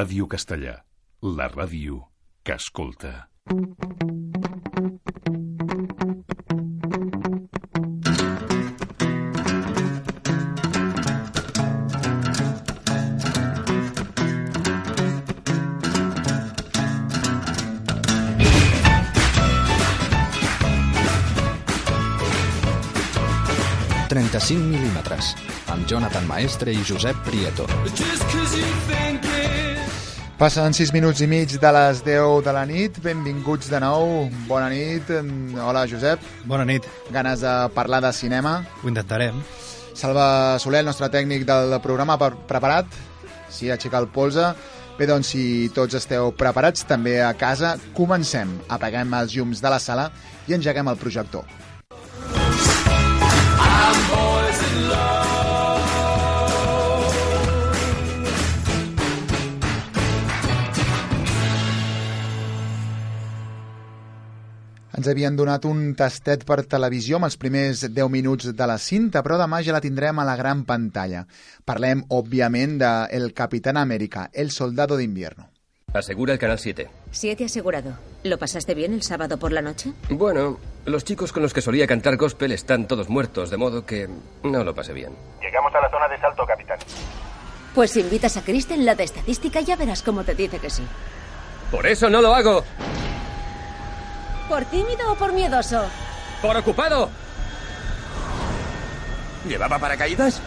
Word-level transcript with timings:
Ràdio 0.00 0.24
Castellà, 0.32 0.78
la 1.20 1.46
ràdio 1.52 1.98
que 2.42 2.54
escolta. 2.56 3.10
«35 24.08 24.64
mil·límetres», 24.64 25.34
amb 25.70 25.84
Jonathan 25.86 26.24
Maestre 26.26 26.72
i 26.72 26.88
Josep 26.88 27.20
Prieto. 27.28 27.68
Passen 30.40 30.72
6 30.72 30.94
minuts 30.96 31.20
i 31.20 31.26
mig 31.28 31.52
de 31.60 31.70
les 31.76 31.98
10 32.00 32.38
de 32.46 32.52
la 32.56 32.62
nit. 32.64 32.96
Benvinguts 33.04 33.68
de 33.68 33.76
nou. 33.84 34.30
Bona 34.48 34.70
nit. 34.72 35.10
Hola, 35.60 35.82
Josep. 35.84 36.24
Bona 36.48 36.64
nit. 36.64 36.86
Ganes 37.12 37.42
de 37.44 37.52
parlar 37.74 38.00
de 38.00 38.08
cinema. 38.16 38.54
Ho 38.80 38.88
intentarem. 38.88 39.36
Salva 39.92 40.56
Soler, 40.56 40.80
el 40.80 40.88
nostre 40.88 41.10
tècnic 41.12 41.44
del 41.44 41.76
programa, 41.84 42.16
per, 42.16 42.32
preparat? 42.48 42.88
Sí, 43.52 43.68
aixecar 43.68 44.00
el 44.00 44.08
polze. 44.08 44.54
Bé, 44.96 45.04
doncs, 45.04 45.34
si 45.34 45.68
tots 45.76 46.00
esteu 46.00 46.32
preparats, 46.32 46.88
també 46.88 47.18
a 47.20 47.34
casa, 47.36 47.76
comencem. 47.92 48.62
Apaguem 48.72 49.12
els 49.20 49.36
llums 49.36 49.60
de 49.60 49.76
la 49.76 49.82
sala 49.90 50.08
i 50.48 50.56
engeguem 50.56 50.88
el 50.88 50.96
projector. 51.04 51.44
Ens 65.00 65.08
havien 65.08 65.32
donat 65.32 65.64
un 65.64 65.94
tastet 65.96 66.42
per 66.44 66.58
televisió 66.68 67.16
amb 67.16 67.24
els 67.24 67.38
primers 67.40 67.86
10 67.88 68.10
minuts 68.12 68.50
de 68.52 68.66
la 68.68 68.74
cinta, 68.76 69.22
però 69.24 69.38
demà 69.40 69.62
ja 69.64 69.72
la 69.72 69.80
tindrem 69.80 70.18
a 70.20 70.26
la 70.28 70.34
gran 70.36 70.66
pantalla. 70.68 71.22
Parlem, 71.64 72.02
òbviament, 72.12 72.74
de 72.82 72.90
El 73.16 73.32
Capitán 73.32 73.78
América, 73.80 74.26
El 74.34 74.50
Soldado 74.50 74.98
de 74.98 75.04
Invierno. 75.04 75.48
Asegura 75.94 76.34
el 76.34 76.38
canal 76.38 76.58
7. 76.58 76.90
Siete 77.12 77.46
asegurado. 77.46 77.94
¿Lo 78.24 78.36
pasaste 78.36 78.74
bien 78.74 78.92
el 78.92 79.00
sábado 79.00 79.38
por 79.38 79.52
la 79.52 79.62
noche? 79.62 79.94
Bueno, 80.10 80.58
los 80.84 81.02
chicos 81.02 81.32
con 81.32 81.42
los 81.44 81.54
que 81.54 81.62
solía 81.62 81.86
cantar 81.86 82.18
gospel 82.18 82.52
están 82.52 82.86
todos 82.86 83.08
muertos, 83.08 83.48
de 83.48 83.56
modo 83.56 83.86
que 83.86 84.06
no 84.42 84.64
lo 84.64 84.74
pasé 84.74 84.92
bien. 84.92 85.14
Llegamos 85.40 85.74
a 85.74 85.80
la 85.80 85.90
zona 85.90 86.08
de 86.08 86.20
salto, 86.20 86.44
capitán. 86.44 86.78
Pues 87.74 87.92
si 87.92 88.00
invitas 88.00 88.36
a 88.36 88.42
Kristen, 88.44 88.84
la 88.84 88.94
de 88.94 89.04
estadística, 89.04 89.62
ya 89.62 89.76
verás 89.76 90.02
cómo 90.02 90.24
te 90.24 90.34
dice 90.34 90.58
que 90.58 90.68
sí. 90.68 90.82
¡Por 91.70 91.86
eso 91.86 92.10
no 92.10 92.20
lo 92.20 92.34
hago! 92.34 92.62
¿Por 94.50 94.64
tímido 94.64 95.12
o 95.12 95.14
por 95.14 95.32
miedoso? 95.32 95.80
¡Por 96.42 96.56
ocupado! 96.56 97.08
¿Llevaba 99.46 99.78
paracaídas? 99.78 100.42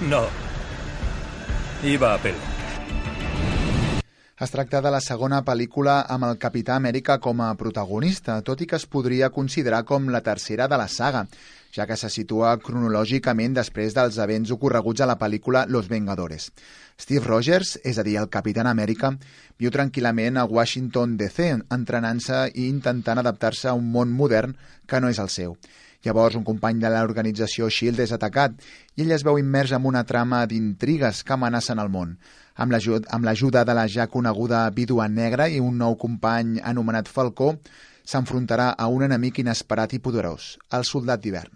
No. 0.00 0.24
Iba 1.82 2.14
a 2.14 2.18
pelo. 2.18 2.45
Es 4.36 4.50
tracta 4.52 4.82
de 4.84 4.90
la 4.92 4.98
segona 5.00 5.38
pel·lícula 5.40 5.92
amb 6.12 6.26
el 6.26 6.34
Capità 6.36 6.74
Amèrica 6.76 7.14
com 7.24 7.38
a 7.40 7.54
protagonista, 7.56 8.34
tot 8.44 8.60
i 8.60 8.66
que 8.68 8.76
es 8.76 8.84
podria 8.84 9.30
considerar 9.32 9.78
com 9.88 10.10
la 10.12 10.20
tercera 10.26 10.66
de 10.68 10.76
la 10.76 10.88
saga, 10.92 11.22
ja 11.72 11.86
que 11.88 11.96
se 11.96 12.10
situa 12.12 12.50
cronològicament 12.60 13.56
després 13.56 13.96
dels 13.96 14.18
events 14.20 14.52
ocorreguts 14.52 15.00
a 15.00 15.08
la 15.08 15.16
pel·lícula 15.16 15.64
Los 15.72 15.88
Vengadores. 15.88 16.50
Steve 17.00 17.24
Rogers, 17.24 17.78
és 17.80 17.96
a 17.96 18.04
dir, 18.04 18.18
el 18.20 18.28
Capitán 18.28 18.68
Amèrica, 18.68 19.14
viu 19.56 19.72
tranquil·lament 19.72 20.36
a 20.36 20.44
Washington 20.44 21.16
DC, 21.16 21.48
entrenant-se 21.72 22.44
i 22.52 22.68
intentant 22.68 23.24
adaptar-se 23.24 23.72
a 23.72 23.76
un 23.80 23.88
món 23.88 24.12
modern 24.12 24.52
que 24.84 25.00
no 25.00 25.08
és 25.08 25.22
el 25.24 25.32
seu. 25.32 25.56
Llavors, 26.06 26.36
un 26.38 26.44
company 26.46 26.78
de 26.78 26.90
l'organització 26.92 27.66
S.H.I.E.L.D. 27.66 28.04
és 28.04 28.12
atacat 28.14 28.60
i 28.94 29.02
ell 29.02 29.14
es 29.16 29.24
veu 29.26 29.40
immers 29.40 29.72
en 29.74 29.88
una 29.90 30.04
trama 30.06 30.44
d'intrigues 30.46 31.24
que 31.26 31.34
amenacen 31.34 31.82
el 31.82 31.90
món. 31.90 32.14
Amb 32.54 32.72
l'ajuda 33.26 33.64
de 33.66 33.74
la 33.74 33.88
ja 33.90 34.06
coneguda 34.06 34.62
vídua 34.70 35.08
negra 35.10 35.48
i 35.50 35.58
un 35.58 35.82
nou 35.82 35.98
company 35.98 36.60
anomenat 36.62 37.10
Falcó, 37.10 37.56
s'enfrontarà 38.06 38.70
a 38.78 38.86
un 38.86 39.02
enemic 39.02 39.42
inesperat 39.42 39.98
i 39.98 40.02
poderós, 40.04 40.54
el 40.78 40.86
soldat 40.86 41.24
d'hivern. 41.24 41.50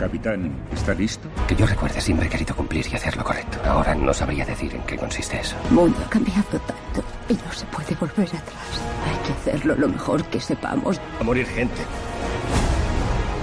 Capitán, 0.00 0.50
¿está 0.74 0.92
listo? 0.92 1.28
Que 1.46 1.54
yo 1.54 1.64
recuerde, 1.64 2.00
siempre 2.00 2.26
he 2.26 2.30
querido 2.30 2.56
cumplir 2.56 2.84
y 2.90 2.96
hacer 2.96 3.16
lo 3.16 3.22
correcto. 3.22 3.60
Ahora 3.64 3.94
no 3.94 4.12
sabría 4.12 4.44
decir 4.44 4.74
en 4.74 4.82
qué 4.82 4.96
consiste 4.96 5.38
eso. 5.38 5.54
El 5.68 5.76
mundo 5.76 5.98
ha 6.04 6.10
cambiado 6.10 6.58
tanto 6.58 7.04
y 7.28 7.34
no 7.34 7.52
se 7.52 7.64
puede 7.66 7.94
volver 7.94 8.26
atrás. 8.26 8.82
Hay 9.06 9.26
que 9.26 9.32
hacerlo 9.32 9.76
lo 9.76 9.88
mejor 9.88 10.24
que 10.24 10.40
sepamos. 10.40 11.00
A 11.20 11.22
morir 11.22 11.46
gente. 11.46 11.80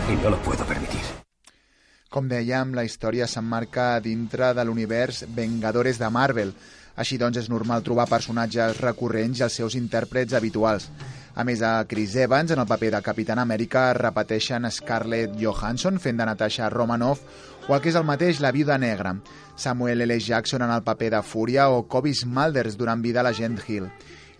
Y 0.09 0.15
no 0.23 0.29
lo 0.29 0.37
puedo 0.41 0.65
permitir. 0.65 1.01
Com 2.11 2.27
dèiem, 2.27 2.73
la 2.75 2.83
història 2.83 3.23
s'emmarca 3.23 4.01
dintre 4.03 4.49
de 4.51 4.65
l'univers 4.67 5.21
Vengadores 5.31 5.95
de 6.01 6.09
Marvel. 6.11 6.49
Així 6.99 7.15
doncs, 7.15 7.37
és 7.39 7.47
normal 7.47 7.85
trobar 7.85 8.09
personatges 8.11 8.81
recurrents 8.83 9.39
i 9.39 9.45
els 9.45 9.55
seus 9.61 9.77
intèrprets 9.79 10.35
habituals. 10.35 10.89
A 11.39 11.45
més, 11.47 11.61
a 11.63 11.85
Chris 11.87 12.17
Evans, 12.19 12.51
en 12.51 12.59
el 12.59 12.67
paper 12.67 12.89
de 12.97 13.01
Capitán 13.05 13.39
Amèrica, 13.39 13.85
repeteixen 13.95 14.67
Scarlett 14.67 15.37
Johansson 15.39 16.01
fent 16.03 16.19
de 16.19 16.27
Natasha 16.27 16.67
Romanoff 16.69 17.21
o 17.69 17.77
el 17.77 17.79
que 17.79 17.93
és 17.93 17.95
el 17.95 18.03
mateix 18.03 18.41
La 18.43 18.51
Viuda 18.51 18.75
Negra, 18.77 19.13
Samuel 19.55 20.03
L. 20.03 20.17
Jackson 20.19 20.65
en 20.67 20.73
el 20.75 20.83
paper 20.83 21.13
de 21.15 21.21
Fúria 21.23 21.69
o 21.71 21.85
Kobe 21.87 22.11
Smulders 22.11 22.75
durant 22.75 22.99
vida 22.99 23.21
a 23.21 23.23
l'agent 23.29 23.55
Hill. 23.63 23.87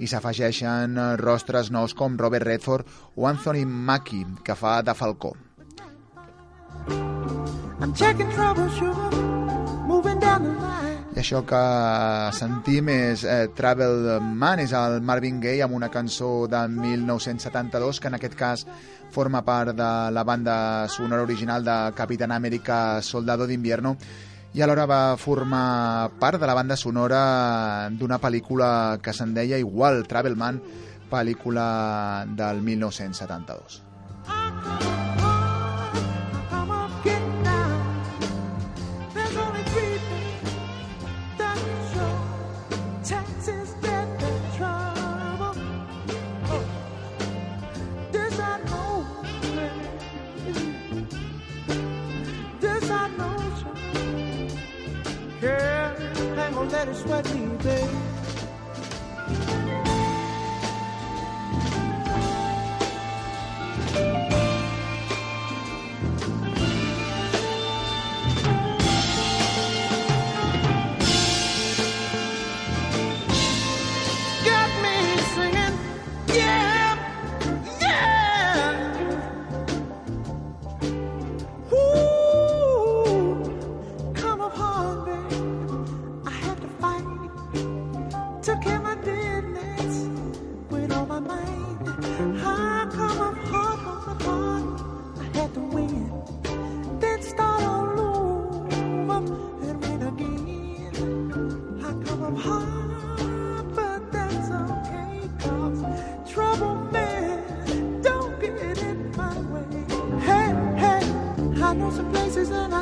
I 0.01 0.09
s'afegeixen 0.11 1.00
rostres 1.21 1.71
nous 1.71 1.95
com 1.95 2.19
Robert 2.19 2.50
Redford 2.50 3.16
o 3.16 3.29
Anthony 3.31 3.63
Mackie, 3.63 4.25
que 4.44 4.59
fa 4.59 4.81
de 4.81 4.97
Falcó. 4.97 5.31
I 11.11 11.19
això 11.19 11.41
que 11.43 11.61
sentim 12.37 12.87
és 12.93 13.25
eh, 13.27 13.49
Travel 13.57 14.21
Man, 14.21 14.61
és 14.63 14.71
el 14.77 15.01
Marvin 15.03 15.41
Gaye 15.43 15.65
amb 15.65 15.75
una 15.75 15.89
cançó 15.91 16.47
de 16.47 16.61
1972 16.71 17.99
que 17.99 18.07
en 18.07 18.15
aquest 18.15 18.37
cas 18.39 18.65
forma 19.11 19.43
part 19.43 19.75
de 19.75 19.91
la 20.15 20.23
banda 20.23 20.87
sonora 20.87 21.27
original 21.27 21.67
de 21.67 21.77
Capitán 21.97 22.31
América 22.31 23.01
Soldado 23.01 23.45
d'Invierno 23.47 23.97
i 24.53 24.63
alhora 24.63 24.88
va 24.88 25.03
formar 25.17 26.11
part 26.19 26.39
de 26.39 26.47
la 26.47 26.55
banda 26.55 26.79
sonora 26.79 27.21
d'una 27.91 28.19
pel·lícula 28.23 28.71
que 29.03 29.13
se'n 29.15 29.35
deia 29.35 29.59
igual, 29.59 30.03
Travel 30.07 30.35
Man, 30.35 30.59
pel·lícula 31.11 31.69
del 32.39 32.63
1972. 32.63 33.91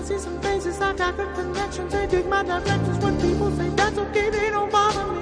see 0.09 0.17
some 0.17 0.41
faces, 0.41 0.81
I 0.81 0.93
got 0.93 1.15
good 1.17 1.31
connections. 1.35 1.93
They 1.93 2.07
dig 2.07 2.25
my 2.25 2.43
directions 2.43 2.97
when 3.03 3.15
people 3.21 3.51
say 3.51 3.69
that's 3.69 3.97
okay, 4.05 4.29
they 4.31 4.49
don't 4.49 4.71
bother 4.71 5.05
me. 5.13 5.21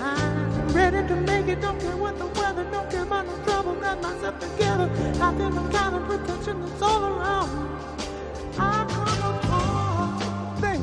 I'm 0.00 0.68
ready 0.72 1.06
to 1.06 1.16
make 1.30 1.46
it, 1.46 1.60
don't 1.60 1.80
care 1.80 1.96
what 1.96 2.18
the 2.18 2.26
weather, 2.38 2.64
don't 2.72 2.90
care 2.90 3.04
about 3.04 3.26
no 3.26 3.36
trouble, 3.44 3.74
got 3.76 4.02
myself 4.02 4.36
together. 4.40 4.90
I 5.26 5.28
feel 5.36 5.50
the 5.50 5.64
kind 5.78 5.94
of 5.94 6.02
protection 6.08 6.60
that's 6.62 6.82
all 6.82 7.04
around. 7.04 7.50
I 8.58 8.84
come 8.94 9.22
upon, 9.30 10.60
babe. 10.60 10.82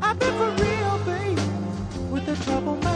I've 0.00 0.18
been 0.18 0.34
for 0.40 0.50
real, 0.64 0.94
babe, 1.10 1.40
with 2.10 2.24
the 2.24 2.36
trouble, 2.44 2.76
man. 2.76 2.95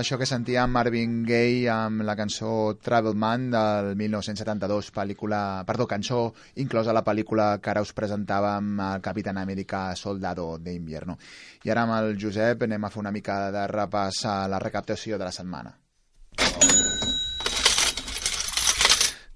això 0.00 0.16
que 0.18 0.26
sentíem 0.28 0.72
Marvin 0.72 1.20
Gaye 1.28 1.68
amb 1.68 2.02
la 2.08 2.16
cançó 2.16 2.78
Travel 2.80 3.14
Man 3.14 3.50
del 3.52 3.90
1972, 4.00 4.88
pel·lícula, 4.96 5.40
perdó, 5.68 5.86
cançó 5.90 6.22
inclosa 6.62 6.90
a 6.90 6.96
la 6.96 7.04
pel·lícula 7.04 7.50
que 7.60 7.70
ara 7.72 7.82
us 7.84 7.92
presentàvem 7.96 8.72
el 8.86 9.04
Capitán 9.04 9.38
América 9.38 9.94
Soldado 9.96 10.56
de 10.58 10.74
Invierno. 10.74 11.18
I 11.64 11.74
ara 11.74 11.84
amb 11.84 11.98
el 11.98 12.16
Josep 12.20 12.64
anem 12.64 12.84
a 12.84 12.90
fer 12.90 13.02
una 13.04 13.12
mica 13.12 13.38
de 13.52 13.66
repàs 13.68 14.24
a 14.24 14.36
la 14.48 14.58
recaptació 14.58 15.20
de 15.20 15.28
la 15.28 15.36
setmana. 15.36 15.76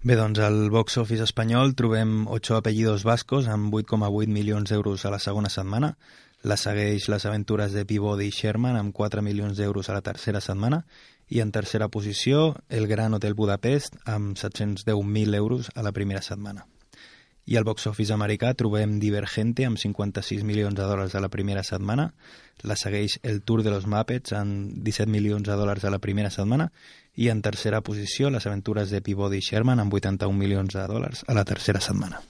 Bé, 0.04 0.18
doncs 0.20 0.40
al 0.44 0.68
box 0.68 0.98
office 1.00 1.24
espanyol 1.24 1.72
trobem 1.76 2.26
8 2.28 2.58
apellidos 2.58 3.04
vascos 3.08 3.46
amb 3.48 3.72
8,8 3.72 4.28
milions 4.28 4.68
d'euros 4.68 5.04
a 5.04 5.12
la 5.14 5.20
segona 5.20 5.48
setmana. 5.48 5.94
La 6.44 6.58
segueix 6.60 7.06
Les 7.08 7.24
aventures 7.24 7.72
de 7.72 7.86
Peabody 7.88 8.26
i 8.28 8.32
Sherman 8.36 8.76
amb 8.76 8.92
4 8.92 9.22
milions 9.24 9.56
d'euros 9.56 9.88
a 9.88 9.94
la 9.96 10.02
tercera 10.04 10.42
setmana 10.44 10.82
i 11.32 11.40
en 11.40 11.48
tercera 11.56 11.88
posició 11.88 12.50
El 12.68 12.84
Gran 12.86 13.16
Hotel 13.16 13.32
Budapest 13.32 13.96
amb 14.04 14.36
710.000 14.36 15.38
euros 15.38 15.70
a 15.74 15.82
la 15.86 15.92
primera 15.96 16.20
setmana. 16.20 16.66
I 17.48 17.56
al 17.56 17.64
box 17.64 17.86
office 17.88 18.12
americà 18.12 18.52
trobem 18.60 18.98
Divergente 19.00 19.64
amb 19.64 19.80
56 19.80 20.44
milions 20.44 20.76
de 20.76 20.84
dòlars 20.84 21.16
a 21.16 21.24
la 21.24 21.32
primera 21.32 21.64
setmana, 21.64 22.10
la 22.60 22.76
segueix 22.76 23.16
El 23.22 23.40
Tour 23.40 23.64
de 23.64 23.72
los 23.72 23.88
Muppets 23.88 24.36
amb 24.36 24.76
17 24.84 25.08
milions 25.08 25.48
de 25.48 25.56
dòlars 25.56 25.88
a 25.88 25.96
la 25.96 26.02
primera 26.04 26.28
setmana 26.28 26.68
i 27.16 27.32
en 27.32 27.40
tercera 27.40 27.80
posició 27.80 28.28
Les 28.28 28.44
aventures 28.44 28.92
de 28.92 29.00
Peabody 29.00 29.40
i 29.40 29.48
Sherman 29.48 29.80
amb 29.80 29.96
81 29.96 30.36
milions 30.36 30.76
de 30.76 30.84
dòlars 30.92 31.24
a 31.24 31.40
la 31.40 31.48
tercera 31.48 31.80
setmana. 31.80 32.20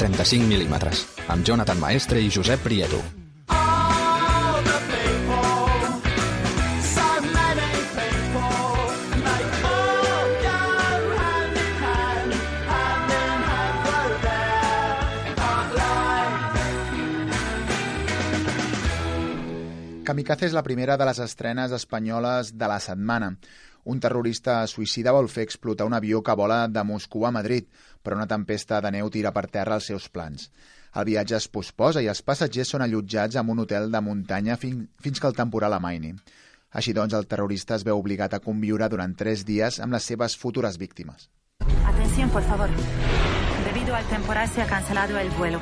35 0.00 0.48
mil·límetres, 0.48 1.02
amb 1.28 1.44
Jonathan 1.44 1.76
Maestre 1.76 2.22
i 2.24 2.30
Josep 2.32 2.62
Prieto. 2.64 3.02
Kamikaze 20.08 20.48
és 20.48 20.56
la 20.56 20.64
primera 20.64 20.96
de 20.96 21.04
les 21.04 21.20
estrenes 21.20 21.76
espanyoles 21.76 22.56
de 22.56 22.72
la 22.72 22.80
setmana. 22.80 23.34
Un 23.84 24.00
terrorista 24.00 24.58
suïcida 24.68 25.12
vol 25.16 25.28
fer 25.32 25.44
explotar 25.46 25.86
un 25.88 25.94
avió 25.96 26.20
que 26.24 26.34
vola 26.36 26.66
de 26.68 26.82
Moscou 26.84 27.24
a 27.28 27.30
Madrid, 27.32 27.68
però 28.02 28.16
una 28.16 28.28
tempesta 28.28 28.80
de 28.80 28.90
neu 28.96 29.10
tira 29.10 29.32
per 29.32 29.46
terra 29.48 29.78
els 29.78 29.88
seus 29.92 30.08
plans. 30.08 30.50
El 30.94 31.06
viatge 31.06 31.36
es 31.38 31.46
posposa 31.48 32.02
i 32.02 32.08
els 32.10 32.22
passatgers 32.26 32.72
són 32.74 32.82
allotjats 32.82 33.38
en 33.38 33.50
un 33.52 33.62
hotel 33.62 33.90
de 33.92 34.00
muntanya 34.02 34.56
fin 34.58 34.88
fins 35.02 35.20
que 35.20 35.28
el 35.28 35.36
temporal 35.38 35.76
amaini. 35.76 36.14
Així 36.70 36.94
doncs, 36.94 37.14
el 37.14 37.26
terrorista 37.30 37.76
es 37.76 37.84
veu 37.86 37.98
obligat 37.98 38.34
a 38.34 38.40
conviure 38.42 38.88
durant 38.90 39.14
tres 39.18 39.44
dies 39.46 39.80
amb 39.80 39.94
les 39.94 40.06
seves 40.06 40.36
futures 40.38 40.78
víctimes. 40.78 41.28
Atención, 41.86 42.30
por 42.30 42.42
favor. 42.42 42.70
Debido 43.64 43.94
al 43.94 44.04
temporal 44.06 44.48
se 44.48 44.62
ha 44.62 44.66
cancelado 44.66 45.18
el 45.18 45.30
vuelo. 45.30 45.60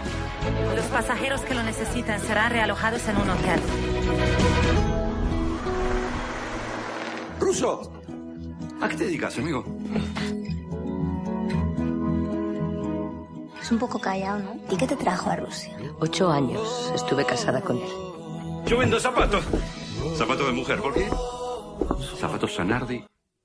Los 0.75 0.87
pasajeros 0.87 1.41
que 1.43 1.55
lo 1.55 1.63
necesiten 1.63 2.21
serán 2.21 2.53
realojados 2.53 3.07
en 3.09 3.17
un 3.17 3.31
hotel. 3.31 3.61
¡Ruso! 7.41 7.93
¿A 8.81 8.89
qué 8.89 8.97
te 8.97 9.05
dedicas, 9.05 9.37
amigo? 9.39 9.65
Es 13.69 13.73
un 13.73 13.79
poco 13.79 13.99
callado, 13.99 14.39
¿no? 14.39 14.57
¿Y 14.71 14.79
qué 14.79 14.87
te 14.87 14.97
trajo 14.97 15.29
a 15.29 15.37
Rusia? 15.37 15.71
Ocho 16.01 16.31
años 16.31 16.91
estuve 16.95 17.27
casada 17.27 17.61
con 17.61 17.77
él. 17.77 17.91
Yo 18.65 18.79
vendo 18.79 18.99
zapatos. 18.99 19.45
Zapatos 20.17 20.47
de 20.47 20.53
mujer, 20.55 20.81
¿por 20.81 20.95
qué? 20.95 21.07
Zapatos 22.19 22.55
Sanardi 22.55 23.05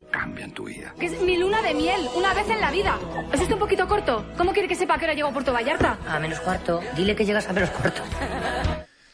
cambian 0.09 0.51
tu 0.51 0.63
vida. 0.63 0.93
Que 0.97 1.07
es 1.07 1.21
mi 1.21 1.35
luna 1.35 1.61
de 1.61 1.73
miel, 1.73 2.07
una 2.15 2.33
vez 2.33 2.49
en 2.49 2.61
la 2.61 2.71
vida. 2.71 2.97
¿Es 3.33 3.41
esto 3.41 3.55
un 3.55 3.59
poquito 3.59 3.85
corto? 3.85 4.23
¿Cómo 4.37 4.53
quiere 4.53 4.69
que 4.69 4.75
sepa 4.75 4.97
que 4.97 5.03
hora 5.03 5.13
llego 5.13 5.27
a 5.27 5.33
Puerto 5.33 5.51
Vallarta? 5.51 5.97
A 6.07 6.17
menos 6.19 6.39
cuarto. 6.39 6.79
Dile 6.95 7.17
que 7.17 7.25
llegas 7.25 7.49
a 7.49 7.51
menos 7.51 7.71
cuarto. 7.71 8.01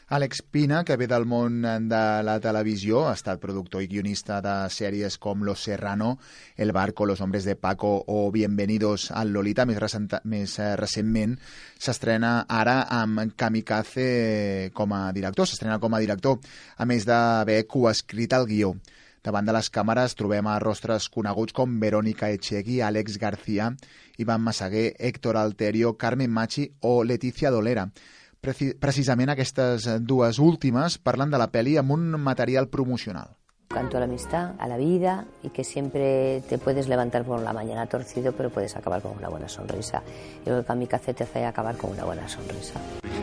Àlex 0.10 0.42
Pina, 0.42 0.80
que 0.84 0.96
ve 0.98 1.06
del 1.06 1.28
món 1.30 1.60
de 1.62 1.98
la 2.26 2.40
televisió, 2.42 3.04
ha 3.06 3.14
estat 3.14 3.38
productor 3.38 3.84
i 3.86 3.90
guionista 3.92 4.40
de 4.42 4.54
sèries 4.74 5.20
com 5.22 5.44
Los 5.46 5.62
Serrano, 5.68 6.16
El 6.58 6.72
Barco, 6.74 7.06
Los 7.06 7.22
Hombres 7.22 7.46
de 7.46 7.56
Paco 7.56 7.92
o 8.08 8.32
Bienvenidos 8.32 9.12
al 9.12 9.30
Lolita. 9.30 9.68
Més, 9.70 9.78
recent, 9.78 10.10
més 10.26 10.58
eh, 10.58 10.72
recentment 10.82 11.38
s'estrena 11.78 12.34
ara 12.50 12.80
amb 12.90 13.38
Kamikaze 13.38 14.72
com 14.74 14.98
a 14.98 15.04
director, 15.14 15.46
s'estrena 15.46 15.78
com 15.78 15.94
a 15.94 16.02
director, 16.02 16.42
a 16.78 16.90
més 16.90 17.06
d'haver 17.06 17.62
coescrit 17.70 18.34
el 18.34 18.50
guió. 18.50 18.74
Davant 19.22 19.46
de 19.46 19.54
les 19.54 19.70
càmeres 19.70 20.18
trobem 20.18 20.48
a 20.50 20.58
rostres 20.64 21.06
coneguts 21.14 21.54
com 21.54 21.78
Verónica 21.78 22.34
Echegui, 22.34 22.82
Àlex 22.82 23.22
García, 23.22 23.76
Ivan 24.18 24.42
Massaguer, 24.42 24.96
Héctor 24.98 25.38
Alterio, 25.38 26.00
Carmen 26.02 26.32
Machi 26.34 26.72
o 26.82 27.04
Leticia 27.04 27.52
Dolera. 27.54 27.92
Preci 28.40 28.70
precisament 28.80 29.34
aquestes 29.34 29.84
dues 30.08 30.38
últimes 30.40 30.96
parlen 31.04 31.28
de 31.28 31.40
la 31.42 31.50
pel·li 31.52 31.74
amb 31.76 31.92
un 31.92 32.06
material 32.24 32.70
promocional. 32.72 33.34
Canto 33.68 33.98
a 33.98 34.00
la 34.00 34.06
amistad, 34.06 34.54
a 34.58 34.68
la 34.70 34.78
vida 34.78 35.26
y 35.44 35.50
que 35.50 35.66
siempre 35.66 36.42
te 36.48 36.58
puedes 36.58 36.88
levantar 36.88 37.26
por 37.26 37.42
la 37.42 37.52
mañana 37.52 37.88
torcido, 37.88 38.32
pero 38.32 38.50
puedes 38.50 38.78
acabar 38.78 39.02
con 39.02 39.18
una 39.18 39.28
buena 39.28 39.50
sonrisa. 39.50 40.02
Yo 40.40 40.44
creo 40.46 40.62
que 40.62 40.68
Kamikaze 40.68 41.14
te 41.14 41.26
hace 41.26 41.46
acabar 41.46 41.76
con 41.76 41.92
una 41.92 42.06
buena 42.06 42.30
sonrisa. 42.30 42.80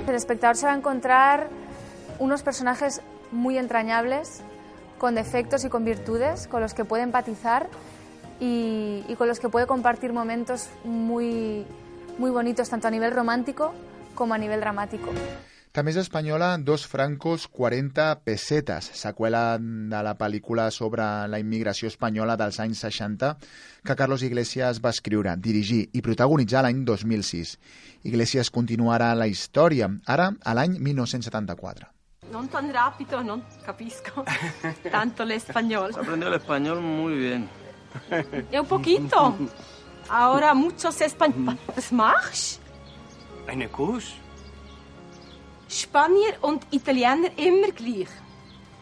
El 0.07 0.15
espectador 0.15 0.57
se 0.57 0.67
va 0.67 0.75
a 0.75 0.77
encontrar 0.77 1.49
unos 2.19 2.43
personajes 2.43 3.01
muy 3.33 3.57
entrañables, 3.57 4.43
con 4.99 5.15
defectos 5.15 5.65
y 5.65 5.71
con 5.71 5.87
virtudes, 5.87 6.47
con 6.47 6.61
los 6.61 6.75
que 6.75 6.85
puede 6.85 7.05
empatizar 7.05 7.69
y, 8.39 9.03
y 9.09 9.15
con 9.17 9.29
los 9.29 9.41
que 9.41 9.49
puede 9.49 9.67
compartir 9.67 10.13
momentos 10.13 10.69
muy, 10.85 11.65
muy 12.19 12.31
bonitos, 12.31 12.69
tanto 12.69 12.87
a 12.87 12.91
nivel 12.91 13.13
romántico 13.13 13.73
com 14.17 14.33
a 14.33 14.41
nivell 14.41 14.65
dramàtic. 14.65 15.05
També 15.77 15.93
és 15.93 15.99
espanyola 16.01 16.55
Dos 16.57 16.87
francos 16.89 17.43
40 17.53 18.07
pesetes, 18.25 18.87
seqüela 18.97 19.59
de 19.61 19.99
la 20.07 20.15
pel·lícula 20.17 20.71
sobre 20.73 21.05
la 21.29 21.41
immigració 21.43 21.91
espanyola 21.93 22.39
dels 22.41 22.57
anys 22.65 22.81
60 22.87 23.35
que 23.85 23.97
Carlos 23.99 24.25
Iglesias 24.25 24.81
va 24.81 24.95
escriure, 24.97 25.37
dirigir 25.37 25.83
i 25.93 26.01
protagonitzar 26.01 26.65
l'any 26.65 26.81
2006. 26.89 27.53
Iglesias 28.09 28.49
continuarà 28.49 29.13
la 29.13 29.29
història, 29.29 29.91
ara 30.09 30.31
a 30.33 30.57
l'any 30.57 30.81
1974. 30.81 31.93
Non 32.33 32.49
tan 32.49 32.73
rápido, 32.73 33.21
no 33.23 33.43
capisco 33.63 34.25
tanto 34.91 35.23
el 35.29 35.37
español. 35.37 35.93
Aprendió 35.93 36.29
el 36.29 36.41
español 36.41 36.81
muy 36.81 37.19
bien. 37.19 37.49
Un 38.51 38.67
poquito. 38.67 39.37
Ahora 40.09 40.55
muchos 40.55 41.01
españoles. 41.03 41.61
¿Was 41.69 41.93
machst? 41.93 42.66
Eine 43.47 43.69
Kuss? 43.69 44.15
Spanier 45.69 46.39
und 46.43 46.67
Italiener 46.71 47.31
immer 47.37 47.73
gleich. 47.73 48.09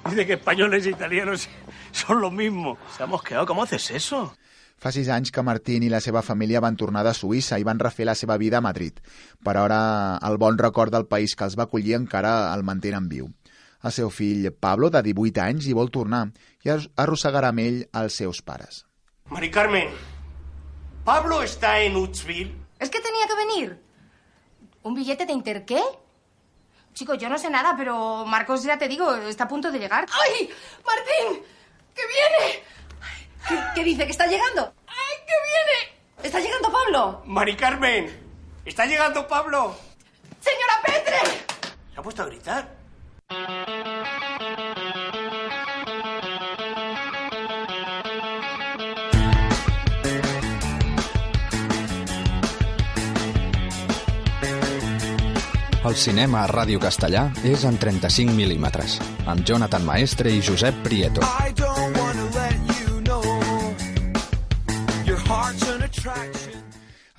Dice 0.08 0.26
que 0.26 0.34
españoles 0.34 0.86
e 0.86 0.90
italianos 0.90 1.48
son 1.92 2.20
lo 2.20 2.30
mismo. 2.30 2.76
Se 2.96 3.02
ha 3.02 3.06
mosqueado. 3.06 3.46
¿Cómo 3.46 3.62
haces 3.62 3.90
eso? 3.90 4.34
Fa 4.76 4.90
sis 4.92 5.08
anys 5.08 5.30
que 5.32 5.42
Martín 5.46 5.84
i 5.86 5.88
la 5.88 6.00
seva 6.04 6.20
família 6.20 6.60
van 6.60 6.76
tornar 6.76 7.04
de 7.06 7.14
Suïssa 7.16 7.56
i 7.56 7.64
van 7.64 7.78
refer 7.80 8.04
la 8.04 8.16
seva 8.18 8.36
vida 8.36 8.58
a 8.58 8.64
Madrid. 8.64 8.98
Per 9.40 9.54
ara, 9.56 10.18
el 10.28 10.36
bon 10.36 10.58
record 10.58 10.92
del 10.92 11.06
país 11.06 11.32
que 11.38 11.46
els 11.46 11.56
va 11.56 11.64
acollir 11.68 11.94
encara 11.96 12.52
el 12.52 12.66
mantenen 12.68 13.06
viu. 13.08 13.30
El 13.84 13.92
seu 13.92 14.10
fill, 14.10 14.50
Pablo, 14.52 14.90
de 14.90 15.00
18 15.06 15.40
anys, 15.40 15.68
hi 15.68 15.76
vol 15.78 15.92
tornar 15.94 16.26
i 16.64 16.72
arrossegarà 16.74 17.52
amb 17.54 17.64
ell 17.64 17.80
els 18.02 18.18
seus 18.20 18.42
pares. 18.42 18.84
Mari 19.30 19.50
Carmen, 19.50 19.88
¿Pablo 21.04 21.42
está 21.42 21.80
en 21.80 21.96
Utsville? 21.96 22.52
Es 22.78 22.90
que 22.90 23.00
tenía 23.00 23.26
que 23.26 23.40
venir. 23.40 23.78
¿Un 24.84 24.94
billete 24.94 25.24
de 25.24 25.32
interqué? 25.32 25.82
Chico, 26.92 27.14
yo 27.14 27.28
no 27.30 27.38
sé 27.38 27.48
nada, 27.48 27.74
pero 27.76 28.24
Marcos, 28.26 28.62
ya 28.62 28.78
te 28.78 28.86
digo, 28.86 29.14
está 29.16 29.44
a 29.44 29.48
punto 29.48 29.72
de 29.72 29.78
llegar. 29.78 30.06
¡Ay! 30.12 30.50
¡Martín! 30.84 31.42
¡Que 31.94 32.02
viene! 32.06 32.62
¿Qué, 33.48 33.58
qué 33.74 33.84
dice? 33.84 34.04
¿Que 34.04 34.10
está 34.12 34.26
llegando? 34.26 34.74
¡Ay, 34.86 35.16
que 35.26 35.32
viene! 35.48 35.94
¿Está 36.22 36.38
llegando 36.38 36.70
Pablo? 36.70 37.22
Mari 37.24 37.56
Carmen, 37.56 38.60
¿está 38.66 38.84
llegando 38.84 39.26
Pablo? 39.26 39.74
¡Señora 40.40 40.82
Petre! 40.84 41.18
¿Se 41.94 42.00
ha 42.00 42.02
puesto 42.02 42.22
a 42.22 42.26
gritar? 42.26 42.68
El 55.84 55.96
cinema 56.00 56.38
a 56.40 56.48
Ràdio 56.48 56.78
Castellà 56.80 57.26
és 57.44 57.66
en 57.68 57.74
35 57.76 58.32
mil·límetres, 58.32 58.94
amb 59.28 59.44
Jonathan 59.44 59.82
Maestre 59.84 60.30
i 60.32 60.40
Josep 60.40 60.78
Prieto. 60.80 61.20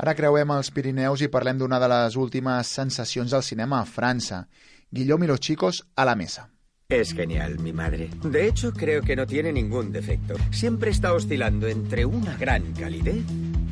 Ara 0.01 0.15
creuem 0.17 0.55
els 0.57 0.73
Pirineus 0.73 1.21
i 1.21 1.29
parlem 1.29 1.61
d'una 1.61 1.77
de 1.77 1.91
les 1.93 2.17
últimes 2.17 2.73
sensacions 2.81 3.37
del 3.37 3.45
cinema 3.45 3.83
a 3.83 3.85
França. 3.85 4.47
Guillaume 4.89 5.25
y 5.25 5.29
los 5.29 5.39
chicos 5.39 5.85
a 5.95 6.03
la 6.05 6.15
mesa. 6.15 6.49
Es 6.89 7.13
genial, 7.13 7.59
mi 7.59 7.71
madre. 7.71 8.09
De 8.23 8.47
hecho, 8.47 8.73
creo 8.73 9.03
que 9.03 9.15
no 9.15 9.27
tiene 9.27 9.53
ningún 9.53 9.91
defecto. 9.91 10.35
Siempre 10.49 10.89
está 10.89 11.13
oscilando 11.13 11.67
entre 11.67 12.05
una 12.05 12.35
gran 12.35 12.73
calidez. 12.73 13.23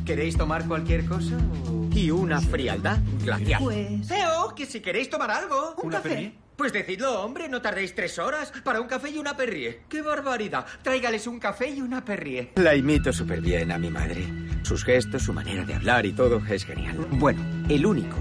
¿Queréis 0.06 0.38
tomar 0.38 0.68
cualquier 0.68 1.06
cosa? 1.06 1.38
o- 1.70 1.90
Y 1.96 2.12
una 2.12 2.42
frialdad 2.42 3.00
glacial. 3.24 3.62
Pues- 3.64 4.08
Veo 4.10 4.54
que 4.56 4.66
si 4.66 4.80
queréis 4.82 5.10
tomar 5.10 5.32
algo. 5.32 5.76
¿Un 5.82 5.90
café? 5.92 6.34
Pues 6.58 6.72
decidlo, 6.72 7.22
hombre, 7.24 7.50
no 7.50 7.62
tardéis 7.62 7.96
tres 7.96 8.20
horas 8.20 8.52
para 8.64 8.80
un 8.80 8.88
café 8.88 9.10
y 9.10 9.18
una 9.18 9.36
perrie. 9.36 9.82
¡Qué 9.90 10.02
barbaridad! 10.02 10.66
Tráigales 10.84 11.26
un 11.26 11.40
café 11.40 11.70
y 11.70 11.82
una 11.82 12.04
perrie. 12.06 12.52
La 12.56 12.76
imito 12.76 13.12
súper 13.12 13.42
bien 13.42 13.72
a 13.72 13.78
mi 13.80 13.90
madre. 13.90 14.28
Sus 14.64 14.84
gestos, 14.84 15.24
su 15.24 15.34
manera 15.34 15.66
de 15.66 15.74
hablar 15.74 16.06
y 16.06 16.14
todo 16.14 16.42
es 16.48 16.64
genial. 16.66 16.98
Bueno, 17.12 17.42
el 17.70 17.86
único 17.86 18.18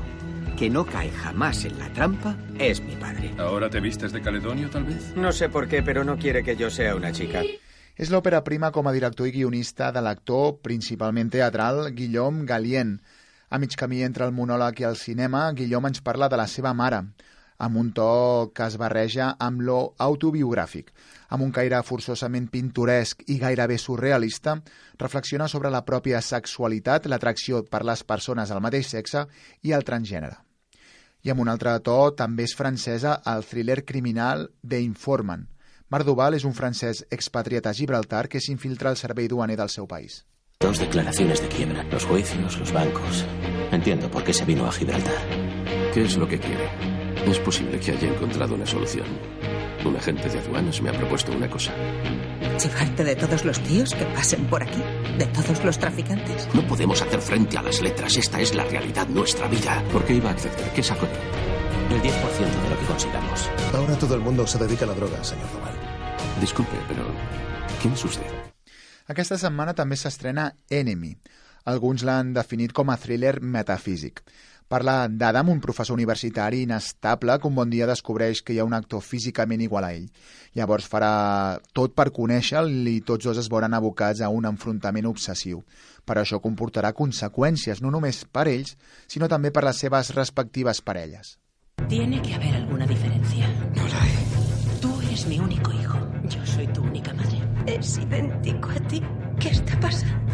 que 0.56 0.70
no 0.70 0.86
cae 0.86 1.10
jamás 1.10 1.64
en 1.64 1.78
la 1.78 1.88
trampa 1.92 2.36
es 2.58 2.80
mi 2.80 2.94
padre. 2.96 3.32
¿Ahora 3.38 3.68
te 3.68 3.80
vistes 3.80 4.12
de 4.12 4.22
Caledonio, 4.22 4.70
tal 4.70 4.84
vez? 4.84 5.14
No 5.14 5.30
sé 5.32 5.48
por 5.50 5.68
qué, 5.68 5.82
pero 5.82 6.02
no 6.04 6.16
quiere 6.16 6.42
que 6.42 6.56
yo 6.56 6.70
sea 6.70 6.94
una 6.96 7.12
chica. 7.12 7.42
És 7.96 8.08
l'òpera 8.08 8.40
prima 8.40 8.70
com 8.72 8.86
a 8.88 8.92
director 8.94 9.28
i 9.28 9.34
guionista 9.34 9.90
de 9.92 10.00
l'actor, 10.00 10.56
principalment 10.64 11.28
teatral, 11.32 11.90
Guillaume 11.92 12.46
Galien. 12.48 12.96
A 13.52 13.58
mig 13.60 13.76
camí 13.76 14.00
entre 14.02 14.24
el 14.24 14.32
monòleg 14.32 14.80
i 14.80 14.88
el 14.88 14.96
cinema, 14.96 15.50
Guillaume 15.52 15.92
ens 15.92 16.00
parla 16.00 16.30
de 16.32 16.38
la 16.40 16.46
seva 16.48 16.72
mare, 16.72 17.02
amb 17.62 17.76
un 17.76 17.92
to 17.92 18.48
que 18.56 18.64
es 18.64 18.78
barreja 18.80 19.28
amb 19.38 19.60
lo 19.60 19.92
autobiogràfic. 20.00 20.88
Amb 21.36 21.44
un 21.44 21.52
caire 21.52 21.82
forçosament 21.84 22.48
pintoresc 22.48 23.28
i 23.28 23.36
gairebé 23.38 23.76
surrealista, 23.78 24.56
reflexiona 24.98 25.46
sobre 25.48 25.70
la 25.70 25.84
pròpia 25.84 26.24
sexualitat, 26.24 27.06
l'atracció 27.12 27.62
per 27.68 27.84
les 27.84 28.02
persones 28.08 28.48
del 28.48 28.64
mateix 28.64 28.88
sexe 28.96 29.26
i 29.62 29.76
el 29.76 29.84
transgènere. 29.84 30.40
I 31.22 31.30
amb 31.30 31.44
un 31.44 31.52
altre 31.52 31.76
to, 31.84 31.98
també 32.16 32.48
és 32.48 32.56
francesa 32.56 33.20
el 33.30 33.44
thriller 33.44 33.82
criminal 33.84 34.48
The 34.64 34.80
Informant. 34.80 35.51
Marc 35.92 36.06
Duval 36.08 36.32
és 36.32 36.44
un 36.48 36.54
francès 36.56 37.02
expatriat 37.12 37.66
a 37.68 37.72
Gibraltar 37.76 38.22
que 38.32 38.40
s'infiltra 38.40 38.88
al 38.88 38.96
servei 38.96 39.26
duaner 39.28 39.58
del 39.60 39.68
seu 39.68 39.84
país. 39.84 40.22
Dos 40.64 40.78
declaraciones 40.80 41.42
de 41.42 41.48
quiebra, 41.52 41.82
los 41.92 42.06
juicios, 42.06 42.56
los 42.56 42.72
bancos. 42.72 43.26
Entiendo 43.70 44.10
por 44.10 44.24
qué 44.24 44.32
se 44.32 44.46
vino 44.46 44.64
a 44.64 44.72
Gibraltar. 44.72 45.20
¿Qué 45.92 46.04
es 46.04 46.16
lo 46.16 46.26
que 46.26 46.38
quiere? 46.40 46.70
Es 47.26 47.38
posible 47.40 47.78
que 47.78 47.90
haya 47.90 48.08
encontrado 48.08 48.54
una 48.54 48.64
solución. 48.64 49.04
Un 49.84 49.94
agente 49.96 50.30
de 50.30 50.38
aduanas 50.38 50.80
me 50.80 50.88
ha 50.88 50.94
propuesto 50.94 51.30
una 51.30 51.50
cosa. 51.50 51.74
¿Chivarte 52.56 53.04
de 53.04 53.16
todos 53.16 53.44
los 53.44 53.60
tíos 53.60 53.92
que 53.92 54.06
pasen 54.16 54.46
por 54.46 54.62
aquí? 54.62 54.82
¿De 55.18 55.26
todos 55.26 55.62
los 55.62 55.78
traficantes? 55.78 56.48
No 56.54 56.66
podemos 56.66 57.02
hacer 57.02 57.20
frente 57.20 57.58
a 57.58 57.62
las 57.62 57.82
letras. 57.82 58.16
Esta 58.16 58.40
es 58.40 58.54
la 58.54 58.64
realidad, 58.64 59.08
nuestra 59.08 59.46
vida. 59.46 59.84
¿Por 59.92 60.06
qué 60.06 60.14
iba 60.14 60.30
a 60.30 60.32
acceder? 60.32 60.72
¿Qué 60.74 60.80
de 60.80 60.88
él? 60.88 61.71
El 61.92 62.00
10% 62.00 62.62
de 62.62 62.70
lo 62.70 62.78
que 62.78 62.86
consigamos. 62.86 63.50
Ahora 63.74 63.98
todo 63.98 64.14
el 64.14 64.22
mundo 64.22 64.46
se 64.46 64.56
dedica 64.56 64.86
a 64.86 64.88
la 64.88 64.94
droga, 64.94 65.22
señor 65.22 65.52
Duval. 65.52 65.74
Disculpe, 66.40 66.78
pero 66.88 67.04
¿quién 67.82 67.92
es 67.92 68.04
usted? 68.06 68.24
Aquesta 69.12 69.36
setmana 69.36 69.74
també 69.76 69.98
s'estrena 70.00 70.46
Enemy. 70.72 71.10
Alguns 71.68 72.00
l'han 72.08 72.30
definit 72.32 72.72
com 72.72 72.88
a 72.88 72.96
thriller 72.96 73.42
metafísic. 73.44 74.22
Parla 74.72 75.04
d'Adam, 75.04 75.50
un 75.52 75.60
professor 75.60 75.92
universitari 75.92 76.62
inestable 76.64 77.36
que 77.38 77.50
un 77.50 77.60
bon 77.60 77.68
dia 77.68 77.90
descobreix 77.90 78.40
que 78.40 78.56
hi 78.56 78.62
ha 78.62 78.64
un 78.64 78.72
actor 78.72 79.04
físicament 79.04 79.60
igual 79.60 79.84
a 79.84 79.92
ell. 79.92 80.08
Llavors 80.56 80.88
farà 80.88 81.12
tot 81.76 81.92
per 81.92 82.08
conèixer-lo 82.08 82.88
i 82.88 83.04
tots 83.04 83.28
dos 83.28 83.42
es 83.44 83.52
veuran 83.52 83.76
abocats 83.76 84.24
a 84.24 84.32
un 84.32 84.48
enfrontament 84.48 85.12
obsessiu. 85.12 85.60
Però 86.08 86.24
això 86.24 86.40
comportarà 86.40 86.96
conseqüències 86.96 87.84
no 87.84 87.92
només 87.92 88.24
per 88.24 88.48
ells, 88.48 88.78
sinó 89.12 89.28
també 89.28 89.52
per 89.52 89.68
les 89.68 89.84
seves 89.84 90.14
respectives 90.16 90.80
parelles. 90.80 91.36
Tiene 91.88 92.22
que 92.22 92.34
haber 92.34 92.54
alguna 92.54 92.86
diferencia. 92.86 93.46
No 93.74 93.86
la 93.88 94.02
hay. 94.02 94.12
Tú 94.80 95.00
eres 95.02 95.26
mi 95.26 95.38
único 95.40 95.72
hijo. 95.72 95.98
Yo 96.24 96.44
soy 96.46 96.66
tu 96.68 96.82
única 96.82 97.12
madre. 97.14 97.40
Es 97.66 97.98
idéntico 97.98 98.70
a 98.70 98.80
ti. 98.88 99.02
¿Qué 99.38 99.48
está 99.48 99.78
pasando? 99.80 100.32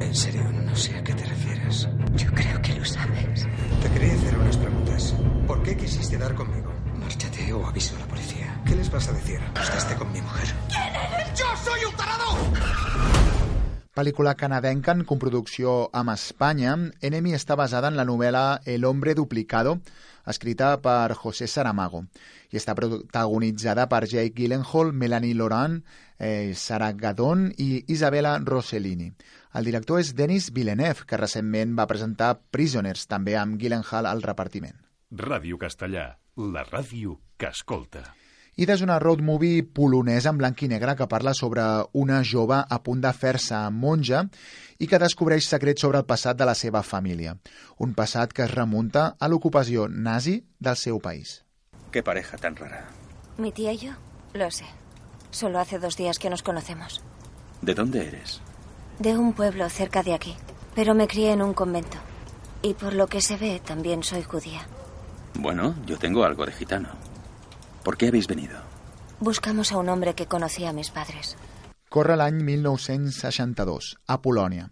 En 0.00 0.14
serio, 0.14 0.42
no 0.52 0.74
sé 0.76 0.96
a 0.96 1.04
qué 1.04 1.14
te 1.14 1.24
refieres. 1.24 1.88
Yo 2.16 2.30
creo 2.32 2.60
que 2.62 2.74
lo 2.74 2.84
sabes. 2.84 3.46
Te 3.82 3.90
quería 3.90 4.14
hacer 4.14 4.38
unas 4.38 4.56
preguntas. 4.56 5.14
¿Por 5.46 5.62
qué 5.62 5.76
quisiste 5.76 6.18
dar 6.18 6.34
conmigo? 6.34 6.72
Márchate 6.96 7.52
o 7.52 7.66
aviso 7.66 7.96
a 7.96 8.00
la 8.00 8.06
policía. 8.06 8.60
¿Qué 8.66 8.76
les 8.76 8.90
vas 8.90 9.08
a 9.08 9.12
decir? 9.12 9.40
Acostaste 9.50 9.94
con 9.96 10.12
mi 10.12 10.20
mujer. 10.20 10.48
¿Quién 10.68 10.94
eres? 10.94 11.38
¡Yo 11.38 11.46
soy 11.64 11.84
un 11.84 11.96
tarado! 11.96 13.30
Pel·lícula 13.94 14.36
canadenca 14.38 14.92
en 14.94 15.02
coproducció 15.04 15.90
amb 15.92 16.12
Espanya, 16.14 16.76
Enemy 17.04 17.34
està 17.36 17.56
basada 17.58 17.90
en 17.90 17.98
la 17.98 18.06
novel·la 18.06 18.62
El 18.64 18.86
hombre 18.86 19.16
duplicado, 19.18 19.80
escrita 20.30 20.74
per 20.82 21.14
José 21.18 21.48
Saramago, 21.50 22.04
i 22.50 22.58
està 22.60 22.74
protagonitzada 22.78 23.86
per 23.90 24.04
Jake 24.06 24.34
Gyllenhaal, 24.36 24.92
Melanie 24.92 25.34
Laurent, 25.34 25.80
eh, 26.18 26.52
Sarah 26.54 26.92
Gadon 26.92 27.48
i 27.58 27.84
Isabella 27.88 28.38
Rossellini. 28.44 29.10
El 29.54 29.66
director 29.66 30.00
és 30.00 30.14
Denis 30.14 30.52
Villeneuve, 30.54 31.06
que 31.06 31.18
recentment 31.18 31.74
va 31.78 31.88
presentar 31.90 32.36
Prisoners, 32.50 33.08
també 33.10 33.36
amb 33.36 33.58
Gyllenhaal 33.60 34.06
al 34.06 34.22
repartiment. 34.22 34.78
Ràdio 35.10 35.58
Castellà, 35.58 36.06
la 36.36 36.64
ràdio 36.68 37.18
que 37.36 37.50
escolta. 37.50 38.19
I 38.60 38.66
és 38.68 38.82
una 38.84 38.98
road 39.00 39.22
movie 39.24 39.62
polonesa 39.64 40.28
en 40.34 40.36
blanc 40.36 40.60
i 40.60 40.66
negre 40.68 40.92
que 40.92 41.06
parla 41.08 41.32
sobre 41.32 41.62
una 41.96 42.18
jove 42.30 42.58
a 42.60 42.76
punt 42.84 43.00
de 43.00 43.12
fer-se 43.16 43.56
monja 43.72 44.26
i 44.76 44.88
que 44.90 45.00
descobreix 45.00 45.46
secrets 45.48 45.80
sobre 45.80 46.02
el 46.02 46.04
passat 46.04 46.36
de 46.36 46.44
la 46.44 46.52
seva 46.52 46.82
família. 46.84 47.32
Un 47.80 47.94
passat 47.96 48.34
que 48.36 48.44
es 48.44 48.52
remunta 48.52 49.14
a 49.16 49.30
l'ocupació 49.32 49.86
nazi 49.88 50.42
del 50.58 50.76
seu 50.76 51.00
país. 51.00 51.38
Qué 51.90 52.02
pareja 52.02 52.36
tan 52.36 52.54
rara. 52.54 52.84
Mi 53.38 53.50
tía 53.50 53.72
y 53.72 53.78
yo, 53.78 53.92
lo 54.34 54.50
sé. 54.50 54.66
Solo 55.30 55.58
hace 55.58 55.78
dos 55.78 55.96
días 55.96 56.18
que 56.18 56.28
nos 56.28 56.42
conocemos. 56.42 57.02
¿De 57.62 57.74
dónde 57.74 58.08
eres? 58.08 58.42
De 58.98 59.16
un 59.16 59.32
pueblo 59.32 59.70
cerca 59.70 60.02
de 60.02 60.12
aquí. 60.12 60.36
Pero 60.74 60.94
me 60.94 61.08
crié 61.08 61.32
en 61.32 61.40
un 61.40 61.54
convento. 61.54 61.96
Y 62.60 62.74
por 62.74 62.92
lo 62.92 63.06
que 63.06 63.22
se 63.22 63.38
ve, 63.38 63.62
también 63.64 64.02
soy 64.02 64.22
judía. 64.22 64.68
Bueno, 65.32 65.74
yo 65.86 65.96
tengo 65.96 66.24
algo 66.24 66.44
de 66.44 66.52
gitano. 66.52 66.90
¿Por 67.82 67.96
qué 67.96 68.08
habéis 68.08 68.26
venido? 68.26 68.58
Buscamos 69.20 69.72
a 69.72 69.78
un 69.78 69.88
hombre 69.88 70.14
que 70.14 70.26
conocía 70.26 70.70
a 70.70 70.72
mis 70.72 70.90
padres. 70.90 71.36
Corre 71.88 72.14
l'any 72.16 72.42
1962, 72.44 73.96
a 74.06 74.20
Polònia. 74.22 74.68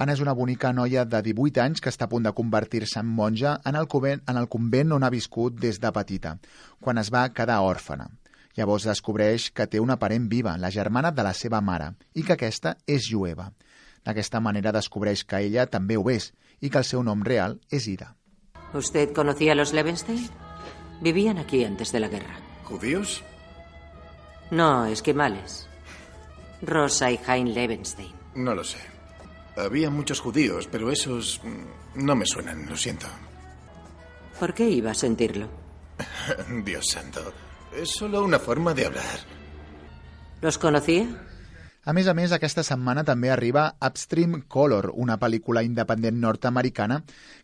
Anna 0.00 0.14
és 0.16 0.22
una 0.24 0.32
bonica 0.32 0.70
noia 0.72 1.04
de 1.04 1.20
18 1.22 1.60
anys 1.60 1.82
que 1.84 1.90
està 1.92 2.06
a 2.06 2.10
punt 2.10 2.24
de 2.24 2.32
convertir-se 2.32 3.02
en 3.02 3.10
monja 3.12 3.58
en 3.68 3.76
el, 3.76 3.88
convent, 3.92 4.22
en 4.26 4.38
el 4.40 4.48
convent 4.48 4.94
on 4.96 5.04
ha 5.04 5.10
viscut 5.12 5.58
des 5.60 5.78
de 5.82 5.90
petita, 5.92 6.38
quan 6.80 6.98
es 6.98 7.10
va 7.12 7.28
quedar 7.34 7.58
òrfana. 7.66 8.08
Llavors 8.56 8.86
descobreix 8.88 9.50
que 9.52 9.66
té 9.66 9.80
una 9.80 9.98
parent 10.00 10.28
viva, 10.30 10.56
la 10.56 10.70
germana 10.70 11.10
de 11.12 11.26
la 11.26 11.34
seva 11.36 11.60
mare, 11.60 11.92
i 12.14 12.24
que 12.24 12.38
aquesta 12.38 12.76
és 12.86 13.08
jueva. 13.10 13.50
D'aquesta 14.04 14.40
manera 14.40 14.72
descobreix 14.72 15.24
que 15.24 15.42
ella 15.44 15.66
també 15.66 15.98
ho 16.00 16.08
és 16.10 16.32
i 16.60 16.70
que 16.70 16.80
el 16.80 16.88
seu 16.88 17.02
nom 17.02 17.22
real 17.22 17.58
és 17.70 17.86
Ida. 17.88 18.14
¿Usted 18.72 19.12
conocía 19.12 19.52
a 19.52 19.54
los 19.54 19.72
Levenstein? 19.72 20.30
Vivían 21.02 21.38
aquí 21.38 21.64
antes 21.64 21.92
de 21.92 22.00
la 22.00 22.08
guerra. 22.08 22.51
¿Judíos? 22.72 23.22
No, 24.50 24.86
esquimales. 24.86 25.68
Rosa 26.62 27.10
y 27.10 27.20
Hein 27.28 27.52
Levenstein. 27.52 28.10
No 28.34 28.54
lo 28.54 28.64
sé. 28.64 28.78
Había 29.58 29.90
muchos 29.90 30.20
judíos, 30.20 30.66
pero 30.72 30.90
esos 30.90 31.38
mm, 31.44 32.04
no 32.06 32.16
me 32.16 32.24
suenan, 32.24 32.66
lo 32.66 32.74
siento. 32.74 33.06
¿Por 34.40 34.54
qué 34.54 34.70
iba 34.70 34.92
a 34.92 34.94
sentirlo? 34.94 35.48
Dios 36.64 36.86
santo. 36.88 37.20
És 37.76 37.90
solo 37.90 38.22
una 38.24 38.38
forma 38.38 38.72
de 38.72 38.86
hablar. 38.86 39.20
¿Los 40.40 40.56
conocía? 40.56 41.06
A 41.82 41.92
més 41.92 42.06
a 42.06 42.12
més, 42.14 42.30
aquesta 42.30 42.62
setmana 42.62 43.02
també 43.02 43.32
arriba 43.34 43.64
Upstream 43.82 44.36
Color, 44.54 44.92
una 44.94 45.16
pel·lícula 45.18 45.64
independent 45.66 46.20
nord-americana 46.22 47.00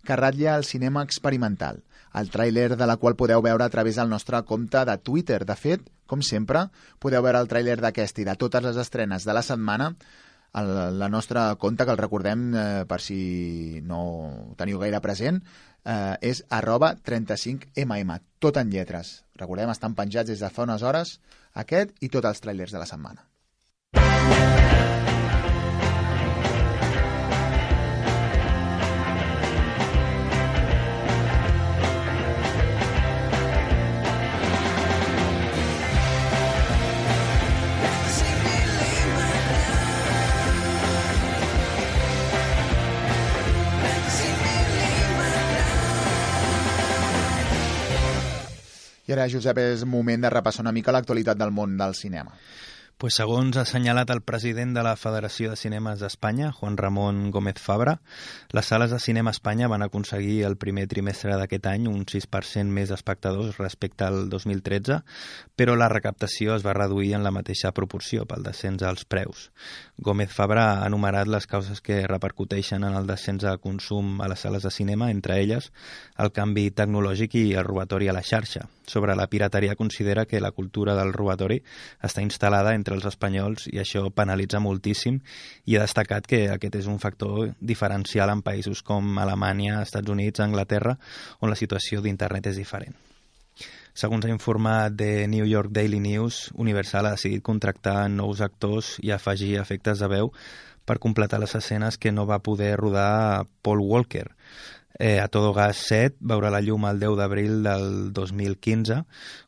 que 0.07 0.19
ratlla 0.21 0.53
el 0.55 0.63
cinema 0.63 1.03
experimental. 1.03 1.81
El 2.15 2.31
tràiler 2.31 2.77
de 2.79 2.87
la 2.87 2.97
qual 3.03 3.17
podeu 3.19 3.43
veure 3.43 3.67
a 3.67 3.73
través 3.73 3.99
del 3.99 4.13
nostre 4.13 4.39
compte 4.47 4.85
de 4.87 4.95
Twitter. 5.03 5.41
De 5.45 5.57
fet, 5.59 5.83
com 6.07 6.23
sempre, 6.23 6.69
podeu 7.03 7.25
veure 7.27 7.41
el 7.43 7.51
tràiler 7.51 7.81
d'aquest 7.83 8.23
i 8.23 8.27
de 8.29 8.37
totes 8.39 8.63
les 8.63 8.79
estrenes 8.79 9.27
de 9.27 9.35
la 9.35 9.43
setmana 9.43 9.91
el, 10.61 10.71
la 11.01 11.09
nostra 11.09 11.49
compte, 11.57 11.85
que 11.85 11.97
el 11.97 11.99
recordem 11.99 12.45
eh, 12.55 12.85
per 12.89 13.01
si 13.03 13.83
no 13.83 13.99
ho 14.05 14.55
teniu 14.61 14.79
gaire 14.79 15.01
present, 15.05 15.41
eh, 15.83 16.15
és 16.31 16.45
arroba 16.61 16.93
35mm, 16.95 18.21
tot 18.39 18.63
en 18.63 18.71
lletres. 18.71 19.25
Recordem, 19.35 19.75
estan 19.75 19.99
penjats 19.99 20.31
des 20.31 20.47
de 20.47 20.53
fa 20.55 20.63
unes 20.69 20.87
hores 20.87 21.19
aquest 21.65 21.99
i 22.01 22.09
tots 22.09 22.31
els 22.31 22.47
tràilers 22.47 22.79
de 22.79 22.85
la 22.85 22.87
setmana. 22.87 23.28
I 49.09 49.15
ara, 49.15 49.25
Josep, 49.33 49.57
és 49.57 49.87
moment 49.89 50.21
de 50.21 50.29
repassar 50.29 50.61
una 50.61 50.75
mica 50.77 50.93
l'actualitat 50.93 51.39
del 51.41 51.53
món 51.57 51.79
del 51.81 51.95
cinema. 51.97 52.35
Pues 52.99 53.15
segons 53.15 53.55
ha 53.55 53.63
assenyalat 53.63 54.11
el 54.11 54.25
president 54.27 54.73
de 54.75 54.83
la 54.83 54.97
Federació 54.99 55.53
de 55.53 55.57
Cinemes 55.57 56.01
d'Espanya, 56.03 56.49
Juan 56.51 56.75
Ramon 56.77 57.29
Gómez 57.31 57.61
Fabra, 57.63 57.93
les 58.51 58.67
sales 58.67 58.91
de 58.91 58.99
cinema 58.99 59.31
a 59.31 59.37
Espanya 59.37 59.69
van 59.71 59.85
aconseguir 59.87 60.41
el 60.49 60.57
primer 60.59 60.89
trimestre 60.91 61.37
d'aquest 61.39 61.69
any 61.71 61.87
un 61.87 62.01
6% 62.03 62.75
més 62.75 62.91
d'espectadors 62.91 63.61
respecte 63.63 64.03
al 64.03 64.27
2013, 64.33 64.97
però 65.55 65.77
la 65.79 65.87
recaptació 65.93 66.57
es 66.57 66.67
va 66.67 66.75
reduir 66.75 67.13
en 67.15 67.23
la 67.23 67.31
mateixa 67.31 67.71
proporció 67.71 68.27
pel 68.27 68.43
descens 68.43 68.83
als 68.83 69.07
preus. 69.07 69.53
Gómez 69.97 70.35
Fabra 70.35 70.67
ha 70.81 70.91
enumerat 70.91 71.31
les 71.31 71.47
causes 71.47 71.79
que 71.81 72.01
repercuteixen 72.11 72.83
en 72.83 72.99
el 72.99 73.07
descens 73.07 73.47
de 73.47 73.55
consum 73.63 74.19
a 74.21 74.27
les 74.27 74.43
sales 74.43 74.67
de 74.67 74.75
cinema, 74.75 75.13
entre 75.15 75.39
elles 75.39 75.71
el 76.19 76.35
canvi 76.35 76.73
tecnològic 76.75 77.39
i 77.39 77.47
el 77.55 77.71
robatori 77.71 78.11
a 78.11 78.19
la 78.19 78.27
xarxa. 78.27 78.67
Sobre 78.89 79.15
la 79.15 79.29
pirateria 79.29 79.77
considera 79.77 80.25
que 80.25 80.41
la 80.41 80.51
cultura 80.51 80.95
del 80.97 81.13
robatori 81.13 81.63
està 82.03 82.23
instal·lada 82.25 82.75
entre 82.75 82.88
els 82.95 83.07
espanyols 83.09 83.69
i 83.73 83.81
això 83.83 84.05
penalitza 84.15 84.61
moltíssim 84.61 85.21
i 85.67 85.77
ha 85.77 85.85
destacat 85.85 86.27
que 86.27 86.45
aquest 86.55 86.81
és 86.81 86.89
un 86.91 86.99
factor 87.03 87.53
diferencial 87.61 88.33
en 88.33 88.43
països 88.43 88.83
com 88.83 89.19
Alemanya, 89.19 89.83
Estats 89.83 90.11
Units, 90.11 90.41
Anglaterra, 90.41 90.97
on 91.41 91.51
la 91.51 91.59
situació 91.59 92.03
d'internet 92.05 92.51
és 92.53 92.61
diferent. 92.61 92.97
Segons 93.99 94.25
ha 94.25 94.31
informat 94.31 94.95
The 94.95 95.27
New 95.27 95.47
York 95.49 95.73
Daily 95.75 95.99
News, 95.99 96.53
Universal 96.55 97.09
ha 97.09 97.17
decidit 97.17 97.43
contractar 97.43 98.07
nous 98.13 98.41
actors 98.41 98.95
i 99.03 99.11
afegir 99.11 99.57
efectes 99.59 99.99
de 99.99 100.09
veu 100.13 100.31
per 100.87 101.01
completar 101.03 101.41
les 101.43 101.55
escenes 101.59 101.99
que 101.99 102.13
no 102.13 102.25
va 102.25 102.39
poder 102.39 102.77
rodar 102.79 103.45
Paul 103.63 103.83
Walker. 103.83 104.29
Eh, 105.01 105.21
a 105.21 105.29
Todo 105.29 105.53
Gas 105.55 105.77
7 105.87 106.17
veurà 106.27 106.49
la 106.51 106.59
llum 106.59 106.83
el 106.89 106.99
10 106.99 107.13
d'abril 107.21 107.61
del 107.63 108.13
2015. 108.13 109.05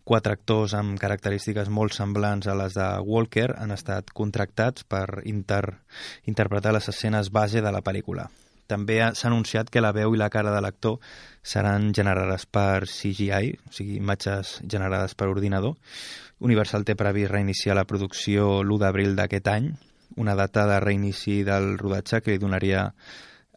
Quatre 0.06 0.36
actors 0.36 0.76
amb 0.78 0.94
característiques 1.02 1.66
molt 1.74 1.96
semblants 1.96 2.46
a 2.46 2.54
les 2.54 2.76
de 2.78 2.86
Walker 3.02 3.48
han 3.58 3.74
estat 3.74 4.12
contractats 4.14 4.84
per 4.86 5.24
inter 5.26 5.64
interpretar 6.30 6.70
les 6.76 6.86
escenes 6.92 7.32
base 7.34 7.64
de 7.64 7.72
la 7.74 7.82
pel·lícula. 7.82 8.28
També 8.70 9.00
s'ha 9.02 9.26
anunciat 9.26 9.72
que 9.74 9.82
la 9.82 9.90
veu 9.90 10.14
i 10.14 10.20
la 10.20 10.30
cara 10.30 10.52
de 10.54 10.60
l'actor 10.62 11.00
seran 11.42 11.90
generades 11.98 12.46
per 12.46 12.86
CGI, 12.86 13.56
o 13.66 13.72
sigui, 13.74 13.96
imatges 13.98 14.60
generades 14.62 15.16
per 15.18 15.26
ordinador. 15.32 15.74
Universal 16.38 16.86
té 16.86 16.94
previst 16.94 17.32
reiniciar 17.34 17.74
la 17.74 17.88
producció 17.90 18.60
l'1 18.62 18.78
d'abril 18.84 19.18
d'aquest 19.18 19.50
any, 19.50 19.66
una 20.14 20.36
data 20.38 20.68
de 20.70 20.78
reinici 20.78 21.42
del 21.42 21.74
rodatge 21.82 22.22
que 22.22 22.36
li 22.36 22.38
donaria 22.38 22.92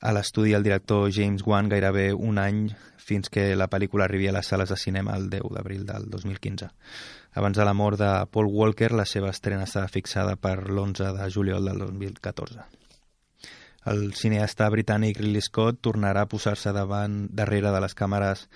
a 0.03 0.11
l'estudi 0.11 0.51
el 0.51 0.65
director 0.67 1.07
James 1.15 1.45
Wan 1.47 1.69
gairebé 1.71 2.11
un 2.13 2.37
any 2.37 2.65
fins 2.99 3.31
que 3.31 3.53
la 3.55 3.69
pel·lícula 3.71 4.03
arribi 4.03 4.27
a 4.27 4.33
les 4.35 4.49
sales 4.51 4.71
de 4.73 4.75
cinema 4.75 5.15
el 5.15 5.29
10 5.31 5.47
d'abril 5.55 5.85
del 5.87 6.09
2015. 6.11 6.67
Abans 7.39 7.57
de 7.57 7.65
la 7.65 7.73
mort 7.73 7.99
de 7.99 8.11
Paul 8.27 8.51
Walker, 8.51 8.91
la 8.91 9.07
seva 9.07 9.31
estrena 9.31 9.63
estava 9.63 9.87
fixada 9.87 10.35
per 10.35 10.57
l'11 10.67 11.13
de 11.15 11.29
juliol 11.31 11.71
del 11.71 11.79
2014. 11.85 12.67
El 13.93 14.13
cineasta 14.15 14.67
britànic 14.71 15.21
Ridley 15.21 15.43
Scott 15.43 15.79
tornarà 15.87 16.27
a 16.27 16.31
posar-se 16.31 16.75
davant 16.75 17.23
darrere 17.31 17.71
de 17.71 17.81
les 17.83 17.95
càmeres 17.95 18.49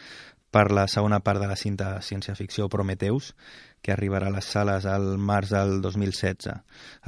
per 0.52 0.70
la 0.72 0.88
segona 0.92 1.20
part 1.24 1.40
de 1.40 1.48
la 1.48 1.56
cinta 1.60 1.98
ciència-ficció 2.04 2.68
Prometheus, 2.72 3.34
que 3.82 3.94
arribarà 3.94 4.28
a 4.28 4.36
les 4.36 4.48
sales 4.52 4.86
al 4.90 5.18
març 5.18 5.52
del 5.56 5.82
2016. 5.82 6.54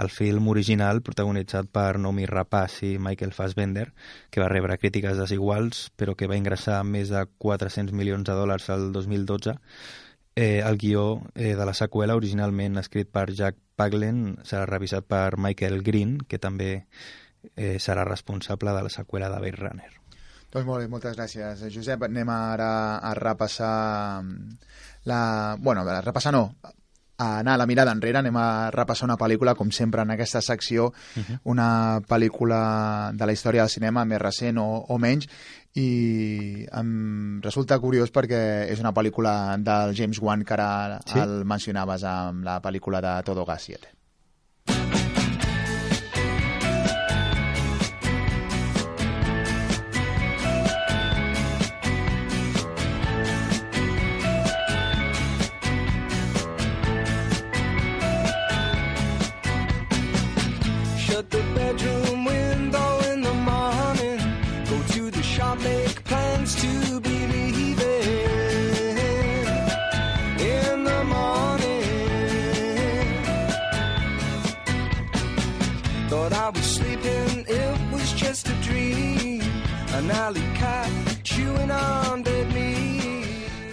El 0.03 0.09
film 0.13 0.47
original, 0.51 1.01
protagonitzat 1.05 1.69
per 1.75 1.99
Nomi 1.99 2.27
Rapace 2.29 2.87
i 2.87 2.99
Michael 2.99 3.33
Fassbender, 3.35 3.89
que 4.29 4.41
va 4.43 4.51
rebre 4.51 4.77
crítiques 4.77 5.17
desiguals, 5.19 5.89
però 5.99 6.15
que 6.15 6.29
va 6.31 6.37
ingressar 6.39 6.83
més 6.83 7.11
de 7.13 7.25
400 7.37 7.95
milions 7.95 8.27
de 8.27 8.37
dòlars 8.37 8.69
al 8.73 8.91
2012, 8.95 9.57
eh, 10.35 10.61
el 10.63 10.77
guió 10.77 11.21
eh, 11.35 11.55
de 11.55 11.65
la 11.65 11.75
seqüela, 11.75 12.15
originalment 12.15 12.79
escrit 12.79 13.09
per 13.11 13.27
Jack 13.35 13.57
Paglen, 13.75 14.37
serà 14.47 14.65
revisat 14.69 15.07
per 15.07 15.37
Michael 15.37 15.81
Green, 15.83 16.17
que 16.27 16.39
també 16.39 16.71
eh, 17.55 17.77
serà 17.79 18.05
responsable 18.07 18.71
de 18.75 18.85
la 18.87 18.93
seqüela 18.93 19.29
de 19.33 19.41
Blade 19.43 19.59
Runner. 19.59 19.91
Doncs 20.49 20.65
molt 20.65 20.81
bé, 20.81 20.89
moltes 20.89 21.15
gràcies, 21.17 21.61
Josep. 21.73 22.07
Anem 22.07 22.29
ara 22.33 22.71
a 22.97 23.13
repassar 23.17 24.23
la... 25.05 25.21
Bueno, 25.59 25.83
a 25.85 26.01
repassar 26.01 26.33
no, 26.33 26.43
a 27.19 27.27
anar 27.39 27.53
a 27.53 27.57
la 27.57 27.67
mirada 27.67 27.91
enrere, 27.91 28.17
anem 28.17 28.37
a 28.39 28.71
repassar 28.73 29.05
una 29.05 29.17
pel·lícula, 29.19 29.53
com 29.59 29.69
sempre 29.75 30.01
en 30.01 30.15
aquesta 30.15 30.41
secció, 30.41 30.87
uh 30.87 31.21
-huh. 31.21 31.39
una 31.43 31.99
pel·lícula 32.01 33.11
de 33.13 33.25
la 33.25 33.33
història 33.33 33.61
del 33.61 33.69
cinema 33.69 34.05
més 34.05 34.21
recent 34.21 34.57
o, 34.57 34.85
o 34.87 34.97
menys, 34.97 35.27
i 35.75 36.65
em 36.71 37.41
resulta 37.41 37.79
curiós 37.79 38.11
perquè 38.11 38.71
és 38.71 38.79
una 38.79 38.93
pel·lícula 38.93 39.57
del 39.57 39.95
James 39.95 40.19
Wan 40.19 40.43
que 40.43 40.53
ara 40.53 40.99
sí? 41.05 41.19
el 41.19 41.45
mencionaves 41.45 42.03
amb 42.03 42.43
la 42.43 42.61
pel·lícula 42.61 43.01
de 43.01 43.23
Todo 43.23 43.45
Gas 43.45 43.63
7. 43.63 43.98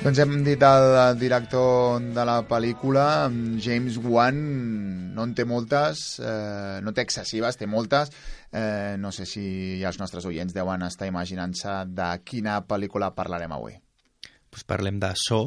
Doncs 0.07 0.21
hem 0.23 0.45
dit 0.47 0.61
al 0.62 1.16
director 1.19 1.97
de 2.14 2.25
la 2.29 2.37
pel·lícula, 2.47 3.27
James 3.59 3.97
Wan, 3.99 4.37
no 5.16 5.25
en 5.27 5.33
té 5.35 5.42
moltes, 5.42 6.03
eh, 6.23 6.77
no 6.79 6.92
té 6.95 7.03
excessives, 7.03 7.57
té 7.59 7.66
moltes. 7.66 8.12
Eh, 8.53 8.95
no 9.03 9.11
sé 9.11 9.25
si 9.27 9.83
els 9.83 9.97
nostres 9.99 10.29
oients 10.31 10.55
deuen 10.55 10.85
estar 10.87 11.09
imaginant-se 11.11 11.73
de 11.90 12.07
quina 12.23 12.61
pel·lícula 12.71 13.09
parlarem 13.16 13.51
avui. 13.57 13.75
Pues 14.49 14.62
parlem 14.62 15.01
de 15.03 15.11
So, 15.19 15.40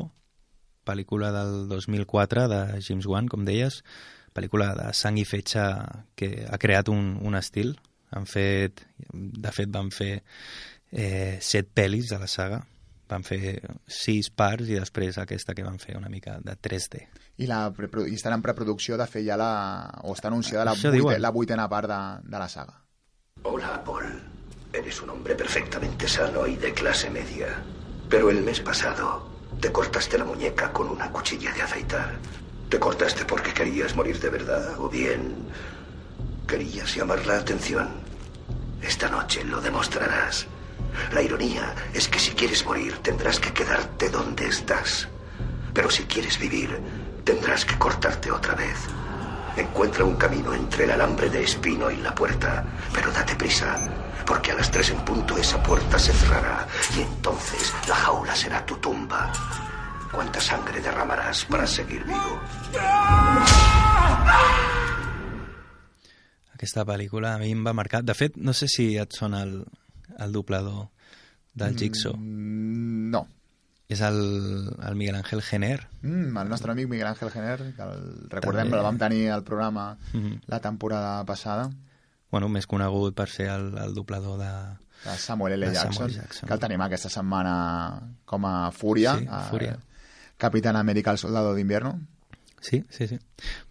pel·lícula 0.84 1.30
del 1.32 1.70
2004 1.70 2.50
de 2.52 2.60
James 2.84 3.08
Wan, 3.08 3.30
com 3.32 3.46
deies, 3.48 3.78
pel·lícula 4.36 4.74
de 4.76 4.90
sang 4.92 5.22
i 5.22 5.24
fetge 5.24 5.64
que 6.20 6.44
ha 6.44 6.60
creat 6.60 6.92
un, 6.92 7.14
un 7.24 7.40
estil. 7.40 7.78
Han 8.12 8.28
fet, 8.28 8.84
de 9.16 9.56
fet, 9.56 9.72
van 9.72 9.88
fer 9.96 10.18
eh, 10.92 11.40
set 11.40 11.72
pel·lis 11.72 12.12
de 12.12 12.20
la 12.20 12.28
saga, 12.28 12.60
Van 13.10 13.24
fer 13.26 13.56
sis 13.90 14.30
parts 14.30 14.70
i 14.70 14.78
després 14.78 15.18
aquesta 15.18 15.56
que 15.58 15.66
van 15.66 15.80
fer 15.82 15.96
una 15.98 16.12
mica 16.14 16.38
de 16.46 16.54
3D. 16.54 17.02
I, 17.42 17.48
la, 17.50 17.64
i 18.06 18.14
estan 18.14 18.36
en 18.36 18.44
preproducció 18.46 19.00
de 19.00 19.08
fer 19.10 19.24
ja 19.26 19.38
la... 19.40 19.52
o 20.04 20.14
està 20.14 20.30
anunciada 20.30 20.68
la, 20.70 20.76
diuen. 20.94 21.22
la 21.22 21.32
vuitena 21.34 21.66
part 21.72 21.90
de, 21.90 22.02
de 22.30 22.42
la 22.42 22.50
saga. 22.50 22.78
Hola, 23.44 23.80
Paul. 23.84 24.06
Eres 24.72 25.02
un 25.02 25.10
hombre 25.10 25.34
perfectamente 25.34 26.08
sano 26.08 26.46
y 26.46 26.56
de 26.58 26.74
clase 26.74 27.10
media. 27.10 27.48
Pero 28.10 28.30
el 28.30 28.44
mes 28.44 28.60
pasado 28.60 29.28
te 29.60 29.72
cortaste 29.72 30.18
la 30.18 30.26
muñeca 30.26 30.72
con 30.72 30.90
una 30.90 31.12
cuchilla 31.12 31.52
de 31.54 31.62
afeitar. 31.62 32.18
¿Te 32.70 32.80
cortaste 32.80 33.26
porque 33.26 33.54
querías 33.54 33.96
morir 33.96 34.20
de 34.20 34.30
verdad 34.30 34.80
o 34.80 34.90
bien 34.90 35.48
querías 36.48 36.96
llamar 36.96 37.26
la 37.26 37.38
atención? 37.40 37.90
Esta 38.82 39.10
noche 39.10 39.44
lo 39.44 39.60
demostrarás. 39.60 40.48
La 41.14 41.22
ironía 41.22 41.74
es 41.94 42.08
que 42.08 42.20
si 42.20 42.32
quieres 42.32 42.66
morir 42.66 42.98
tendrás 43.02 43.40
que 43.40 43.54
quedarte 43.54 44.10
donde 44.10 44.48
estás. 44.48 45.08
Pero 45.74 45.90
si 45.90 46.04
quieres 46.04 46.40
vivir 46.40 46.80
tendrás 47.24 47.66
que 47.66 47.78
cortarte 47.78 48.32
otra 48.32 48.56
vez. 48.56 48.78
Encuentra 49.56 50.04
un 50.04 50.16
camino 50.16 50.54
entre 50.54 50.86
el 50.86 50.92
alambre 50.92 51.30
de 51.30 51.44
espino 51.44 51.92
y 51.92 51.98
la 51.98 52.16
puerta, 52.16 52.66
pero 52.94 53.12
date 53.12 53.36
prisa, 53.36 53.78
porque 54.26 54.52
a 54.52 54.56
las 54.56 54.72
tres 54.72 54.90
en 54.92 55.00
punto 55.04 55.38
esa 55.38 55.62
puerta 55.62 56.00
se 56.00 56.14
cerrará 56.14 56.68
y 56.96 57.02
entonces 57.02 57.74
la 57.88 57.96
jaula 57.96 58.36
será 58.36 58.66
tu 58.66 58.78
tumba. 58.78 59.32
¿Cuánta 60.12 60.40
sangre 60.40 60.82
derramarás 60.82 61.46
para 61.46 61.68
seguir 61.68 62.04
vivo? 62.04 62.42
Aquesta 66.54 66.84
pel·lícula 66.84 67.36
a 67.36 67.40
mi 67.40 67.54
em 67.54 67.62
va 67.64 67.72
marcar. 67.78 68.02
De 68.04 68.16
fet, 68.18 68.36
no 68.36 68.52
sé 68.58 68.68
si 68.68 68.98
et 69.00 69.14
sona 69.16 69.46
el 70.18 70.32
doblador 70.32 70.90
del 71.54 71.76
Jigsaw. 71.78 72.14
Mm, 72.16 73.10
no. 73.12 73.28
És 73.90 74.02
el, 74.02 74.70
el 74.86 74.96
Miguel 74.96 75.16
Ángel 75.16 75.42
Jenner. 75.42 75.88
Mm, 76.04 76.38
el 76.38 76.50
nostre 76.50 76.72
amic 76.72 76.88
Miguel 76.88 77.08
Ángel 77.08 77.32
Jenner, 77.32 77.74
que 77.76 77.82
el, 77.82 78.30
recordem, 78.30 78.66
També. 78.68 78.78
el 78.78 78.84
vam 78.84 78.98
tenir 78.98 79.30
al 79.32 79.44
programa 79.44 79.98
Mhm. 80.14 80.42
la 80.48 80.60
temporada 80.60 81.24
passada, 81.26 81.70
Bueno, 82.32 82.48
més 82.48 82.68
conegut 82.68 83.16
per 83.16 83.28
ser 83.28 83.48
el, 83.50 83.76
el 83.82 83.96
doblador 83.96 84.38
de... 84.38 84.50
de 85.10 85.18
Samuel 85.18 85.54
L. 85.54 85.66
De 85.66 85.74
Jackson, 85.74 85.94
Samuel 85.94 86.14
Jackson. 86.14 86.48
que 86.48 86.54
el 86.54 86.60
tenim 86.60 86.82
aquesta 86.82 87.10
setmana 87.10 88.14
com 88.26 88.46
a 88.46 88.72
Fúria, 88.72 89.16
Sí, 89.18 89.26
a- 89.28 89.40
Fúria. 89.50 89.80
Capitán 90.38 90.76
América, 90.76 91.10
el 91.10 91.18
soldado 91.18 91.56
d'invierno. 91.56 92.00
Sí, 92.62 92.86
sí, 92.90 93.08
sí. 93.08 93.18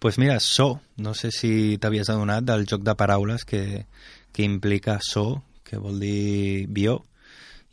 pues 0.01 0.19
mira, 0.19 0.41
so, 0.41 0.81
no 0.97 1.15
sé 1.15 1.31
si 1.31 1.79
t'havies 1.79 2.09
adonat 2.11 2.43
del 2.43 2.67
joc 2.67 2.83
de 2.83 2.95
paraules 2.97 3.45
que, 3.45 3.87
que 4.33 4.43
implica 4.43 4.99
so, 5.01 5.45
que 5.69 5.79
vol 5.79 6.01
dir 6.01 6.67
bió, 6.73 6.99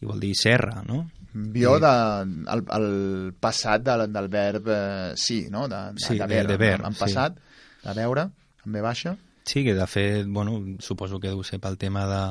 i 0.01 0.05
vol 0.05 0.19
dir 0.19 0.33
serra, 0.35 0.81
no? 0.87 1.05
Bió 1.33 1.75
I- 1.77 1.81
de, 1.83 1.91
el, 2.53 2.61
el 2.77 3.33
passat 3.39 3.83
del, 3.83 4.05
del 4.13 4.27
verb 4.31 4.67
eh, 4.71 5.13
sí, 5.19 5.47
no? 5.51 5.67
De, 5.67 5.81
de, 5.93 5.99
Sí, 5.99 6.15
de, 6.19 6.27
de- 6.27 6.27
ver, 6.27 6.47
de 6.47 6.57
ver, 6.57 6.79
en 6.81 6.93
sí. 6.93 6.99
passat, 6.99 7.39
de 7.83 7.93
veure, 7.97 8.29
en 8.65 8.71
ve 8.77 8.81
baixa. 8.81 9.15
Sí, 9.45 9.63
que 9.63 9.73
de 9.75 9.85
fet, 9.87 10.25
bueno, 10.27 10.55
suposo 10.79 11.19
que 11.19 11.29
deu 11.29 11.43
ser 11.45 11.59
pel 11.61 11.75
tema 11.77 12.05
de, 12.09 12.21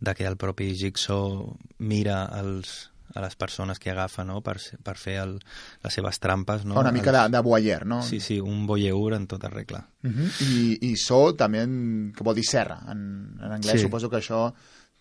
de 0.00 0.14
que 0.16 0.24
el 0.24 0.38
propi 0.40 0.70
Jigsaw 0.78 1.56
mira 1.78 2.24
els, 2.40 2.91
a 3.14 3.20
les 3.20 3.36
persones 3.36 3.78
que 3.78 3.90
agafa 3.90 4.24
no? 4.24 4.40
per, 4.42 4.56
per 4.82 4.96
fer 4.96 5.16
el, 5.22 5.34
les 5.82 5.94
seves 5.94 6.18
trampes. 6.20 6.64
No? 6.64 6.78
Una 6.80 6.92
mica 6.92 7.12
de, 7.12 7.28
de 7.28 7.40
voyeur, 7.40 7.86
no? 7.86 8.02
Sí, 8.02 8.20
sí, 8.20 8.40
un 8.40 8.66
voyeur 8.66 9.14
en 9.14 9.26
tota 9.26 9.48
regla. 9.48 9.86
Uh 10.02 10.10
-huh. 10.10 10.30
I, 10.48 10.78
I 10.92 10.96
so 10.96 11.34
també, 11.34 11.62
en, 11.62 12.12
que 12.16 12.24
vol 12.24 12.34
dir 12.34 12.44
serra. 12.44 12.80
En, 12.88 13.38
en 13.40 13.52
anglès 13.52 13.80
Sí. 13.80 13.84
suposo 13.86 14.08
que 14.10 14.16
això 14.16 14.52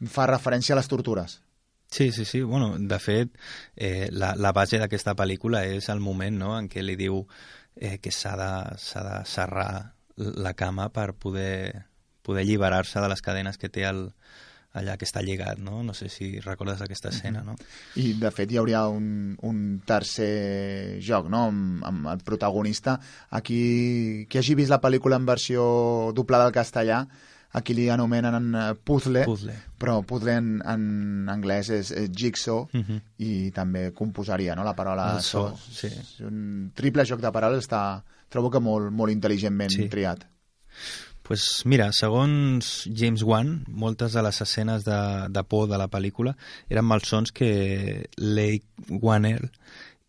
fa 0.08 0.28
referència 0.28 0.74
a 0.74 0.78
les 0.78 0.88
tortures. 0.88 1.42
Sí, 1.90 2.12
sí, 2.12 2.24
sí. 2.26 2.42
Bueno, 2.42 2.78
de 2.80 3.00
fet, 3.00 3.30
eh, 3.76 4.08
la, 4.12 4.34
la 4.36 4.52
base 4.54 4.78
d'aquesta 4.80 5.14
pel·lícula 5.14 5.66
és 5.66 5.90
el 5.90 6.00
moment 6.00 6.38
no? 6.38 6.58
en 6.58 6.70
què 6.70 6.82
li 6.82 6.96
diu 6.96 7.28
eh, 7.76 7.98
que 8.00 8.12
s'ha 8.12 8.36
de, 8.38 8.76
de 9.04 9.26
serrar 9.26 9.94
la 10.16 10.54
cama 10.54 10.90
per 10.90 11.14
poder, 11.14 11.86
poder 12.22 12.44
alliberar-se 12.44 13.00
de 13.00 13.10
les 13.10 13.22
cadenes 13.22 13.58
que 13.58 13.70
té 13.70 13.84
el, 13.84 14.14
allà 14.74 14.96
que 14.98 15.06
està 15.06 15.22
lligat, 15.22 15.58
no? 15.60 15.82
No 15.84 15.94
sé 15.94 16.08
si 16.10 16.40
recordes 16.40 16.82
aquesta 16.82 17.10
escena, 17.10 17.42
no? 17.44 17.56
I, 18.00 18.14
de 18.14 18.30
fet, 18.32 18.52
hi 18.52 18.58
hauria 18.62 18.86
un, 18.88 19.36
un 19.44 19.82
tercer 19.86 21.00
joc, 21.04 21.28
no?, 21.30 21.48
amb, 21.50 21.84
amb 21.84 22.08
el 22.14 22.24
protagonista. 22.24 22.98
Aquí, 23.32 24.26
qui 24.30 24.38
hagi 24.40 24.56
vist 24.56 24.72
la 24.72 24.80
pel·lícula 24.82 25.18
en 25.20 25.26
versió 25.28 25.66
doblada 26.16 26.46
al 26.48 26.56
castellà, 26.56 27.02
aquí 27.54 27.74
li 27.76 27.90
anomenen 27.92 28.54
eh, 28.56 28.74
puzzle, 28.80 29.26
Puzzle. 29.28 29.58
però 29.78 29.98
puzzle 30.08 30.38
en, 30.40 30.62
en 30.64 31.28
anglès 31.34 31.70
és, 31.76 31.92
jigsaw, 32.16 32.70
Mhm. 32.72 33.02
i 33.20 33.52
també 33.52 33.90
composaria, 33.92 34.56
no?, 34.56 34.64
la 34.64 34.74
paraula 34.76 35.18
El 35.18 35.22
so. 35.22 35.50
so, 35.50 35.58
sí. 35.82 35.88
És 35.88 36.20
un 36.24 36.72
triple 36.74 37.04
joc 37.04 37.20
de 37.20 37.32
paraules, 37.32 37.66
està, 37.68 38.04
trobo 38.32 38.50
que 38.50 38.60
molt, 38.64 38.88
molt 38.96 39.12
intel·ligentment 39.12 39.70
Sí. 39.76 39.90
triat. 39.92 40.24
Pues 41.32 41.62
mira, 41.64 41.94
segons 41.96 42.90
James 42.92 43.22
Wan, 43.24 43.64
moltes 43.72 44.12
de 44.12 44.22
les 44.22 44.42
escenes 44.44 44.84
de, 44.84 45.30
de 45.32 45.44
por 45.48 45.70
de 45.72 45.78
la 45.80 45.86
pel·lícula 45.88 46.34
eren 46.68 46.84
malsons 46.84 47.32
que 47.32 48.10
Lake 48.20 48.98
Wanner 49.00 49.48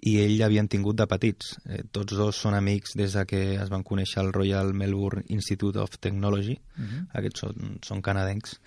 i 0.03 0.17
ell 0.19 0.43
havien 0.43 0.67
tingut 0.67 0.99
de 0.99 1.07
petits. 1.07 1.53
Eh, 1.63 1.85
tots 1.95 2.19
dos 2.19 2.41
són 2.43 2.57
amics 2.59 2.97
des 2.99 3.15
de 3.15 3.23
que 3.31 3.43
es 3.55 3.71
van 3.71 3.87
conèixer 3.87 4.19
al 4.19 4.33
Royal 4.35 4.75
Melbourne 4.75 5.23
Institute 5.29 5.79
of 5.79 5.95
Technology. 6.03 6.59
Mhm. 6.75 7.07
Aquests 7.23 7.45
són, 7.47 7.79
són 7.87 8.03
canadencs. 8.03 8.59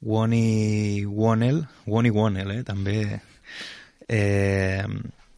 Wonnie 0.00 1.02
Wonnell, 1.10 1.64
Wonnie 1.88 2.14
Wonnell, 2.14 2.60
eh, 2.60 2.62
també... 2.62 3.20
Eh, 4.06 4.86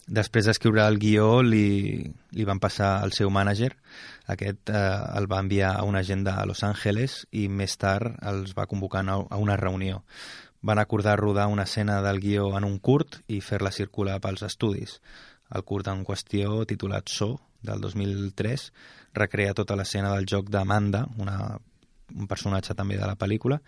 després 0.05 0.45
d'escriure 0.45 0.85
el 0.85 1.01
guió 1.01 1.41
li, 1.41 2.05
li 2.37 2.45
van 2.45 2.61
passar 2.61 2.99
al 3.01 3.17
seu 3.17 3.33
mànager 3.33 3.73
aquest 4.29 4.71
eh, 4.71 4.81
el 5.19 5.27
va 5.31 5.41
enviar 5.41 5.73
a 5.77 5.85
una 5.89 6.01
agenda 6.05 6.37
a 6.37 6.47
Los 6.47 6.63
Angeles 6.67 7.23
i 7.33 7.49
més 7.49 7.79
tard 7.81 8.19
els 8.33 8.55
va 8.59 8.69
convocar 8.69 9.05
a 9.09 9.41
una 9.41 9.57
reunió. 9.57 10.03
Van 10.61 10.79
acordar 10.79 11.19
rodar 11.19 11.47
una 11.49 11.65
escena 11.65 12.03
del 12.03 12.21
guió 12.21 12.51
en 12.59 12.65
un 12.65 12.79
curt 12.79 13.23
i 13.29 13.41
fer-la 13.41 13.73
circular 13.73 14.19
pels 14.21 14.43
estudis. 14.43 14.99
El 15.55 15.65
curt 15.65 15.89
en 15.89 16.05
qüestió, 16.05 16.65
titulat 16.69 17.09
So, 17.09 17.39
del 17.63 17.81
2003, 17.81 18.73
recrea 19.15 19.55
tota 19.55 19.77
l'escena 19.79 20.13
del 20.15 20.29
joc 20.29 20.51
d'Amanda, 20.53 21.07
una, 21.19 21.57
un 22.15 22.29
personatge 22.29 22.77
també 22.77 22.99
de 22.99 23.07
la 23.07 23.17
pel·lícula, 23.19 23.61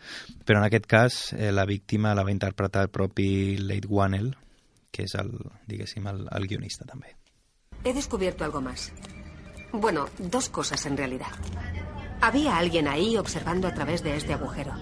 però 0.44 0.60
en 0.60 0.66
aquest 0.68 0.86
cas 0.90 1.20
eh, 1.36 1.50
la 1.52 1.66
víctima 1.66 2.14
la 2.14 2.26
va 2.26 2.34
interpretar 2.34 2.84
el 2.86 2.92
propi 2.92 3.56
Late 3.62 3.88
Wannell, 3.88 4.34
que 4.90 5.06
és 5.06 5.16
el, 5.18 5.32
diguéssim, 5.70 6.06
el, 6.10 6.26
el 6.30 6.50
guionista 6.50 6.84
també. 6.84 7.16
He 7.84 7.94
descubierto 7.94 8.44
algo 8.44 8.60
más. 8.60 8.90
Bueno, 9.72 10.08
dos 10.18 10.48
cosas 10.48 10.84
en 10.86 10.96
realidad. 10.96 11.28
Había 12.20 12.56
alguien 12.58 12.88
ahí 12.88 13.16
observando 13.16 13.68
a 13.68 13.74
través 13.74 14.02
de 14.02 14.16
este 14.16 14.34
agujero. 14.34 14.72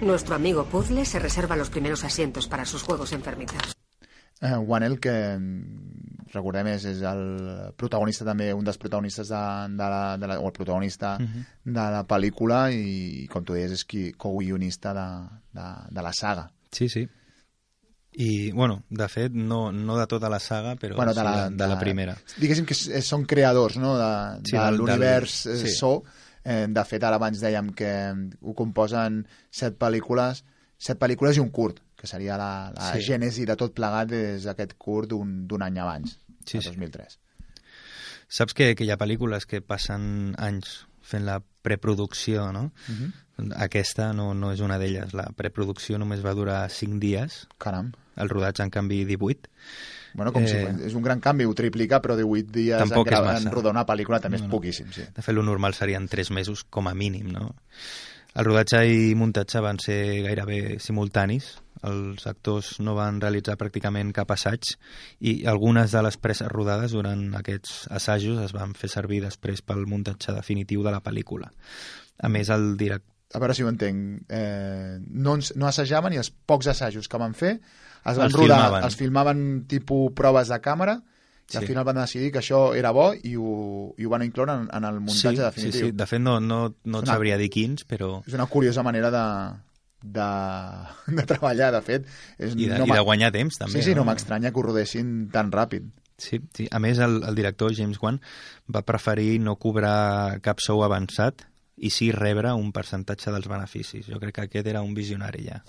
Nuestro 0.00 0.34
amigo 0.36 0.64
Puzzle 0.66 1.04
se 1.04 1.18
reserva 1.18 1.56
los 1.56 1.70
primeros 1.70 2.04
asientos 2.04 2.46
para 2.46 2.64
sus 2.64 2.82
juegos 2.82 3.12
enfermizos. 3.12 3.74
Eh, 4.40 4.54
Wanel, 4.54 5.00
que 5.00 5.10
mm, 5.36 6.28
recordem 6.30 6.68
és, 6.70 6.84
és 6.86 7.00
el 7.02 7.72
protagonista 7.80 8.22
també, 8.28 8.52
un 8.54 8.62
dels 8.62 8.78
protagonistes 8.78 9.32
de, 9.32 9.40
de 9.74 9.88
la, 9.90 10.02
de 10.20 10.28
la, 10.30 10.36
o 10.38 10.46
el 10.46 10.52
protagonista 10.54 11.16
Mhm. 11.18 11.42
de 11.64 11.86
la 11.96 12.04
pel·lícula 12.06 12.68
i, 12.70 13.26
com 13.32 13.42
tu 13.42 13.56
deies, 13.56 13.72
és 13.74 13.82
qui 13.84 14.12
co-guionista 14.12 14.92
de, 14.94 15.08
de, 15.58 15.66
de 15.90 16.02
la 16.06 16.12
saga. 16.14 16.46
Sí, 16.70 16.88
sí. 16.88 17.08
I, 18.12 18.50
bueno, 18.52 18.82
de 18.90 19.06
fet, 19.08 19.32
no, 19.32 19.70
no 19.72 19.96
de 19.98 20.06
tota 20.06 20.28
la 20.28 20.40
saga, 20.40 20.74
però 20.76 20.96
Bueno, 20.96 21.12
sí 21.12 21.18
de, 21.18 21.24
la, 21.24 21.50
de 21.50 21.66
la 21.68 21.78
primera. 21.78 22.16
Diguéssim 22.40 22.64
que 22.66 22.74
s- 22.74 23.02
són 23.06 23.26
creadors 23.26 23.76
no, 23.78 23.96
de, 23.98 24.40
Sí, 24.48 24.56
de 24.56 24.70
l'univers 24.72 25.44
del- 25.44 25.54
eh, 25.54 25.58
sí. 25.68 25.74
So. 25.76 26.02
Eh, 26.44 26.66
de 26.70 26.84
fet, 26.88 27.02
ara 27.04 27.16
abans 27.20 27.38
dèiem 27.42 27.68
que 27.76 27.90
ho 28.40 28.54
composen 28.56 29.26
set 29.50 29.76
pel·lícules, 29.78 30.42
set 30.78 30.98
pel·lícules 30.98 31.36
i 31.36 31.40
un 31.40 31.50
curt, 31.50 31.82
que 31.98 32.06
seria 32.06 32.38
la, 32.38 32.72
la 32.74 32.92
Sí. 32.94 33.02
gènesi 33.10 33.44
de 33.44 33.56
tot 33.56 33.74
plegat 33.74 34.08
des 34.08 34.44
d'aquest 34.44 34.74
curt 34.78 35.10
d'un 35.10 35.62
any 35.62 35.78
abans, 35.78 36.18
Sí, 36.46 36.56
el 36.58 36.62
sí. 36.62 36.68
2003. 36.70 37.18
Saps 38.28 38.54
que, 38.54 38.74
que 38.74 38.84
hi 38.84 38.90
ha 38.90 38.96
pel·lícules 39.00 39.46
que 39.46 39.60
passen 39.60 40.34
anys 40.38 40.86
fent 41.02 41.24
la 41.26 41.40
preproducció, 41.62 42.50
no? 42.52 42.72
Mhm. 42.88 43.12
Aquesta 43.56 44.12
no, 44.12 44.32
no 44.34 44.50
és 44.52 44.60
una 44.64 44.78
d'elles. 44.80 45.12
La 45.14 45.28
preproducció 45.36 45.98
només 45.98 46.24
va 46.24 46.34
durar 46.34 46.64
5 46.70 46.98
dies. 47.02 47.44
Caram. 47.62 47.92
El 48.18 48.28
rodatge, 48.32 48.64
en 48.66 48.70
canvi, 48.74 49.04
18. 49.06 49.50
Bueno, 50.18 50.32
com 50.34 50.42
eh... 50.42 50.48
si 50.50 50.86
és 50.88 50.94
un 50.98 51.04
gran 51.04 51.20
canvi, 51.22 51.44
ho 51.46 51.54
triplica, 51.54 52.00
però 52.02 52.16
18 52.18 52.50
dies 52.50 52.80
en, 52.80 52.88
Tampoc 52.88 53.06
gra- 53.12 53.36
en 53.38 53.46
rodar 53.52 53.70
una 53.76 53.84
pel·lícula 53.86 54.18
també 54.24 54.38
No, 54.40 54.44
és 54.44 54.48
no. 54.48 54.54
poquíssim, 54.56 54.88
sí. 54.94 55.04
De 55.14 55.22
fet, 55.22 55.34
lo 55.36 55.44
normal 55.46 55.76
serien 55.78 56.08
3 56.10 56.32
mesos 56.34 56.64
com 56.64 56.88
a 56.90 56.94
mínim, 56.98 57.28
no? 57.30 57.52
El 58.38 58.44
rodatge 58.48 58.80
i 58.90 59.14
muntatge 59.18 59.60
van 59.62 59.78
ser 59.82 59.98
gairebé 60.26 60.78
simultanis. 60.82 61.52
Els 61.86 62.24
actors 62.26 62.72
no 62.82 62.96
van 62.98 63.20
realitzar 63.22 63.54
pràcticament 63.58 64.10
cap 64.16 64.32
assaig 64.34 64.72
i 65.22 65.44
algunes 65.46 65.92
de 65.94 66.02
les 66.02 66.16
preses 66.18 66.50
rodades 66.50 66.90
durant 66.96 67.22
aquests 67.38 67.84
assajos 67.94 68.40
es 68.42 68.54
van 68.56 68.74
fer 68.74 68.90
servir 68.90 69.20
després 69.22 69.62
pel 69.62 69.86
muntatge 69.86 70.34
definitiu 70.34 70.82
de 70.82 70.90
la 70.90 71.00
pel·lícula. 71.04 71.52
A 72.18 72.28
més, 72.28 72.50
el 72.50 72.72
director 72.80 73.14
A 73.34 73.38
veure 73.42 73.52
si 73.54 73.62
ho 73.62 73.68
entenc. 73.68 74.22
Eh, 74.32 74.98
no, 75.10 75.34
ens, 75.36 75.52
no 75.56 75.66
assajaven 75.68 76.14
i 76.14 76.20
els 76.22 76.30
pocs 76.30 76.66
assajos 76.72 77.08
que 77.08 77.18
van 77.20 77.34
fer 77.36 77.58
es 77.58 78.16
van 78.16 78.24
Els 78.26 78.32
rodar, 78.34 78.56
filmaven. 78.62 78.84
els 78.86 78.96
filmaven 78.96 79.42
tipus 79.68 80.12
proves 80.16 80.48
de 80.48 80.56
càmera 80.64 80.94
i 81.48 81.56
al 81.56 81.62
Sí. 81.64 81.68
final 81.72 81.84
van 81.84 81.96
decidir 81.96 82.30
que 82.32 82.38
això 82.40 82.74
era 82.76 82.90
bo 82.92 83.10
i 83.14 83.34
ho, 83.36 83.94
i 83.96 84.04
ho 84.04 84.10
van 84.10 84.22
incloure 84.22 84.52
en, 84.52 84.66
en 84.72 84.84
el 84.84 84.98
muntatge 85.00 85.36
sí, 85.36 85.42
definitiu. 85.42 85.72
Sí, 85.80 85.86
sí. 85.86 85.92
De 85.96 86.06
fet, 86.06 86.20
no, 86.20 86.38
no, 86.40 86.74
no 86.84 86.98
et 86.98 87.04
Una- 87.04 87.12
sabria 87.12 87.36
dir 87.40 87.48
quins, 87.50 87.84
però... 87.88 88.22
És 88.26 88.34
una 88.36 88.46
curiosa 88.46 88.82
manera 88.82 89.10
de, 89.10 89.22
de, 90.02 90.28
de 91.16 91.24
treballar, 91.26 91.70
de 91.72 91.80
fet. 91.82 92.06
És, 92.38 92.52
I 92.56 92.68
de, 92.68 92.78
no 92.78 92.86
i 92.88 92.92
de 92.96 93.00
guanyar 93.04 93.32
temps, 93.32 93.56
també. 93.60 93.78
Sí, 93.78 93.82
sí, 93.90 93.94
no, 93.96 94.04
no 94.04 94.10
m'estranya 94.12 94.52
que 94.52 94.60
ho 94.60 94.66
rodessin 94.68 95.28
tan 95.32 95.50
ràpid. 95.52 95.88
Sí, 96.18 96.40
sí. 96.56 96.66
A 96.72 96.80
més, 96.82 96.98
el, 96.98 97.20
el 97.28 97.34
director 97.38 97.72
James 97.76 98.00
Wan 98.02 98.20
va 98.74 98.82
preferir 98.88 99.38
no 99.40 99.56
cobrar 99.56 100.40
cap 100.44 100.60
sou 100.64 100.82
avançat 100.84 101.44
i 101.80 101.90
sí 101.94 102.10
rebre 102.12 102.50
un 102.58 102.72
percentatge 102.74 103.30
dels 103.30 103.46
beneficis. 103.48 104.06
Jo 104.10 104.18
crec 104.18 104.34
que 104.34 104.46
aquest 104.48 104.66
era 104.70 104.82
un 104.82 104.94
visionari 104.96 105.44
ja. 105.46 105.60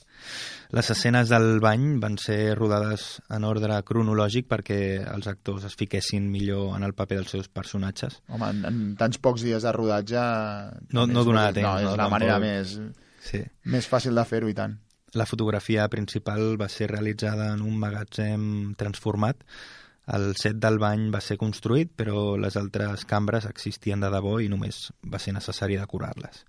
Les 0.76 0.90
escenes 0.94 1.30
del 1.30 1.60
bany 1.64 2.00
van 2.02 2.18
ser 2.22 2.56
rodades 2.58 3.22
en 3.30 3.46
ordre 3.48 3.78
cronològic 3.86 4.48
perquè 4.50 4.80
els 5.06 5.30
actors 5.30 5.66
es 5.70 5.78
fiquessin 5.80 6.30
millor 6.32 6.76
en 6.78 6.84
el 6.88 6.94
paper 6.98 7.22
dels 7.22 7.32
seus 7.38 7.50
personatges. 7.50 8.20
Home, 8.30 8.50
en, 8.50 8.66
en 8.66 8.82
tants 9.00 9.18
pocs 9.22 9.46
dies 9.46 9.64
de 9.66 9.74
rodatge... 9.76 10.26
No, 10.94 11.06
no 11.08 11.24
donava 11.24 11.50
no, 11.54 11.58
temps. 11.62 11.82
és 11.82 11.90
no, 11.90 11.96
la 11.98 12.10
manera 12.10 12.40
més, 12.44 12.78
Sí. 13.20 13.42
més 13.66 13.86
fàcil 13.90 14.16
de 14.16 14.24
fer-ho, 14.26 14.48
i 14.50 14.56
tant. 14.58 14.78
La 15.18 15.26
fotografia 15.26 15.88
principal 15.90 16.54
va 16.62 16.68
ser 16.70 16.88
realitzada 16.92 17.52
en 17.56 17.64
un 17.66 17.78
magatzem 17.82 18.44
transformat. 18.78 19.42
El 20.16 20.32
set 20.40 20.58
del 20.62 20.80
bany 20.82 21.10
va 21.14 21.22
ser 21.22 21.38
construït, 21.38 21.92
però 21.96 22.38
les 22.42 22.56
altres 22.58 23.06
cambres 23.10 23.46
existien 23.50 24.02
de 24.02 24.10
debò 24.10 24.40
i 24.42 24.50
només 24.50 24.88
va 25.06 25.20
ser 25.22 25.36
necessari 25.36 25.78
decorar-les. 25.78 26.46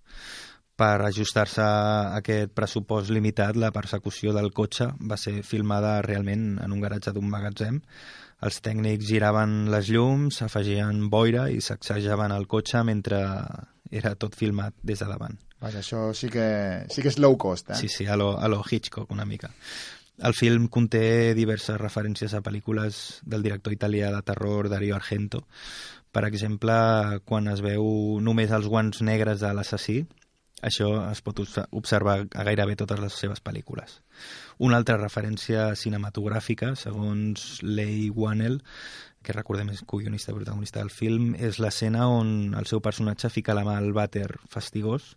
Per 0.81 0.94
ajustar-se 1.05 1.61
a 1.61 2.16
aquest 2.16 2.55
pressupost 2.57 3.12
limitat, 3.12 3.59
la 3.61 3.68
persecució 3.75 4.33
del 4.33 4.49
cotxe 4.57 4.87
va 5.11 5.18
ser 5.20 5.42
filmada 5.44 5.99
realment 6.07 6.55
en 6.64 6.73
un 6.73 6.81
garatge 6.81 7.12
d'un 7.12 7.29
magatzem. 7.29 7.83
Els 8.40 8.62
tècnics 8.64 9.05
giraven 9.05 9.66
les 9.75 9.90
llums, 9.92 10.40
afegien 10.46 11.05
boira 11.12 11.51
i 11.53 11.61
sacsejaven 11.61 12.33
el 12.33 12.49
cotxe 12.49 12.81
mentre 12.88 13.20
era 13.90 14.14
tot 14.16 14.38
filmat 14.38 14.73
des 14.81 15.03
de 15.03 15.11
davant. 15.11 15.37
Vaja, 15.61 15.83
això 15.83 16.07
sí 16.16 16.31
que, 16.33 16.46
sí 16.88 17.05
que 17.05 17.12
és 17.12 17.18
low 17.20 17.37
cost, 17.37 17.75
eh? 17.75 17.77
Sí, 17.77 17.90
sí, 17.92 18.07
a 18.09 18.16
lo, 18.16 18.33
a 18.40 18.49
lo 18.49 18.62
Hitchcock 18.64 19.11
una 19.12 19.27
mica. 19.29 19.53
El 20.20 20.35
film 20.37 20.66
conté 20.68 21.33
diverses 21.35 21.78
referències 21.80 22.35
a 22.37 22.42
pel·lícules 22.44 23.20
del 23.24 23.42
director 23.46 23.72
italià 23.72 24.11
de 24.12 24.20
terror 24.22 24.68
Dario 24.68 24.96
Argento. 24.96 25.46
Per 26.12 26.24
exemple, 26.28 26.74
quan 27.24 27.48
es 27.48 27.62
veu 27.64 28.18
només 28.20 28.52
els 28.52 28.68
guants 28.68 29.00
negres 29.06 29.40
de 29.40 29.52
l'assassí, 29.56 30.02
això 30.61 30.90
es 31.09 31.22
pot 31.24 31.40
obs- 31.40 31.62
observar 31.72 32.18
a 32.35 32.44
gairebé 32.44 32.76
totes 32.76 33.00
les 33.00 33.16
seves 33.16 33.40
pel·lícules. 33.40 34.00
Una 34.59 34.76
altra 34.76 34.98
referència 35.00 35.70
cinematogràfica, 35.74 36.74
segons 36.76 37.62
Leigh 37.62 38.12
Whannell, 38.12 38.61
que 39.24 39.33
recordem 39.33 39.70
és 39.72 39.80
co-guionista 39.88 40.33
i 40.33 40.37
protagonista 40.37 40.80
del 40.85 40.92
film, 40.92 41.33
és 41.37 41.59
l'escena 41.64 42.09
on 42.12 42.52
el 42.59 42.68
seu 42.68 42.80
personatge 42.85 43.33
fica 43.33 43.56
la 43.56 43.64
mà 43.64 43.78
al 43.80 43.94
vàter 43.96 44.28
fastigós 44.52 45.14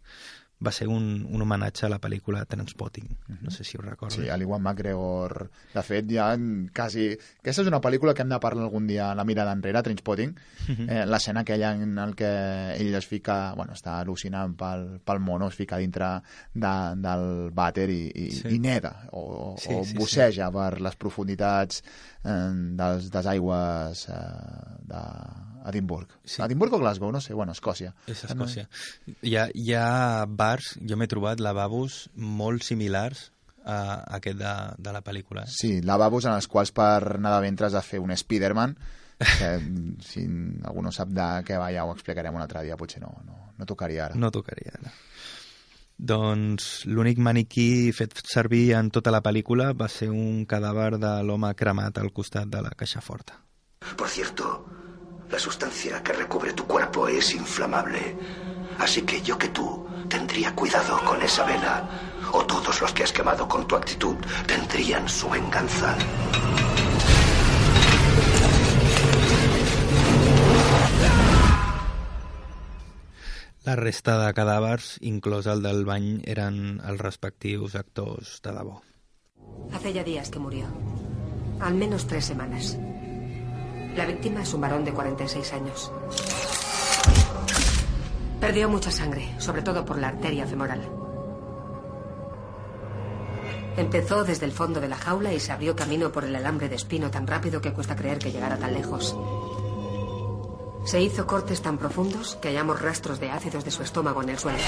va 0.65 0.71
ser 0.71 0.87
un, 0.87 1.25
un 1.29 1.41
homenatge 1.43 1.85
a 1.85 1.89
la 1.91 1.99
pel·lícula 1.99 2.45
Transpotting. 2.45 3.07
No 3.41 3.51
sé 3.51 3.63
si 3.63 3.77
ho 3.77 3.81
recordes. 3.81 4.15
Sí, 4.21 4.29
a 4.29 4.37
l'Iwan 4.37 4.61
McGregor. 4.63 5.49
De 5.73 5.83
fet, 5.83 6.07
ja 6.09 6.29
en 6.33 6.69
quasi... 6.73 7.09
Aquesta 7.41 7.61
és 7.65 7.67
una 7.71 7.81
pel·lícula 7.83 8.13
que 8.15 8.23
hem 8.23 8.29
de 8.31 8.39
parlar 8.39 8.63
algun 8.67 8.87
dia 8.87 9.11
a 9.11 9.15
la 9.15 9.25
mirada 9.27 9.51
enrere, 9.51 9.81
Trainspotting. 9.83 10.35
Mhm. 10.69 10.89
eh, 10.89 11.05
L'escena 11.05 11.41
aquella 11.41 11.73
en 11.75 11.97
el 11.99 12.15
que 12.15 12.29
ell 12.77 12.95
es 12.95 13.07
fica... 13.07 13.53
Bueno, 13.57 13.73
està 13.73 13.99
al·lucinant 14.01 14.55
pel, 14.57 14.87
pel 15.03 15.19
mono, 15.19 15.47
es 15.51 15.55
fica 15.59 15.77
dintre 15.81 16.13
de, 16.53 16.73
del 17.03 17.27
vàter 17.53 17.89
i, 17.89 18.01
i, 18.15 18.29
Sí. 18.33 18.55
i 18.55 18.59
neda, 18.59 18.93
o, 19.11 19.55
Sí, 19.59 19.73
o 19.73 19.83
sí, 19.83 19.91
sí. 19.91 19.97
busseja 19.97 20.49
per 20.51 20.79
les 20.81 20.95
profunditats 20.95 21.83
eh, 22.23 22.51
dels, 22.79 23.09
des 23.13 23.25
aigües 23.33 24.07
eh, 24.09 24.17
d'Edimburg. 25.63 26.11
Sí. 26.25 26.41
Edimburg 26.43 26.73
o 26.75 26.79
Glasgow, 26.81 27.11
no 27.11 27.21
sé, 27.23 27.33
bueno, 27.33 27.53
Escòcia. 27.55 27.93
És 28.07 28.23
Escòcia. 28.27 28.67
Hi 29.21 29.35
ha, 29.39 29.47
hi 29.53 29.73
ha 29.77 30.25
bars, 30.27 30.73
jo 30.83 30.97
m'he 30.99 31.07
trobat 31.11 31.39
lavabos 31.43 32.09
molt 32.15 32.63
similars 32.67 33.29
a 33.63 33.77
aquest 34.17 34.37
de, 34.41 34.53
de 34.77 34.91
la 34.91 35.01
pel·lícula. 35.03 35.45
eh? 35.47 35.53
Sí, 35.55 35.77
lavabos 35.81 36.25
en 36.27 36.33
els 36.35 36.49
quals 36.51 36.73
per 36.75 37.15
anar 37.15 37.37
de 37.37 37.45
ventre 37.45 37.69
has 37.69 37.77
de 37.77 37.81
fer 37.85 38.01
un 38.03 38.11
Spiderman, 38.15 38.75
que 39.23 39.53
si 40.09 40.25
algú 40.67 40.83
no 40.83 40.91
sap 40.91 41.13
de 41.15 41.29
què 41.47 41.59
va 41.61 41.71
ja 41.71 41.85
ho 41.87 41.93
explicarem 41.95 42.35
un 42.35 42.43
altre 42.43 42.65
dia, 42.65 42.75
potser 42.79 42.99
no, 43.05 43.13
no, 43.23 43.39
no 43.57 43.65
tocaria 43.69 44.09
ara. 44.09 44.19
No 44.19 44.31
tocaria 44.35 44.75
ara. 44.81 44.91
Doncs 46.03 46.83
l'únic 46.89 47.19
maniquí 47.21 47.93
fet 47.95 48.17
servir 48.27 48.73
en 48.75 48.89
tota 48.91 49.11
la 49.13 49.21
pel·lícula 49.23 49.69
va 49.77 49.87
ser 49.87 50.09
un 50.11 50.43
cadàver 50.49 50.97
de 50.99 51.11
l'home 51.23 51.53
cremat 51.55 52.01
al 52.01 52.11
costat 52.11 52.49
de 52.51 52.63
la 52.65 52.73
caixa 52.75 52.99
forta. 52.99 53.37
Por 53.95 54.09
cierto, 54.09 54.65
la 55.33 55.39
sustancia 55.39 56.03
que 56.03 56.13
recubre 56.13 56.53
tu 56.53 56.67
cuerpo 56.67 57.07
es 57.07 57.33
inflamable. 57.33 58.15
Así 58.77 59.01
que 59.01 59.19
yo 59.23 59.35
que 59.35 59.47
tú 59.47 59.83
tendría 60.07 60.53
cuidado 60.53 61.03
con 61.03 61.19
esa 61.23 61.43
vela. 61.43 61.89
O 62.33 62.45
todos 62.45 62.79
los 62.79 62.93
que 62.93 63.01
has 63.01 63.11
quemado 63.11 63.47
con 63.47 63.67
tu 63.67 63.75
actitud 63.75 64.15
tendrían 64.45 65.09
su 65.09 65.27
venganza. 65.27 65.97
La 73.65 73.75
resta 73.75 74.19
de 74.21 74.33
cadàvers, 74.37 74.99
inclòs 75.01 75.47
el 75.49 75.65
del 75.65 75.81
bany, 75.87 76.19
eren 76.29 76.81
els 76.85 77.01
respectius 77.01 77.73
actors 77.79 78.37
de 78.43 78.53
debò. 78.53 78.81
Hace 79.73 79.93
ya 79.93 80.03
días 80.03 80.29
que 80.29 80.37
murió. 80.37 80.67
Al 81.59 81.73
menos 81.73 82.05
tres 82.05 82.25
semanas. 82.25 82.77
La 83.95 84.05
víctima 84.05 84.41
es 84.41 84.53
un 84.53 84.61
varón 84.61 84.83
de 84.83 84.91
46 84.91 85.53
años. 85.53 85.91
Perdió 88.39 88.67
mucha 88.67 88.91
sangre, 88.91 89.35
sobre 89.37 89.61
todo 89.61 89.85
por 89.85 89.99
la 89.99 90.07
arteria 90.07 90.47
femoral. 90.47 90.81
Empezó 93.77 94.23
desde 94.23 94.45
el 94.45 94.51
fondo 94.51 94.81
de 94.81 94.87
la 94.87 94.97
jaula 94.97 95.31
y 95.31 95.39
se 95.39 95.51
abrió 95.51 95.75
camino 95.75 96.11
por 96.11 96.23
el 96.25 96.35
alambre 96.35 96.69
de 96.69 96.75
espino 96.75 97.11
tan 97.11 97.27
rápido 97.27 97.61
que 97.61 97.71
cuesta 97.71 97.95
creer 97.95 98.17
que 98.17 98.31
llegara 98.31 98.57
tan 98.57 98.73
lejos. 98.73 99.15
Se 100.85 101.01
hizo 101.01 101.27
cortes 101.27 101.61
tan 101.61 101.77
profundos 101.77 102.35
que 102.41 102.49
hallamos 102.49 102.81
rastros 102.81 103.19
de 103.19 103.29
ácidos 103.29 103.63
de 103.63 103.71
su 103.71 103.83
estómago 103.83 104.23
en 104.23 104.29
el 104.29 104.39
suelo. 104.39 104.59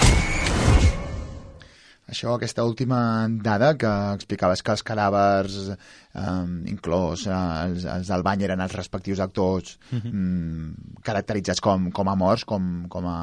Això, 2.06 2.36
aquesta 2.36 2.64
última 2.64 3.26
dada 3.42 3.72
que 3.82 3.90
explicaves 4.14 4.62
que 4.62 4.72
els 4.76 4.84
cadàvers, 4.86 5.56
eh, 5.74 6.34
inclòs 6.70 7.26
eh, 7.26 7.38
els, 7.66 7.86
els 7.90 8.12
del 8.12 8.24
bany, 8.28 8.44
eren 8.46 8.62
els 8.62 8.76
respectius 8.78 9.20
actors 9.20 9.78
Mhm. 9.92 10.12
mm, 10.12 11.00
caracteritzats 11.02 11.62
com, 11.62 11.90
com 11.92 12.08
a 12.10 12.16
morts, 12.16 12.46
com, 12.46 12.86
com 12.90 13.08
a 13.10 13.18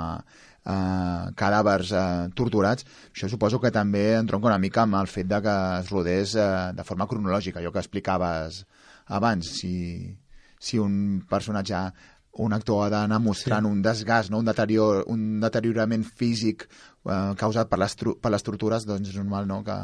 eh, 0.66 1.30
cadàvers 1.38 1.92
eh, 1.92 2.28
torturats, 2.34 2.84
això 3.14 3.28
suposo 3.30 3.60
que 3.60 3.70
també 3.70 4.14
entronca 4.18 4.50
una 4.50 4.58
mica 4.58 4.82
amb 4.82 4.98
el 4.98 5.06
fet 5.06 5.26
de 5.30 5.40
que 5.42 5.56
es 5.80 5.90
rodés 5.90 6.34
eh, 6.34 6.72
de 6.74 6.84
forma 6.84 7.06
cronològica, 7.06 7.60
allò 7.60 7.70
que 7.72 7.78
explicaves 7.82 8.64
abans, 9.06 9.46
si, 9.60 10.16
si 10.58 10.78
un 10.78 11.22
personatge 11.28 11.86
un 12.32 12.52
actor 12.56 12.86
ha 12.86 12.90
d'anar 12.92 13.18
mostrant 13.20 13.66
sí. 13.66 13.70
un 13.70 13.82
desgast, 13.84 14.30
no? 14.32 14.40
un, 14.40 14.48
deterior, 14.48 15.02
un 15.12 15.40
deteriorament 15.42 16.04
físic 16.04 16.64
eh, 16.64 17.32
causat 17.38 17.68
per 17.68 17.80
les, 17.82 17.96
per 17.96 18.32
les 18.32 18.46
tortures, 18.46 18.86
doncs 18.88 19.12
és 19.12 19.18
normal 19.20 19.48
no? 19.48 19.60
que, 19.66 19.76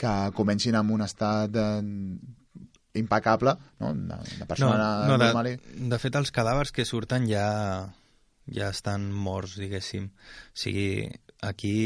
que 0.00 0.14
comencin 0.34 0.74
amb 0.74 0.94
un 0.96 1.04
estat 1.06 1.54
eh, 1.54 1.82
impecable, 2.98 3.54
no? 3.82 3.92
de, 3.94 4.18
de 4.40 4.48
persona 4.50 5.04
no, 5.06 5.14
no, 5.14 5.20
normal. 5.22 5.52
de, 5.54 5.84
de 5.92 6.00
fet, 6.02 6.18
els 6.18 6.34
cadàvers 6.34 6.74
que 6.74 6.86
surten 6.88 7.28
ja, 7.30 7.46
ja 8.50 8.72
estan 8.74 9.06
morts, 9.12 9.54
diguéssim. 9.62 10.10
O 10.10 10.58
sigui, 10.64 11.06
aquí 11.46 11.76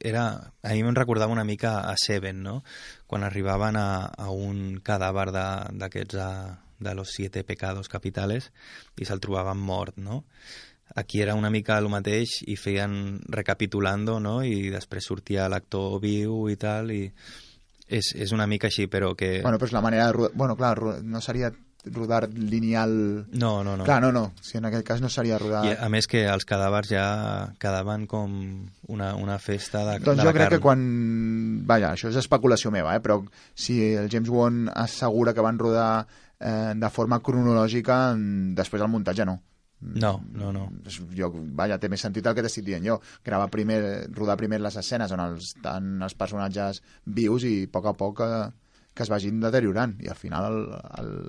era... 0.00 0.24
A 0.64 0.72
mi 0.72 0.80
em 0.86 0.96
recordava 0.96 1.36
una 1.36 1.44
mica 1.44 1.80
a 1.84 1.94
Seven, 2.00 2.40
no? 2.46 2.60
Quan 3.06 3.28
arribaven 3.28 3.76
a, 3.76 4.08
a 4.08 4.32
un 4.32 4.80
cadàver 4.84 5.28
d'aquests 5.36 6.16
de, 6.16 6.32
de 6.80 6.94
los 6.94 7.12
siete 7.12 7.44
pecados 7.44 7.88
capitales 7.88 8.50
i 8.98 9.06
se'l 9.06 9.20
trobaven 9.20 9.60
mort, 9.60 9.96
no? 9.96 10.24
Aquí 10.96 11.22
era 11.22 11.36
una 11.38 11.50
mica 11.54 11.78
el 11.78 11.86
mateix 11.88 12.40
i 12.50 12.56
feien 12.58 13.20
recapitulando, 13.30 14.18
no? 14.18 14.40
I 14.42 14.72
després 14.74 15.06
sortia 15.06 15.48
l'actor 15.48 16.00
viu 16.02 16.48
i 16.50 16.56
tal, 16.58 16.90
i 16.90 17.04
és, 17.86 18.14
és 18.16 18.32
una 18.34 18.46
mica 18.50 18.66
així, 18.70 18.88
però 18.90 19.14
que... 19.14 19.38
Bueno, 19.44 19.58
però 19.58 19.70
és 19.70 19.74
la 19.76 19.82
manera 19.84 20.08
de 20.08 20.16
rodar... 20.16 20.32
Bueno, 20.34 20.56
clar, 20.58 20.78
no 21.02 21.20
seria 21.22 21.52
rodar 21.84 22.28
lineal... 22.34 23.26
No, 23.32 23.64
no, 23.64 23.76
no. 23.76 23.84
Clar, 23.84 24.00
no, 24.02 24.12
no. 24.12 24.32
Si 24.42 24.58
en 24.58 24.66
aquest 24.68 24.86
cas 24.86 25.00
no 25.00 25.08
seria 25.08 25.38
rodar... 25.38 25.64
I 25.66 25.76
a 25.78 25.88
més 25.92 26.06
que 26.10 26.24
els 26.28 26.46
cadàvers 26.48 26.90
ja 26.92 27.04
quedaven 27.62 28.06
com 28.10 28.34
una, 28.92 29.14
una 29.16 29.38
festa 29.38 29.84
de, 29.86 29.98
Doncs 30.04 30.20
de 30.20 30.26
jo 30.26 30.34
crec 30.34 30.48
carn. 30.48 30.56
que 30.56 30.64
quan... 30.64 30.82
Vaja, 31.70 31.94
això 31.94 32.10
és 32.10 32.18
especulació 32.20 32.72
meva, 32.74 32.94
eh? 32.96 33.04
però 33.04 33.20
si 33.54 33.80
el 33.94 34.10
James 34.12 34.30
Wan 34.30 34.66
assegura 34.74 35.34
que 35.34 35.44
van 35.44 35.58
rodar 35.60 36.06
eh, 36.40 36.72
de 36.76 36.90
forma 36.90 37.20
cronològica, 37.20 38.00
mm, 38.16 38.54
després 38.58 38.82
el 38.82 38.92
muntatge 38.92 39.28
no. 39.28 39.38
No, 39.80 40.20
no, 40.36 40.50
no. 40.52 40.66
Jo, 41.16 41.30
vaja, 41.56 41.78
té 41.80 41.88
més 41.88 42.02
sentit 42.04 42.26
el 42.26 42.34
que 42.36 42.42
t'estic 42.44 42.66
dient 42.66 42.84
jo. 42.84 42.98
Gravar 43.24 43.48
primer, 43.52 43.80
rodar 44.12 44.36
primer 44.36 44.58
les 44.60 44.76
escenes 44.76 45.12
on 45.16 45.22
els, 45.24 45.54
estan 45.54 45.94
els 46.04 46.16
personatges 46.20 46.82
vius 47.06 47.46
i 47.48 47.54
a 47.64 47.70
poc 47.72 47.88
a 47.88 47.94
poc 47.96 48.20
eh, 48.26 48.42
que 48.92 49.06
es 49.06 49.08
vagin 49.08 49.40
deteriorant 49.40 49.94
i 50.04 50.10
al 50.12 50.18
final 50.18 50.58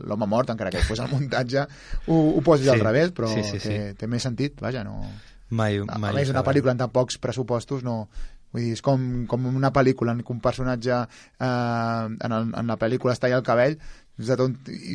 l'home 0.09 0.27
mort, 0.27 0.51
encara 0.51 0.73
que 0.73 0.81
després 0.81 0.99
el 0.99 1.11
muntatge 1.13 1.63
ho, 2.07 2.17
ho 2.17 2.41
posis 2.43 2.67
Sí, 2.67 2.73
al 2.73 2.83
revés, 2.83 3.13
però 3.15 3.29
sí, 3.31 3.45
sí, 3.47 3.59
sí. 3.61 3.69
Té, 3.69 3.93
té 4.01 4.11
més 4.11 4.27
sentit, 4.27 4.59
vaja, 4.59 4.83
no... 4.83 4.99
Mai, 5.51 5.81
A 5.83 5.97
mai 5.99 6.15
més, 6.15 6.29
ho 6.29 6.35
una 6.35 6.45
pel·lícula 6.47 6.75
amb 6.75 6.83
tan 6.83 6.91
pocs 6.91 7.19
pressupostos 7.23 7.87
no... 7.87 8.05
Vull 8.51 8.65
dir, 8.65 8.73
és 8.75 8.81
com, 8.83 9.03
com 9.31 9.45
una 9.47 9.69
pel·lícula 9.71 10.11
en 10.11 10.25
què 10.25 10.33
un 10.33 10.41
personatge 10.43 10.91
eh, 10.91 11.45
en, 11.47 12.33
el, 12.35 12.49
en 12.59 12.67
la 12.67 12.75
pel·lícula 12.79 13.13
es 13.15 13.21
talla 13.23 13.37
el 13.39 13.45
cabell 13.47 13.77
de 14.17 14.35
tot, 14.37 14.51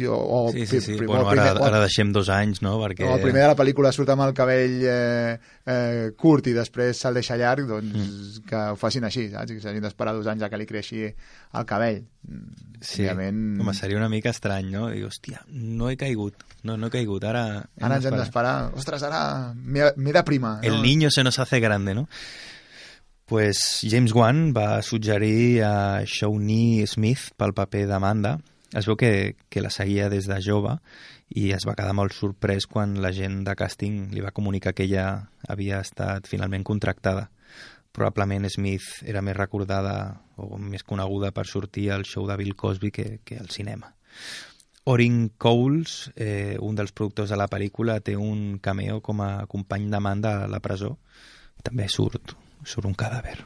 o, 0.08 0.14
o, 0.14 0.52
Sí, 0.52 0.66
sí, 0.66 0.80
sí. 0.80 0.92
Bueno, 1.00 1.28
ara, 1.28 1.30
primer- 1.52 1.60
o- 1.62 1.64
ara 1.66 1.80
deixem 1.82 2.12
dos 2.12 2.28
anys, 2.30 2.60
no? 2.62 2.76
Perquè... 2.78 3.02
o 3.08 3.16
el 3.16 3.22
primer 3.24 3.42
de 3.42 3.48
la 3.48 3.56
pel·lícula 3.58 3.90
surt 3.92 4.10
amb 4.12 4.22
el 4.22 4.34
cabell 4.36 4.76
eh, 4.86 5.38
eh, 5.66 6.10
curt 6.16 6.46
i 6.46 6.52
després 6.54 7.00
se'l 7.00 7.14
deixa 7.18 7.34
llarg, 7.40 7.66
doncs 7.66 7.96
Mm. 7.96 8.44
que 8.46 8.56
ho 8.70 8.76
facin 8.78 9.04
així, 9.08 9.24
saps? 9.32 9.50
Que 9.50 9.60
s'hagin 9.60 9.82
d'esperar 9.82 10.12
dos 10.14 10.26
anys 10.30 10.42
a 10.46 10.50
que 10.52 10.58
li 10.60 10.66
creixi 10.68 11.02
el 11.08 11.64
cabell. 11.66 12.04
Sí, 12.80 13.02
Òbviament- 13.02 13.60
home, 13.60 13.74
seria 13.74 13.96
una 13.98 14.08
mica 14.12 14.30
estrany, 14.30 14.70
no? 14.70 14.90
Dic, 14.90 15.04
hòstia, 15.08 15.42
no 15.48 15.90
he 15.90 15.96
caigut, 15.96 16.34
no, 16.62 16.76
no 16.76 16.86
he 16.86 16.90
caigut, 16.90 17.24
ara... 17.24 17.46
hem 17.76 17.86
Ara 17.88 17.96
ens 17.96 18.06
hem 18.06 18.16
d'esperar. 18.20 18.56
Ostres, 18.76 19.02
ara 19.02 19.54
m'he 19.56 20.12
de 20.12 20.22
primar. 20.22 20.58
El 20.62 20.76
no? 20.78 20.82
niño 20.82 21.10
se 21.10 21.24
nos 21.24 21.38
hace 21.40 21.58
grande, 21.58 21.94
no? 21.94 22.06
Pues 23.26 23.80
James 23.82 24.12
Wan 24.14 24.52
va 24.56 24.82
suggerir 24.82 25.64
a 25.64 26.04
Shawnee 26.06 26.86
Smith 26.86 27.32
pel 27.36 27.54
paper 27.54 27.88
d'Amanda. 27.88 28.36
Es 28.74 28.86
veu 28.88 28.96
que, 28.98 29.36
que 29.48 29.62
la 29.62 29.70
seguia 29.70 30.08
des 30.10 30.26
de 30.26 30.40
jove 30.42 30.74
i 31.38 31.52
es 31.54 31.66
va 31.68 31.76
quedar 31.78 31.94
molt 31.94 32.14
sorprès 32.16 32.66
quan 32.66 32.96
la 33.02 33.12
gent 33.14 33.44
de 33.46 33.54
càsting 33.58 34.10
li 34.14 34.24
va 34.24 34.34
comunicar 34.34 34.74
que 34.74 34.86
ella 34.88 35.06
havia 35.48 35.80
estat 35.84 36.26
finalment 36.26 36.66
contractada. 36.66 37.28
Probablement 37.94 38.48
Smith 38.50 39.00
era 39.06 39.22
més 39.22 39.36
recordada 39.38 39.94
o 40.36 40.58
més 40.58 40.82
coneguda 40.84 41.32
per 41.32 41.46
sortir 41.46 41.90
al 41.92 42.04
show 42.04 42.26
de 42.28 42.36
Bill 42.36 42.56
Cosby 42.58 42.90
que, 42.90 43.08
que 43.24 43.38
al 43.38 43.50
cinema. 43.54 43.94
Orin 44.88 45.32
Coles, 45.38 46.12
eh, 46.14 46.56
un 46.60 46.76
dels 46.78 46.92
productors 46.92 47.30
de 47.30 47.38
la 47.38 47.48
pel·lícula, 47.50 47.98
té 48.00 48.14
un 48.14 48.58
cameo 48.62 49.00
com 49.02 49.22
a 49.24 49.46
company 49.50 49.88
d'Amanda 49.90 50.36
a 50.44 50.48
la 50.50 50.62
presó. 50.62 50.92
També 51.62 51.88
surt, 51.90 52.36
surt 52.62 52.86
un 52.86 52.94
cadàver. 52.94 53.40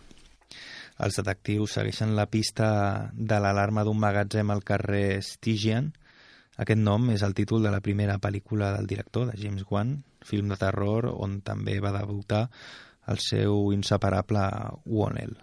Els 1.00 1.16
detectius 1.16 1.78
segueixen 1.78 2.14
la 2.16 2.26
pista 2.28 2.68
de 3.14 3.40
l'alarma 3.40 3.84
d'un 3.86 3.98
magatzem 4.00 4.50
al 4.52 4.64
carrer 4.66 5.22
Stygian. 5.24 5.90
Aquest 6.60 6.80
nom 6.80 7.08
és 7.14 7.24
el 7.24 7.34
títol 7.34 7.64
de 7.64 7.72
la 7.72 7.80
primera 7.80 8.18
pel·lícula 8.20 8.74
del 8.76 8.88
director, 8.90 9.30
de 9.30 9.38
James 9.40 9.64
Wan, 9.70 9.94
film 10.26 10.50
de 10.52 10.58
terror 10.60 11.08
on 11.14 11.40
també 11.40 11.78
va 11.80 11.94
debutar 11.96 12.48
el 13.08 13.22
seu 13.24 13.70
inseparable 13.72 14.42
Wonell. 14.84 15.38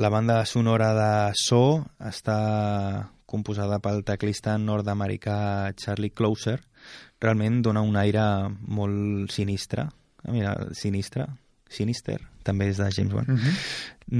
La 0.00 0.10
banda 0.12 0.44
sonora 0.46 0.92
de 0.94 1.12
So 1.34 1.80
està 2.06 2.36
composada 3.30 3.80
pel 3.82 4.04
teclista 4.06 4.56
nord-americà 4.58 5.72
Charlie 5.80 6.12
Closer. 6.14 6.58
Realment 7.20 7.60
dona 7.66 7.82
un 7.82 7.96
aire 7.96 8.22
molt 8.50 9.32
sinistre. 9.34 9.88
Ah, 10.22 10.30
mira, 10.34 10.54
sinistre, 10.76 11.26
sinister, 11.70 12.18
també 12.44 12.66
és 12.72 12.80
de 12.80 12.88
James 12.90 13.14
Wan. 13.14 13.26
Mhm. 13.28 13.56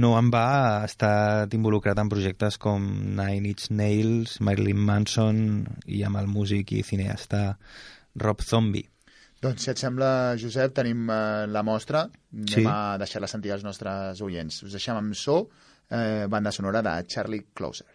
No 0.01 0.13
en 0.17 0.29
va 0.31 0.43
ha 0.81 0.85
estat 0.87 1.53
involucrat 1.53 1.99
en 1.99 2.09
projectes 2.09 2.57
com 2.57 2.85
Nine 3.17 3.49
Inch 3.49 3.69
Nails, 3.75 4.37
Marilyn 4.39 4.79
Manson 4.79 5.41
i 5.85 6.01
amb 6.07 6.17
el 6.21 6.27
músic 6.31 6.71
i 6.71 6.83
cineasta 6.87 7.57
Rob 8.15 8.41
Zombie. 8.41 8.87
Doncs, 9.41 9.63
si 9.65 9.71
et 9.71 9.77
sembla, 9.81 10.35
Josep, 10.37 10.73
tenim 10.77 11.09
eh, 11.09 11.47
la 11.49 11.63
mostra. 11.65 12.03
Anem 12.31 12.47
Sí. 12.47 12.63
a 12.69 12.97
deixar-la 13.01 13.27
sentir 13.27 13.51
als 13.51 13.63
nostres 13.65 14.21
oients. 14.21 14.61
Us 14.63 14.71
deixem 14.71 14.95
amb 14.95 15.15
so, 15.15 15.49
eh, 15.89 16.27
banda 16.29 16.51
sonora 16.51 16.81
de 16.81 16.93
Charlie 17.07 17.47
Closer. 17.53 17.87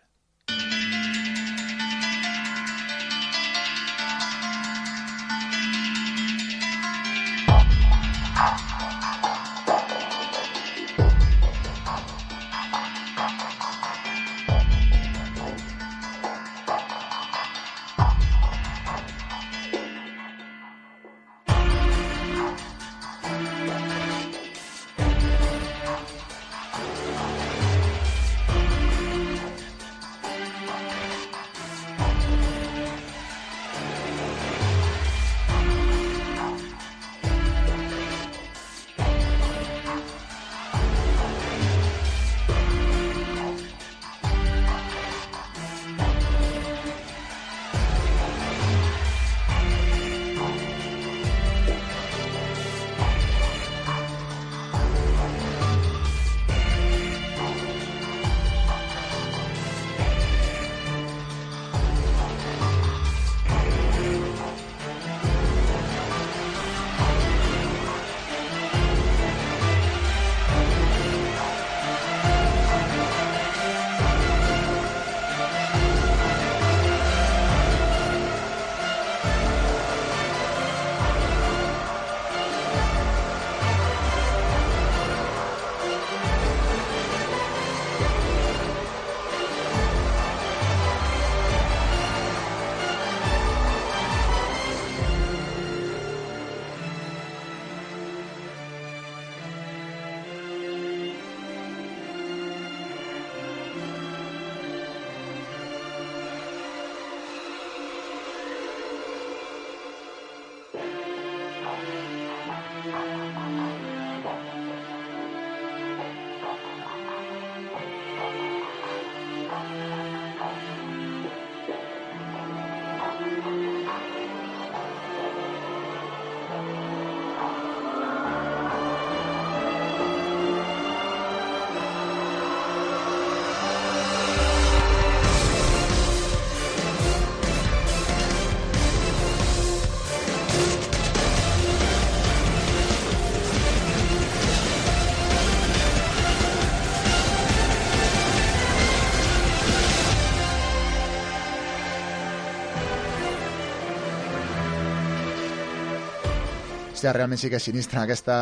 Hòstia, 156.97 157.13
realment 157.13 157.37
sí 157.37 157.51
que 157.53 157.59
és 157.61 157.65
sinistra 157.67 158.01
aquesta 158.07 158.37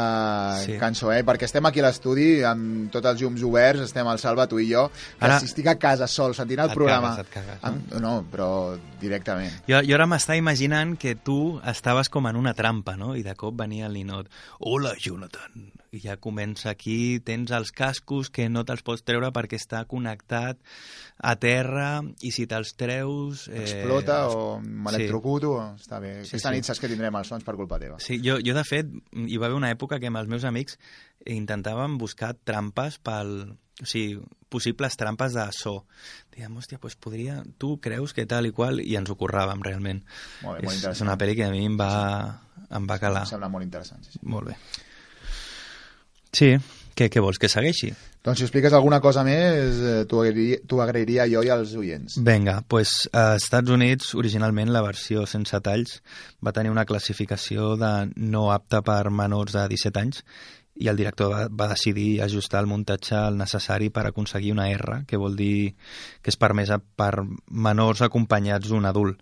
Sí. 0.63 0.77
cançó, 0.79 1.11
eh? 1.13 1.25
Perquè 1.27 1.43
estem 1.49 1.67
aquí 1.67 1.81
a 1.83 1.89
l'estudi 1.89 2.45
amb 2.47 2.87
tots 2.95 3.09
els 3.11 3.21
llums 3.21 3.43
oberts, 3.43 3.81
estem 3.83 4.07
al 4.07 4.21
Salva, 4.23 4.47
tu 4.47 4.61
i 4.63 4.69
jo, 4.73 4.85
que 5.19 5.25
Ara- 5.27 5.41
si 5.41 5.47
estic 5.51 5.67
a 5.67 5.75
casa 5.77 6.07
sol 6.07 6.37
sentint 6.37 6.61
el 6.63 6.71
Et 6.71 6.75
programa... 6.75 7.17
cagues, 7.17 7.27
et 7.27 7.33
cagues, 7.35 7.63
no? 7.63 7.69
amb... 7.69 7.95
no, 8.01 8.13
però 8.31 8.79
directament. 9.01 9.51
Jo, 9.67 9.81
jo 9.83 9.95
ara 9.99 10.07
m'estava 10.07 10.37
imaginant 10.39 10.95
que 10.97 11.17
tu 11.17 11.61
estaves 11.67 12.09
com 12.09 12.29
en 12.31 12.37
una 12.37 12.55
trampa, 12.55 12.95
no? 12.97 13.17
I 13.17 13.25
de 13.27 13.35
cop 13.35 13.57
venia 13.59 13.87
el 13.87 13.93
ninot. 13.99 14.31
Hola, 14.61 14.95
Jonathan. 15.01 15.73
Ja 16.03 16.17
comença 16.23 16.71
aquí, 16.73 17.21
tens 17.25 17.53
els 17.55 17.73
cascos 17.75 18.31
que 18.35 18.49
no 18.51 18.65
te'ls 18.67 18.85
pots 18.87 19.05
treure 19.07 19.31
perquè 19.35 19.59
està 19.61 19.85
connectat 19.91 20.61
a 21.19 21.35
terra 21.41 22.03
i 22.23 22.33
si 22.35 22.47
te'ls 22.51 22.75
treus... 22.81 23.47
Eh, 23.49 23.65
Explota 23.65 24.21
o 24.33 24.61
m'electrocuto, 24.61 25.55
sí. 25.75 25.87
està 25.87 26.01
bé. 26.03 26.15
Sí, 26.23 26.35
Aquesta 26.35 26.51
sí. 26.51 26.55
nit 26.57 26.71
saps 26.71 26.83
que 26.83 26.91
tindrem 26.93 27.21
els 27.21 27.33
sons 27.33 27.47
per 27.47 27.57
culpa 27.59 27.81
teva. 27.83 27.99
Sí, 28.03 28.21
jo, 28.25 28.39
jo 28.45 28.57
de 28.57 28.65
fet, 28.69 28.95
hi 29.15 29.41
va 29.41 29.51
haver 29.51 29.59
una 29.59 29.73
època 29.75 30.01
que 30.03 30.11
amb 30.11 30.23
els 30.23 30.31
meus 30.31 30.47
amics 30.49 30.79
intentàvem 31.31 31.99
buscar 32.01 32.35
trampes 32.45 32.99
pel, 33.03 33.37
o 33.83 33.87
sigui, 33.89 34.19
possibles 34.53 34.97
trampes 34.97 35.35
de 35.35 35.45
so. 35.57 35.85
Diguem, 36.35 36.59
hòstia, 36.61 36.79
pues 36.83 36.95
podria... 36.95 37.41
Tu 37.59 37.75
creus 37.83 38.15
que 38.15 38.27
tal 38.31 38.47
i 38.47 38.53
qual? 38.55 38.79
I 38.83 38.99
ens 39.01 39.11
ho 39.11 39.19
curràvem, 39.19 39.63
realment. 39.67 40.05
Molt 40.45 40.61
bé, 40.61 40.67
molt 40.67 40.75
és, 40.75 40.81
interessant. 40.81 40.99
és 40.99 41.07
una 41.07 41.17
pel·li 41.19 41.39
que 41.39 41.47
a 41.49 41.53
mi 41.55 41.65
em 41.67 41.79
va, 41.81 41.93
em 42.71 42.91
va 42.91 43.01
calar. 43.03 43.25
Em 43.27 43.33
sembla 43.35 43.51
molt 43.51 43.67
interessant, 43.67 44.05
sí, 44.07 44.15
sí. 44.15 44.23
Molt 44.31 44.53
bé. 44.53 44.59
Sí, 46.35 46.55
què, 46.95 47.09
què 47.11 47.23
vols, 47.23 47.39
que 47.43 47.51
segueixi? 47.51 47.93
Doncs 48.25 48.41
si 48.41 48.47
expliques 48.47 48.73
alguna 48.73 49.01
cosa 49.05 49.25
més, 49.27 49.79
eh, 49.83 49.95
t'ho 50.09 50.23
agrairia, 50.23 50.59
agrairia 50.85 51.27
jo 51.29 51.43
i 51.45 51.51
als 51.53 51.75
oients. 51.77 52.17
Vinga, 52.25 52.61
doncs 52.71 53.09
a 53.13 53.35
Estats 53.37 53.75
Units 53.75 54.15
originalment 54.17 54.73
la 54.73 54.83
versió 54.85 55.27
sense 55.31 55.61
talls 55.61 55.99
va 56.45 56.55
tenir 56.57 56.73
una 56.73 56.87
classificació 56.89 57.75
de 57.77 57.93
no 58.17 58.47
apta 58.55 58.81
per 58.87 59.11
menors 59.11 59.59
de 59.59 59.67
17 59.75 60.01
anys 60.01 60.23
i 60.75 60.89
el 60.91 60.97
director 60.99 61.31
va, 61.31 61.43
va 61.51 61.69
decidir 61.71 62.23
ajustar 62.23 62.65
el 62.65 62.71
muntatge 62.71 63.15
al 63.19 63.37
necessari 63.39 63.91
per 63.95 64.09
aconseguir 64.09 64.55
una 64.55 64.71
R, 64.73 65.03
que 65.07 65.21
vol 65.21 65.37
dir 65.39 65.75
que 66.23 66.33
és 66.33 66.41
permesa 66.41 66.81
per 66.81 67.13
menors 67.51 68.03
acompanyats 68.03 68.71
d'un 68.71 68.87
adult. 68.91 69.21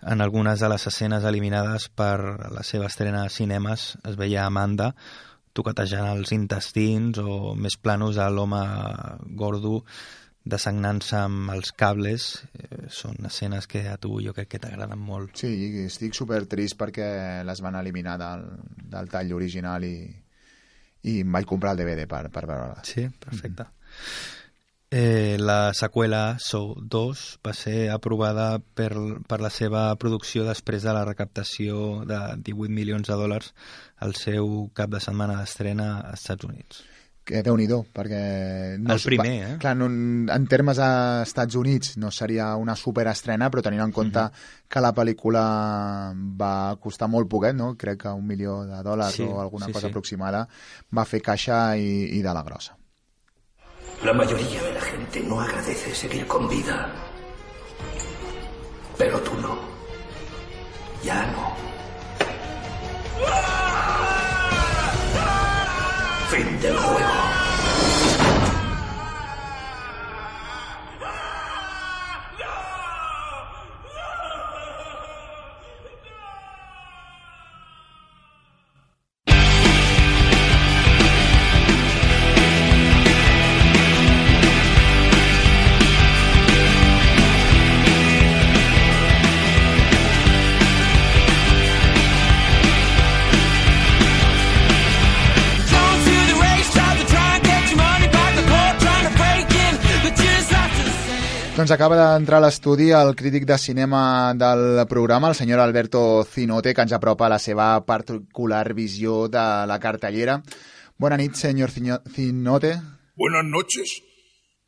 En 0.00 0.20
algunes 0.20 0.60
de 0.60 0.68
les 0.68 0.86
escenes 0.86 1.24
eliminades 1.24 1.88
per 1.88 2.16
la 2.52 2.64
seva 2.64 2.88
estrena 2.88 3.24
a 3.24 3.32
cinemes 3.32 3.94
es 4.04 4.16
veia 4.20 4.46
Amanda 4.46 4.94
toquetejant 5.54 6.10
els 6.10 6.34
intestins 6.34 7.20
o 7.22 7.54
més 7.54 7.78
planos 7.80 8.18
a 8.18 8.28
l'home 8.30 8.60
gordo 9.38 9.80
desagnant-se 10.44 11.16
amb 11.16 11.52
els 11.54 11.72
cables 11.72 12.26
eh, 12.52 12.84
són 12.92 13.16
escenes 13.24 13.66
que 13.70 13.86
a 13.88 13.96
tu 14.00 14.18
jo 14.20 14.34
crec 14.36 14.50
que 14.52 14.60
t'agraden 14.60 15.00
molt. 15.00 15.38
Sí, 15.40 15.54
estic 15.86 16.16
super 16.16 16.42
trist 16.50 16.76
perquè 16.80 17.06
les 17.48 17.64
van 17.64 17.78
eliminar 17.80 18.18
del, 18.20 18.44
del 18.92 19.08
tall 19.12 19.32
original 19.36 19.86
i, 19.88 19.96
i 21.08 21.18
em 21.22 21.38
vaig 21.38 21.48
comprar 21.48 21.72
el 21.72 21.80
DVD 21.80 22.04
per, 22.10 22.26
per 22.34 22.44
veure-la. 22.44 22.84
Sí, 22.84 23.08
perfecte. 23.24 23.64
Mm. 23.64 24.40
Eh, 24.96 25.38
la 25.40 25.72
seqüela 25.74 26.36
Soul 26.38 26.84
2 26.86 27.20
va 27.42 27.52
ser 27.58 27.88
aprovada 27.90 28.60
per, 28.78 28.92
per 29.26 29.40
la 29.42 29.48
seva 29.50 29.88
producció 29.98 30.44
després 30.46 30.84
de 30.86 30.92
la 30.94 31.02
recaptació 31.08 32.04
de 32.06 32.18
18 32.46 32.70
milions 32.70 33.10
de 33.10 33.16
dòlars 33.18 33.48
al 34.06 34.14
seu 34.14 34.68
cap 34.70 34.92
de 34.92 35.00
setmana 35.02 35.40
d'estrena 35.40 35.88
als 35.96 36.22
Estats 36.22 36.46
Units. 36.46 36.84
Que 37.26 37.42
déu 37.42 37.58
nhi 37.58 37.66
perquè... 37.66 38.20
No, 38.78 38.94
el 38.94 39.02
primer, 39.02 39.34
eh? 39.48 39.50
Clar, 39.58 39.74
no, 39.80 39.90
en 40.30 40.46
termes 40.46 40.78
a 40.78 40.90
Estats 41.24 41.58
Units 41.58 41.96
no 41.96 42.12
seria 42.14 42.52
una 42.54 42.78
superestrena, 42.78 43.50
però 43.50 43.66
tenint 43.66 43.82
en 43.82 43.96
compte 43.98 44.20
uh 44.20 44.30
-huh. 44.30 44.64
que 44.68 44.80
la 44.80 44.94
pel·lícula 44.94 45.44
va 46.14 46.76
costar 46.78 47.08
molt 47.08 47.28
poquet, 47.28 47.56
no? 47.56 47.74
crec 47.74 48.02
que 48.02 48.14
un 48.14 48.24
milió 48.24 48.62
de 48.62 48.80
dòlars 48.84 49.16
sí, 49.16 49.24
o 49.24 49.40
alguna 49.40 49.66
sí, 49.66 49.72
cosa 49.72 49.88
sí. 49.88 49.90
aproximada, 49.90 50.46
va 50.96 51.04
fer 51.04 51.20
caixa 51.20 51.76
i, 51.76 52.14
i 52.14 52.22
de 52.22 52.32
la 52.32 52.44
grossa. 52.44 52.76
La 54.04 54.12
mayoría 54.12 54.62
de 54.62 54.72
la 54.74 54.80
gente 54.82 55.20
no 55.20 55.40
agradece 55.40 55.94
seguir 55.94 56.26
con 56.26 56.46
vida. 56.46 56.92
Pero 58.98 59.18
tú 59.20 59.30
no. 59.40 59.58
Ya 61.02 61.24
no. 61.32 61.56
Fin 66.28 66.60
del 66.60 66.76
juego. 66.76 67.23
Doncs 101.64 101.78
acaba 101.80 101.96
d'entrar 101.96 102.42
a 102.42 102.44
l'estudi 102.44 102.90
el 102.92 103.14
crític 103.16 103.46
de 103.48 103.56
cinema 103.56 104.34
del 104.36 104.82
programa, 104.86 105.30
el 105.30 105.34
senyor 105.34 105.62
Alberto 105.62 106.22
Zinote, 106.28 106.74
que 106.76 106.82
ens 106.84 106.92
apropa 106.92 107.24
la 107.32 107.38
seva 107.40 107.68
particular 107.88 108.74
visió 108.76 109.30
de 109.32 109.44
la 109.70 109.78
cartellera. 109.80 110.34
Bona 111.00 111.16
nit, 111.16 111.32
senyor 111.40 111.70
Cino- 111.72 112.02
Zinote. 112.12 112.74
Buenas 113.16 113.46
noches. 113.48 113.94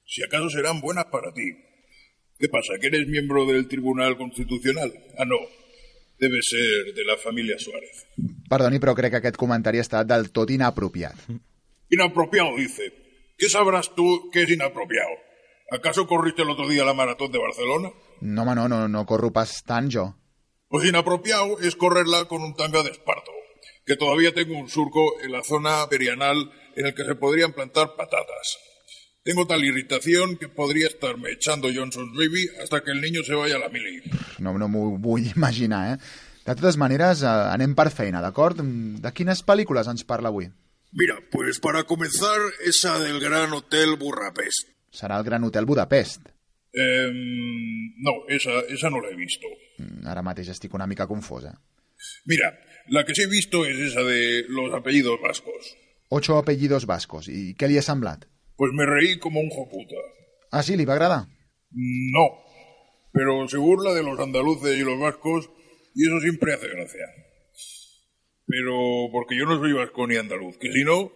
Si 0.07 0.25
acaso 0.25 0.49
serán 0.49 0.81
buenas 0.81 1.05
para 1.13 1.35
ti. 1.35 1.45
¿Qué 2.39 2.49
pasa? 2.49 2.81
¿Que 2.81 2.87
eres 2.87 3.07
miembro 3.09 3.45
del 3.45 3.69
Tribunal 3.69 4.17
Constitucional? 4.17 4.91
Ah, 5.19 5.27
no. 5.27 5.37
Debe 6.19 6.39
ser 6.41 6.95
de 6.95 7.05
la 7.05 7.19
familia 7.19 7.59
Suárez. 7.59 8.07
Perdoni, 8.49 8.79
però 8.81 8.95
crec 8.97 9.11
que 9.13 9.21
aquest 9.21 9.37
comentari 9.37 9.85
està 9.85 10.01
del 10.03 10.31
tot 10.33 10.49
inapropiat. 10.49 11.29
Inapropiado, 11.91 12.57
dice. 12.57 12.89
¿Qué 13.37 13.51
sabrás 13.51 13.95
tú 13.95 14.31
que 14.33 14.45
es 14.45 14.49
inapropiado? 14.49 15.26
¿Acaso 15.71 16.07
corriste 16.07 16.43
el 16.43 16.51
otro 16.51 16.69
día 16.69 16.85
la 16.85 16.95
maratón 16.95 17.33
de 17.33 17.39
Barcelona? 17.39 17.91
No, 18.21 18.43
home, 18.43 18.55
no, 18.55 18.69
no, 18.69 18.89
no 18.89 19.07
corro 19.07 19.33
pas 19.33 19.63
tant 19.65 19.93
jo. 19.93 20.15
Pues 20.69 20.87
inapropiado 20.87 21.59
es 21.61 21.77
correrla 21.77 22.27
con 22.27 22.43
un 22.43 22.55
tanga 22.55 22.83
de 22.83 22.91
esparto, 22.91 23.33
que 23.85 23.97
todavía 23.97 24.33
tengo 24.33 24.59
un 24.59 24.69
surco 24.69 25.21
en 25.23 25.33
la 25.33 25.43
zona 25.43 25.89
perianal 25.89 26.51
en 26.77 26.87
el 26.87 26.95
que 26.95 27.05
se 27.05 27.15
podrían 27.15 27.53
plantar 27.53 27.97
patatas. 27.97 28.59
Tengo 29.25 29.47
tal 29.47 29.65
irritación 29.65 30.37
que 30.37 30.49
podría 30.49 30.87
estarme 30.87 31.33
echando 31.33 31.69
Johnson's 31.75 32.17
Baby 32.17 32.49
hasta 32.63 32.85
que 32.85 32.93
el 32.93 33.01
niño 33.01 33.25
se 33.25 33.35
vaya 33.35 33.57
a 33.57 33.59
la 33.59 33.69
mili. 33.69 34.03
No, 34.39 34.57
no 34.57 34.69
m'ho 34.69 34.99
vull 34.99 35.27
imaginar, 35.37 35.97
eh? 35.99 36.03
De 36.47 36.55
totes 36.55 36.77
maneres, 36.79 37.25
eh, 37.27 37.27
anem 37.27 37.75
per 37.75 37.91
feina, 37.91 38.21
d'acord? 38.23 38.61
De 38.63 39.11
quines 39.11 39.43
pel·lícules 39.43 39.91
ens 39.91 40.07
parla 40.07 40.31
avui? 40.31 40.47
Mira, 40.95 41.19
pues 41.33 41.59
para 41.59 41.83
comenzar, 41.83 42.39
esa 42.65 43.01
del 43.01 43.19
Gran 43.19 43.53
Hotel 43.53 43.97
Burrapest. 43.99 44.76
Serà 44.97 45.19
el 45.21 45.25
Gran 45.29 45.45
Hotel 45.45 45.67
Budapest. 45.69 46.31
Eh, 46.73 47.11
no, 47.13 48.15
esa, 48.29 48.61
esa 48.69 48.91
no 48.91 49.01
la 49.01 49.11
he 49.11 49.17
visto. 49.17 49.49
Mm, 49.79 50.07
Ara 50.09 50.23
mateix 50.25 50.49
estic 50.53 50.75
una 50.77 50.87
mica 50.89 51.07
confosa. 51.07 51.53
Mira, 52.25 52.51
la 52.89 53.05
que 53.05 53.15
sí 53.15 53.23
he 53.23 53.27
visto 53.31 53.65
es 53.67 53.79
esa 53.79 54.03
de 54.05 54.45
los 54.49 54.73
apellidos 54.75 55.21
vascos. 55.21 55.75
Ocho 56.09 56.37
apellidos 56.39 56.87
vascos. 56.87 57.29
I 57.29 57.55
què 57.59 57.69
li 57.69 57.79
ha 57.81 57.85
semblat? 57.85 58.25
Pues 58.57 58.73
me 58.73 58.87
reí 58.87 59.19
como 59.19 59.41
un 59.41 59.51
joputa. 59.51 60.01
Ah, 60.53 60.63
sí? 60.63 60.77
Li 60.77 60.85
va 60.89 60.95
agradar? 60.95 61.27
No, 62.17 62.27
pero 63.13 63.49
se 63.49 63.59
burla 63.59 63.93
de 63.93 64.03
los 64.03 64.19
andaluces 64.21 64.79
y 64.79 64.85
los 64.85 64.99
vascos 65.01 65.51
y 65.95 66.07
eso 66.07 66.21
siempre 66.21 66.55
hace 66.55 66.69
gracia. 66.69 67.07
Pero 68.47 69.09
porque 69.11 69.37
yo 69.37 69.45
no 69.45 69.59
soy 69.59 69.73
vasco 69.73 70.07
ni 70.07 70.17
andaluz, 70.17 70.57
que 70.59 70.71
si 70.71 70.85
no, 70.85 71.11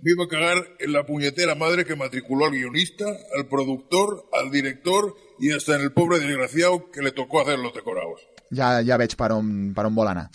me 0.00 0.12
iba 0.12 0.24
a 0.24 0.28
cagar 0.28 0.76
en 0.78 0.92
la 0.92 1.04
puñetera 1.04 1.54
madre 1.54 1.84
que 1.84 1.96
matriculó 1.96 2.46
al 2.46 2.52
guionista, 2.52 3.06
al 3.36 3.48
productor, 3.48 4.28
al 4.32 4.50
director 4.50 5.14
y 5.38 5.52
hasta 5.52 5.76
en 5.76 5.82
el 5.82 5.92
pobre 5.92 6.20
desgraciado 6.20 6.90
que 6.90 7.02
le 7.02 7.12
tocó 7.12 7.40
hacer 7.40 7.58
los 7.58 7.74
decorados. 7.74 8.20
Ja, 8.50 8.82
ja 8.84 8.96
veig 8.96 9.14
per 9.18 9.32
on, 9.34 9.74
per 9.76 9.84
on 9.86 9.94
vol 9.94 10.08
anar. 10.08 10.28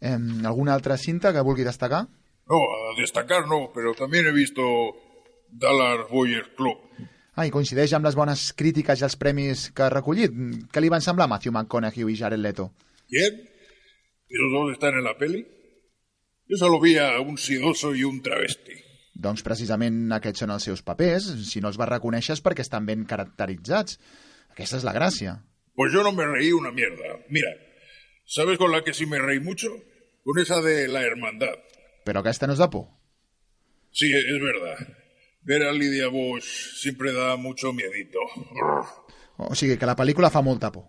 Eh, 0.00 0.16
alguna 0.48 0.74
altra 0.74 0.96
cinta 0.96 1.32
que 1.32 1.42
vulgui 1.44 1.66
destacar? 1.66 2.06
No, 2.48 2.58
a 2.58 3.00
destacar 3.00 3.46
no, 3.46 3.70
pero 3.74 3.94
también 3.94 4.26
he 4.26 4.32
visto 4.32 4.62
Dallas 5.50 6.08
Boyers 6.10 6.48
Club. 6.56 6.78
Ah, 7.34 7.46
i 7.46 7.52
coincideix 7.52 7.92
amb 7.94 8.06
les 8.08 8.16
bones 8.18 8.50
crítiques 8.58 9.00
i 9.00 9.06
els 9.06 9.16
premis 9.16 9.68
que 9.74 9.84
ha 9.86 9.92
recollit. 9.92 10.32
Què 10.72 10.82
li 10.82 10.90
van 10.92 11.04
semblar 11.04 11.28
Matthew 11.30 11.52
McConaughey 11.52 12.08
i 12.10 12.16
Jared 12.18 12.40
Leto? 12.40 12.72
¿Quién? 13.08 13.42
¿Esos 14.28 14.52
dos 14.52 14.72
están 14.72 14.94
en 14.94 15.04
la 15.04 15.16
peli? 15.18 15.46
Yo 16.46 16.56
solo 16.56 16.80
vi 16.80 16.96
a 16.98 17.20
un 17.20 17.38
sidoso 17.38 17.94
y 17.94 18.04
un 18.04 18.22
travesti. 18.22 18.89
Doncs 19.20 19.42
precisament 19.44 20.12
aquests 20.16 20.40
són 20.44 20.52
els 20.54 20.64
seus 20.64 20.80
papers. 20.86 21.26
Si 21.50 21.60
no 21.60 21.68
els 21.68 21.78
va 21.80 21.88
reconèixer 21.90 22.38
és 22.38 22.42
perquè 22.44 22.64
estan 22.64 22.86
ben 22.88 23.04
caracteritzats. 23.08 23.98
Aquesta 24.54 24.78
és 24.80 24.86
la 24.86 24.94
gràcia. 24.96 25.36
Pues 25.76 25.92
yo 25.92 26.02
no 26.02 26.12
me 26.12 26.26
reí 26.26 26.52
una 26.52 26.72
mierda. 26.72 27.18
Mira, 27.28 27.50
¿sabes 28.24 28.58
con 28.58 28.72
la 28.72 28.82
que 28.82 28.94
sí 28.94 29.06
me 29.06 29.18
reí 29.18 29.40
mucho? 29.40 29.68
Con 30.24 30.38
esa 30.40 30.60
de 30.60 30.88
la 30.88 31.02
hermandad. 31.02 31.56
Però 32.04 32.20
aquesta 32.20 32.48
no 32.48 32.56
és 32.56 32.60
de 32.60 32.68
por. 32.72 32.88
Sí, 33.92 34.08
es 34.12 34.40
verdad. 34.40 34.80
Ver 35.42 35.62
a 35.64 35.72
Lidia 35.72 36.08
Bosch 36.08 36.44
siempre 36.80 37.12
da 37.12 37.36
mucho 37.36 37.72
miedito. 37.72 38.18
O 39.36 39.54
sigui, 39.56 39.76
que 39.80 39.88
la 39.88 39.96
pel·lícula 39.96 40.30
fa 40.32 40.42
molta 40.44 40.70
por. 40.72 40.84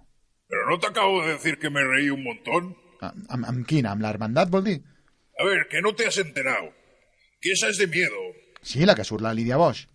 Pero 0.47 0.67
no 0.69 0.79
te 0.79 0.87
acabo 0.87 1.21
de 1.23 1.33
decir 1.33 1.57
que 1.57 1.69
me 1.69 1.83
reí 1.83 2.09
un 2.09 2.23
montón. 2.23 2.75
Ah, 3.01 3.13
Amb, 3.29 3.45
amb 3.47 3.65
quina? 3.67 3.93
Amb 3.95 4.03
l'hermandat, 4.03 4.51
vol 4.51 4.65
dir? 4.67 4.77
A 5.39 5.45
ver, 5.47 5.67
que 5.71 5.81
no 5.81 5.93
te 5.95 6.05
has 6.07 6.17
enterado. 6.19 6.73
Que 7.41 7.51
esa 7.51 7.69
es 7.69 7.77
de 7.77 7.87
miedo. 7.87 8.17
Sí, 8.61 8.85
la 8.85 8.95
que 8.95 9.03
surt 9.03 9.21
la 9.21 9.33
Lídia 9.33 9.57
Bosch. 9.57 9.87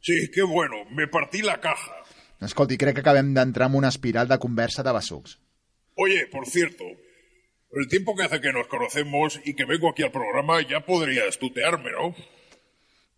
Sí, 0.00 0.30
qué 0.32 0.42
bueno. 0.42 0.84
Me 0.90 1.08
partí 1.08 1.42
la 1.42 1.60
caja. 1.60 1.92
Escolti, 2.42 2.76
crec 2.76 2.96
que 2.96 3.00
acabem 3.04 3.32
d'entrar 3.34 3.70
en 3.70 3.76
una 3.78 3.88
espiral 3.88 4.28
de 4.28 4.38
conversa 4.38 4.82
de 4.82 4.92
besucs. 4.92 5.38
Oye, 5.94 6.26
por 6.26 6.46
cierto, 6.46 6.84
el 7.70 7.86
tiempo 7.88 8.16
que 8.16 8.24
hace 8.24 8.40
que 8.40 8.52
nos 8.52 8.66
conocemos 8.66 9.40
y 9.44 9.54
que 9.54 9.64
vengo 9.64 9.90
aquí 9.90 10.02
al 10.02 10.10
programa 10.10 10.60
ya 10.60 10.84
podrías 10.84 11.38
tutearme, 11.38 11.92
¿no? 11.92 12.10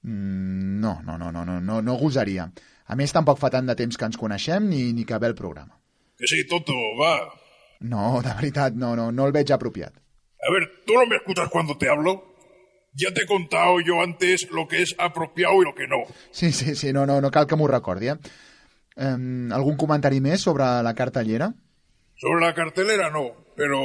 Mm, 0.02 0.80
no, 0.80 1.02
no, 1.02 1.16
no, 1.16 1.32
no, 1.32 1.44
no, 1.44 1.60
no, 1.60 1.80
no 1.82 1.94
gosaria. 1.94 2.52
A 2.84 2.96
més, 3.00 3.14
tampoc 3.16 3.38
fa 3.40 3.48
tant 3.48 3.64
de 3.64 3.74
temps 3.78 3.96
que 3.96 4.04
ens 4.04 4.18
coneixem 4.20 4.66
ni, 4.68 4.92
ni 4.92 5.06
que 5.08 5.16
ve 5.16 5.30
el 5.30 5.34
programa. 5.38 5.78
Que 6.20 6.28
sí, 6.28 6.42
tonto, 6.44 6.74
va. 7.00 7.16
No, 7.80 8.20
de 8.20 8.34
veritat, 8.36 8.76
no, 8.76 8.92
no, 8.94 9.08
no 9.10 9.24
el 9.24 9.32
veig 9.32 9.50
apropiat. 9.56 9.96
A 9.96 10.52
ver, 10.52 10.68
¿tú 10.84 10.92
no 10.92 11.06
me 11.06 11.16
escuchas 11.16 11.48
cuando 11.48 11.78
te 11.78 11.88
hablo? 11.88 12.33
Ya 12.94 13.12
te 13.12 13.22
he 13.22 13.26
contado 13.26 13.80
yo 13.80 14.00
antes 14.02 14.48
lo 14.50 14.68
que 14.68 14.82
es 14.82 14.94
apropiado 14.98 15.60
y 15.62 15.64
lo 15.64 15.74
que 15.74 15.88
no. 15.88 16.04
Sí, 16.30 16.52
sí, 16.52 16.76
sí, 16.76 16.92
no, 16.92 17.06
no, 17.06 17.20
no 17.20 17.30
cal 17.30 17.46
que 17.46 17.56
m'ho 17.58 17.66
recordi, 17.66 18.12
eh? 18.12 18.18
Um, 18.94 19.50
algun 19.50 19.74
comentari 19.74 20.20
més 20.22 20.44
sobre 20.46 20.68
la 20.86 20.94
cartellera? 20.94 21.48
Sobre 22.14 22.44
la 22.44 22.54
cartelera 22.54 23.10
no, 23.10 23.24
pero 23.56 23.80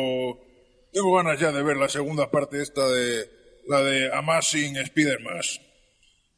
tengo 0.94 1.16
ganas 1.16 1.40
ya 1.40 1.52
de 1.52 1.64
ver 1.64 1.78
la 1.78 1.90
segunda 1.90 2.30
parte 2.30 2.62
esta 2.62 2.88
de 2.88 3.26
la 3.68 3.82
de 3.82 4.14
Amazing 4.14 4.78
Spider-Man. 4.78 5.42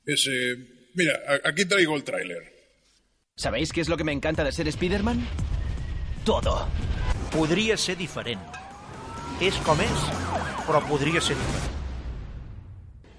Ese, 0.05 0.31
mira, 0.95 1.19
aquí 1.43 1.65
traigo 1.65 1.97
el 1.97 2.05
tráiler. 2.05 2.43
¿Sabéis 3.35 3.73
qué 3.73 3.81
es 3.81 3.89
lo 3.89 3.97
que 3.97 4.05
me 4.05 4.13
encanta 4.13 4.45
de 4.45 4.51
ser 4.53 4.69
Spider-Man? 4.69 5.27
Todo. 6.23 6.67
Podria 7.31 7.75
ser 7.75 7.97
diferent. 7.97 8.43
És 9.41 9.55
com 9.65 9.79
és, 9.81 10.09
però 10.67 10.83
podria 10.87 11.19
ser 11.19 11.35
diferent. 11.35 11.80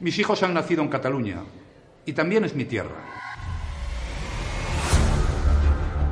Mis 0.03 0.19
hijos 0.19 0.43
han 0.43 0.53
nacido 0.53 0.83
en 0.83 0.89
Cataluña 0.89 1.45
y 2.05 2.13
también 2.13 2.45
es 2.45 2.57
mi 2.57 2.65
tierra. 2.65 2.97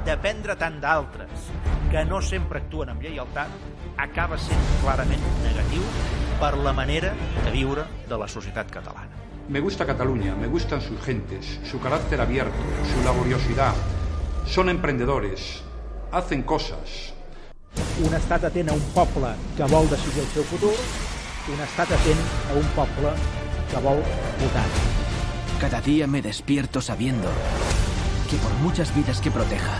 Dependre 0.07 0.55
tant 0.55 0.77
d'altres 0.79 1.49
que 1.91 2.05
no 2.07 2.21
sempre 2.23 2.61
actuen 2.63 2.93
amb 2.93 3.03
lleialtat 3.03 3.51
acaba 3.99 4.39
sent 4.39 4.63
clarament 4.85 5.27
negatiu 5.43 5.83
per 6.39 6.53
la 6.63 6.71
manera 6.71 7.11
de 7.41 7.51
viure 7.51 7.89
de 8.07 8.21
la 8.23 8.31
societat 8.31 8.71
catalana. 8.71 9.11
Me 9.49 9.59
gusta 9.59 9.85
Cataluña, 9.85 10.37
me 10.37 10.47
gustan 10.47 10.81
sus 10.81 11.03
gentes, 11.03 11.59
su 11.67 11.81
carácter 11.81 12.21
abierto, 12.21 12.63
su 12.95 13.03
laboriosidad. 13.03 13.75
Son 14.47 14.69
emprendedores, 14.69 15.65
hacen 16.13 16.45
cosas. 16.45 17.13
Un 18.07 18.15
estat 18.15 18.47
atent 18.47 18.71
a 18.71 18.79
un 18.79 18.87
poble 18.95 19.35
que 19.59 19.67
vol 19.67 19.91
decidir 19.91 20.23
el 20.23 20.31
seu 20.31 20.47
futur, 20.47 20.79
un 21.51 21.67
estat 21.67 21.91
atent 21.99 22.27
a 22.55 22.59
un 22.63 22.75
poble 22.79 23.19
vol 23.79 24.03
votar. 24.41 24.67
Cada 25.61 25.81
día 25.81 26.07
me 26.07 26.23
despierto 26.23 26.81
sabiendo 26.81 27.29
que 28.29 28.37
por 28.37 28.53
muchas 28.55 28.95
vidas 28.95 29.21
que 29.21 29.31
proteja, 29.31 29.79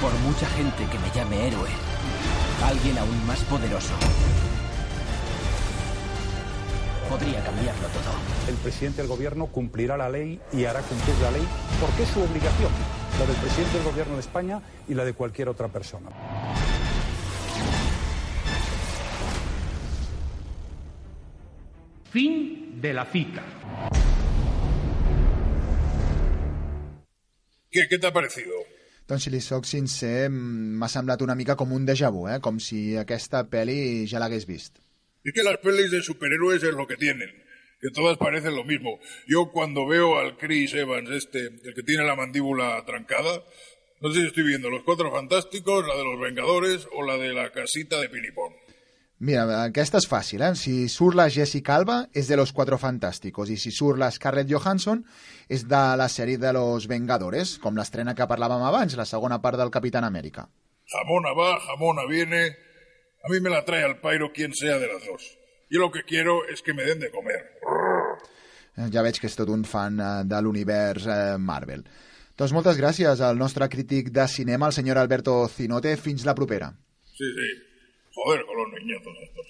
por 0.00 0.12
mucha 0.20 0.46
gente 0.46 0.84
que 0.90 0.98
me 0.98 1.10
llame 1.14 1.46
héroe, 1.46 1.68
alguien 2.64 2.98
aún 2.98 3.26
más 3.26 3.40
poderoso 3.40 3.92
podría 7.08 7.42
cambiarlo 7.44 7.88
todo. 7.88 8.14
El 8.48 8.54
presidente 8.56 9.02
del 9.02 9.08
gobierno 9.08 9.46
cumplirá 9.46 9.96
la 9.96 10.08
ley 10.08 10.40
y 10.52 10.64
hará 10.64 10.80
cumplir 10.80 11.16
la 11.18 11.32
ley 11.32 11.46
porque 11.80 12.04
es 12.04 12.08
su 12.08 12.20
obligación, 12.20 12.70
la 13.18 13.26
del 13.26 13.36
presidente 13.36 13.78
del 13.78 13.86
gobierno 13.86 14.14
de 14.14 14.20
España 14.20 14.62
y 14.88 14.94
la 14.94 15.04
de 15.04 15.12
cualquier 15.12 15.48
otra 15.48 15.68
persona. 15.68 16.08
Fin 22.10 22.80
de 22.80 22.92
la 22.92 23.04
cita. 23.04 23.44
¿Qué, 27.70 27.86
qué 27.88 27.98
te 27.98 28.06
ha 28.08 28.12
parecido? 28.12 28.50
Doncs 29.06 29.26
si 29.26 29.30
li 29.30 29.40
soc 29.42 29.66
sincer, 29.66 30.28
mm, 30.30 30.74
m'ha 30.78 30.88
semblat 30.90 31.22
una 31.22 31.34
mica 31.38 31.56
com 31.58 31.70
un 31.74 31.86
déjà 31.86 32.10
vu, 32.14 32.28
eh? 32.30 32.40
com 32.42 32.58
si 32.62 32.96
aquesta 32.98 33.44
pel·li 33.50 34.06
ja 34.10 34.18
l'hagués 34.22 34.46
vist. 34.46 34.78
Es 35.24 35.34
que 35.34 35.42
las 35.42 35.58
pelis 35.62 35.90
de 35.90 36.02
superhéroes 36.02 36.62
es 36.62 36.74
lo 36.74 36.86
que 36.86 36.96
tienen, 36.96 37.30
que 37.80 37.90
todas 37.94 38.18
parecen 38.18 38.56
lo 38.56 38.64
mismo. 38.64 38.98
Yo 39.26 39.50
cuando 39.52 39.86
veo 39.86 40.18
al 40.18 40.36
Chris 40.36 40.74
Evans, 40.74 41.10
este, 41.10 41.46
el 41.46 41.74
que 41.74 41.82
tiene 41.82 42.04
la 42.04 42.16
mandíbula 42.16 42.82
trancada, 42.86 43.42
no 44.00 44.10
sé 44.10 44.20
si 44.20 44.26
estoy 44.28 44.44
viendo 44.44 44.70
Los 44.70 44.82
Cuatro 44.82 45.10
Fantásticos, 45.12 45.86
la 45.86 45.96
de 45.96 46.04
los 46.04 46.20
Vengadores 46.20 46.88
o 46.92 47.04
la 47.04 47.18
de 47.18 47.34
la 47.34 47.50
casita 47.52 48.00
de 48.00 48.08
Pinipón. 48.08 48.54
Mira, 49.20 49.42
aquesta 49.66 49.98
és 50.00 50.06
fàcil, 50.08 50.40
eh? 50.40 50.54
Si 50.56 50.86
surt 50.88 51.16
la 51.18 51.26
Jessica 51.28 51.74
Alba, 51.76 51.98
és 52.16 52.28
de 52.30 52.38
Los 52.40 52.54
Cuatro 52.56 52.78
Fantásticos, 52.80 53.50
i 53.52 53.58
si 53.60 53.68
surt 53.70 54.00
la 54.00 54.08
Scarlett 54.10 54.48
Johansson, 54.48 55.02
és 55.52 55.66
de 55.68 55.80
la 56.00 56.08
sèrie 56.08 56.40
de 56.40 56.54
Los 56.56 56.86
Vengadores, 56.88 57.58
com 57.60 57.76
l'estrena 57.76 58.14
que 58.16 58.28
parlàvem 58.30 58.64
abans, 58.64 58.96
la 58.96 59.04
segona 59.04 59.42
part 59.44 59.60
del 59.60 59.70
Capitán 59.74 60.08
Amèrica. 60.08 60.46
Jamona 60.88 61.34
va, 61.36 61.50
jamona 61.66 62.08
viene. 62.08 62.46
A 63.20 63.28
mí 63.28 63.44
me 63.44 63.52
la 63.52 63.60
trae 63.66 63.84
al 63.84 64.00
pairo 64.00 64.32
quien 64.32 64.54
sea 64.54 64.78
de 64.78 64.88
las 64.88 65.04
dos. 65.04 65.36
Yo 65.68 65.80
lo 65.80 65.92
que 65.92 66.02
quiero 66.04 66.40
es 66.48 66.62
que 66.62 66.72
me 66.72 66.84
den 66.84 66.98
de 66.98 67.10
comer. 67.10 67.44
Eh, 68.80 68.88
Ja 68.90 69.02
veig 69.04 69.20
que 69.20 69.28
és 69.28 69.36
tot 69.36 69.50
un 69.52 69.66
fan 69.68 70.00
eh, 70.00 70.12
de 70.24 70.40
l'univers 70.40 71.04
eh, 71.06 71.36
Marvel. 71.36 71.84
Doncs 72.40 72.54
moltes 72.56 72.80
gràcies 72.80 73.20
al 73.20 73.36
nostre 73.36 73.68
crític 73.68 74.08
de 74.16 74.24
cinema, 74.32 74.66
el 74.66 74.72
senyor 74.72 74.96
Alberto 74.96 75.42
Zinote. 75.52 75.98
Fins 76.00 76.24
la 76.24 76.34
propera. 76.34 76.72
Sí, 77.04 77.28
sí. 77.36 77.69
Joder 78.22 78.44
con 78.44 78.56
los 78.58 78.68
niñatos 78.72 79.16
estos. 79.22 79.46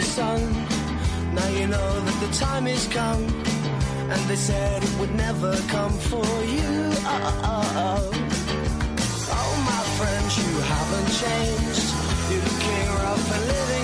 Sun. 0.00 0.40
Now 1.34 1.48
you 1.48 1.66
know 1.66 2.00
that 2.00 2.20
the 2.26 2.32
time 2.38 2.66
is 2.66 2.86
come. 2.88 3.22
And 4.12 4.20
they 4.28 4.36
said 4.36 4.82
it 4.82 4.98
would 4.98 5.14
never 5.14 5.54
come 5.68 5.92
for 6.10 6.24
you. 6.56 6.70
Oh, 7.04 7.20
oh, 7.26 7.42
oh, 7.44 7.66
oh. 7.76 8.10
Oh, 9.38 9.52
my 9.70 9.82
friends, 9.98 10.32
you 10.38 10.52
haven't 10.72 11.10
changed. 11.22 11.86
You're 12.30 12.40
the 12.40 12.56
king 12.64 12.88
rough 13.02 13.32
and 13.34 13.44
living 13.46 13.79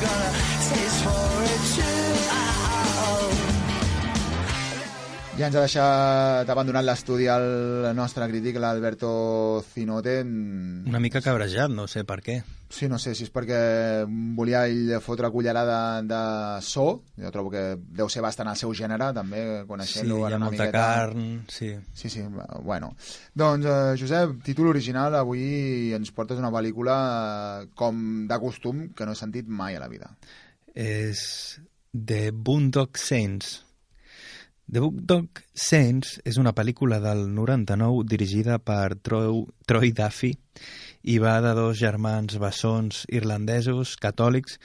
you 0.00 0.39
Ja 5.40 5.46
ens 5.48 5.56
ha 5.56 5.62
deixat 5.64 6.50
abandonat 6.52 6.84
l'estudi 6.84 7.24
el 7.32 7.94
nostre 7.96 8.26
crític, 8.28 8.58
l'Alberto 8.60 9.62
Zinote. 9.72 10.18
Una 10.20 11.00
mica 11.00 11.22
cabrejat, 11.24 11.70
no 11.72 11.86
sé 11.88 12.02
per 12.04 12.18
què. 12.20 12.34
Sí, 12.70 12.90
no 12.92 12.98
sé 13.00 13.14
si 13.16 13.24
és 13.24 13.30
perquè 13.32 13.60
volia 14.36 14.66
ell 14.68 14.92
fotre 15.00 15.30
cullerada 15.32 16.02
de 16.04 16.18
so. 16.62 16.84
Jo 17.18 17.32
trobo 17.32 17.48
que 17.54 17.62
deu 17.80 18.10
ser 18.12 18.20
bastant 18.22 18.50
el 18.52 18.58
seu 18.60 18.74
gènere, 18.76 19.08
també, 19.16 19.40
Sí, 19.62 19.64
coneixent-lo. 19.70 20.18
ha 20.26 20.34
una 20.36 20.42
molta 20.50 20.66
miqueta. 20.66 20.84
carn, 20.84 21.24
sí. 21.48 21.72
Sí, 21.94 22.10
sí, 22.12 22.26
bueno. 22.62 22.92
Doncs, 23.32 23.64
eh, 23.64 23.96
Josep, 23.98 24.36
títol 24.44 24.68
original, 24.74 25.16
avui 25.16 25.94
ens 25.96 26.12
portes 26.12 26.38
una 26.38 26.52
pel·lícula 26.52 26.98
eh, 27.64 27.66
com 27.74 28.04
de 28.28 28.38
costum 28.44 28.90
que 28.92 29.08
no 29.08 29.16
he 29.16 29.22
sentit 29.24 29.48
mai 29.48 29.74
a 29.76 29.80
la 29.80 29.88
vida. 29.88 30.12
és 30.74 31.58
The 31.92 32.30
Boondock 32.30 32.96
Saints. 32.98 33.64
The 34.70 34.78
Boondock 34.78 35.40
Saints 35.50 36.20
és 36.22 36.36
una 36.38 36.52
pel·lícula 36.54 37.00
del 37.02 37.24
99 37.34 38.04
dirigida 38.06 38.60
per 38.62 38.94
Troy, 39.02 39.40
Troy 39.66 39.90
Duffy 39.90 40.30
i 41.10 41.16
va 41.18 41.32
de 41.42 41.56
dos 41.58 41.74
germans 41.80 42.36
bessons 42.38 43.00
irlandesos 43.10 43.96
catòlics 43.98 44.60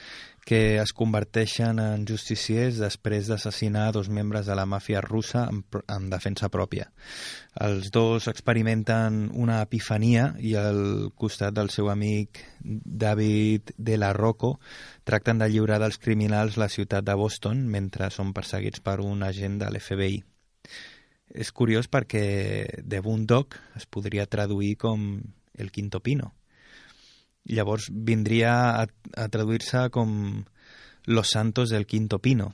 que 0.46 0.78
es 0.78 0.92
converteixen 0.94 1.80
en 1.82 2.04
justiciers 2.06 2.76
després 2.78 3.26
d'assassinar 3.26 3.88
dos 3.96 4.06
membres 4.06 4.46
de 4.46 4.54
la 4.54 4.64
màfia 4.64 5.00
russa 5.02 5.42
en, 5.50 5.64
en 5.90 6.06
defensa 6.12 6.46
pròpia. 6.54 6.86
Els 7.66 7.90
dos 7.90 8.28
experimenten 8.30 9.24
una 9.34 9.58
epifania 9.66 10.28
i 10.38 10.54
al 10.54 11.10
costat 11.18 11.56
del 11.56 11.72
seu 11.74 11.90
amic 11.90 12.44
David 12.62 13.74
de 13.74 13.98
la 13.98 14.12
Rocco 14.14 14.60
tracten 15.02 15.42
de 15.42 15.50
lliurar 15.50 15.80
dels 15.82 15.98
criminals 15.98 16.60
la 16.62 16.70
ciutat 16.70 17.02
de 17.10 17.18
Boston 17.18 17.66
mentre 17.66 18.12
són 18.14 18.30
perseguits 18.36 18.84
per 18.86 19.00
un 19.02 19.26
agent 19.26 19.58
de 19.58 19.74
l'FBI. 19.74 20.22
És 21.34 21.50
curiós 21.50 21.90
perquè 21.90 22.26
The 22.86 23.02
Boondock 23.02 23.58
es 23.74 23.90
podria 23.90 24.30
traduir 24.30 24.76
com 24.78 25.08
El 25.58 25.74
Quinto 25.74 25.98
Pino. 25.98 26.36
Llavors 27.46 27.88
vindria 27.90 28.52
a, 28.82 28.86
a 29.16 29.28
traduir-se 29.32 29.88
com 29.94 30.44
Los 31.06 31.30
Santos 31.30 31.70
del 31.70 31.86
Quinto 31.86 32.18
Pino. 32.18 32.52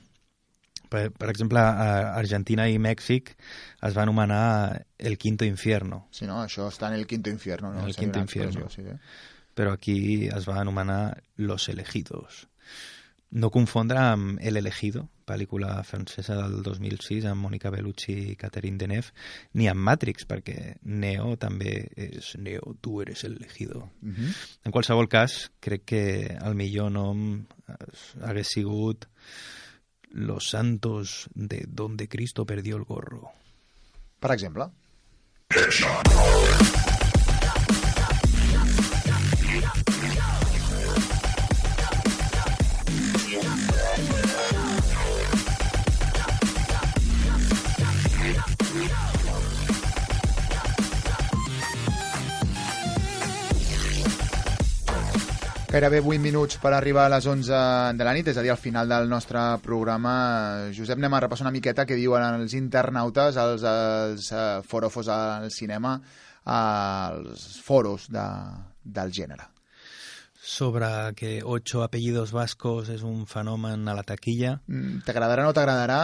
Per, 0.93 1.07
per 1.09 1.29
exemple, 1.31 1.57
a 1.57 2.13
Argentina 2.13 2.67
i 2.69 2.77
Mèxic 2.77 3.33
es 3.33 3.95
va 3.97 4.03
anomenar 4.05 4.85
El 4.99 5.17
Quinto 5.17 5.45
Infierno. 5.49 6.03
Sí, 6.13 6.27
no? 6.29 6.43
Això 6.45 6.67
està 6.69 6.91
en 6.91 6.99
el 6.99 7.07
quinto 7.09 7.33
infierno, 7.33 7.73
no? 7.73 7.87
El 7.87 7.95
Quinto 7.97 8.21
Infierno. 8.21 8.69
Sí, 8.69 8.85
sí. 8.85 8.97
Però 9.57 9.73
aquí 9.73 10.29
es 10.29 10.45
va 10.49 10.59
anomenar 10.61 11.23
Los 11.37 11.69
Elegidos. 11.69 12.47
No 13.33 13.49
confondre 13.49 13.97
amb 13.97 14.37
El 14.45 14.57
elegido, 14.59 15.07
pel·lícula 15.25 15.79
francesa 15.87 16.35
del 16.37 16.59
2006 16.61 17.25
amb 17.25 17.41
Mónica 17.41 17.71
Bellucci 17.73 18.13
i 18.29 18.35
Catherine 18.37 18.77
Deneuve, 18.77 19.09
ni 19.57 19.65
amb 19.71 19.81
Matrix, 19.87 20.27
perquè 20.29 20.75
Neo 20.85 21.33
també 21.41 21.71
és 21.97 22.35
Neo, 22.37 22.75
tu 22.77 22.99
eres 23.01 23.23
el 23.25 23.39
elegido. 23.39 23.89
Uh 24.03 24.09
-huh. 24.09 24.35
En 24.65 24.71
qualsevol 24.71 25.09
cas, 25.09 25.51
crec 25.59 25.85
que 25.85 26.37
el 26.39 26.53
millor 26.53 26.91
nom 26.91 27.45
hagués 28.21 28.47
sigut 28.53 29.07
Los 30.11 30.49
Santos 30.49 31.27
de 31.33 31.65
Donde 31.67 32.07
Cristo 32.07 32.45
perdió 32.45 32.77
el 32.77 32.83
gorro. 32.83 33.31
Per 34.19 34.31
exemple? 34.31 34.65
Gairebé 55.73 56.03
8 56.05 56.21
minuts 56.21 56.59
per 56.61 56.69
arribar 56.77 57.07
a 57.07 57.09
les 57.15 57.25
11 57.25 57.59
de 57.97 58.05
la 58.05 58.11
nit, 58.13 58.27
és 58.29 58.37
a 58.37 58.43
dir, 58.45 58.51
al 58.53 58.59
final 58.61 58.91
del 58.91 59.07
nostre 59.09 59.41
programa. 59.65 60.11
Josep, 60.69 60.99
anem 61.01 61.15
a 61.17 61.21
repassar 61.23 61.47
una 61.47 61.53
miqueta 61.55 61.87
què 61.89 61.97
diuen 61.97 62.21
els 62.21 62.53
internautes, 62.53 63.39
els, 63.41 63.65
els 63.65 64.27
uh, 64.37 64.59
forofos 64.69 65.09
al 65.09 65.49
cinema, 65.49 65.95
als 66.45 67.47
foros 67.65 68.05
de, 68.13 68.27
del 68.85 69.15
gènere. 69.17 69.49
Sobre 70.45 70.91
que 71.17 71.39
ocho 71.41 71.81
apellidos 71.81 72.35
vascos 72.37 72.93
és 72.93 73.01
un 73.01 73.25
fenomen 73.25 73.89
a 73.89 73.97
la 73.97 74.05
taquilla. 74.05 74.59
Mm, 74.69 75.01
t'agradarà 75.07 75.47
o 75.47 75.49
no 75.49 75.57
t'agradarà, 75.57 75.99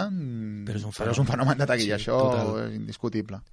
però, 0.66 0.82
és 0.82 0.90
un 0.90 0.98
però 0.98 1.14
és 1.14 1.22
un 1.22 1.30
fenomen 1.30 1.62
de 1.62 1.70
taquilla, 1.70 2.02
sí, 2.02 2.08
això 2.08 2.18
total. 2.26 2.56
és 2.66 2.78
indiscutible. 2.82 3.44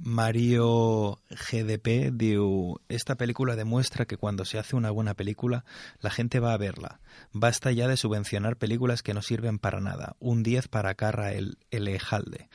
Mario 0.00 1.18
GDP 1.30 2.12
diu, 2.12 2.80
esta 2.88 3.16
película 3.16 3.56
demuestra 3.56 4.06
que 4.06 4.16
cuando 4.16 4.44
se 4.44 4.58
hace 4.58 4.76
una 4.76 4.90
buena 4.90 5.14
película, 5.14 5.64
la 6.00 6.10
gente 6.10 6.38
va 6.38 6.52
a 6.52 6.56
verla. 6.56 7.00
Basta 7.32 7.72
ya 7.72 7.88
de 7.88 7.96
subvencionar 7.96 8.56
películas 8.56 9.02
que 9.02 9.12
no 9.12 9.22
sirven 9.22 9.58
para 9.58 9.80
nada. 9.80 10.14
Un 10.20 10.42
10 10.44 10.68
para 10.68 10.94
Carra 10.94 11.32
el 11.32 11.58
Elejalde. 11.72 12.48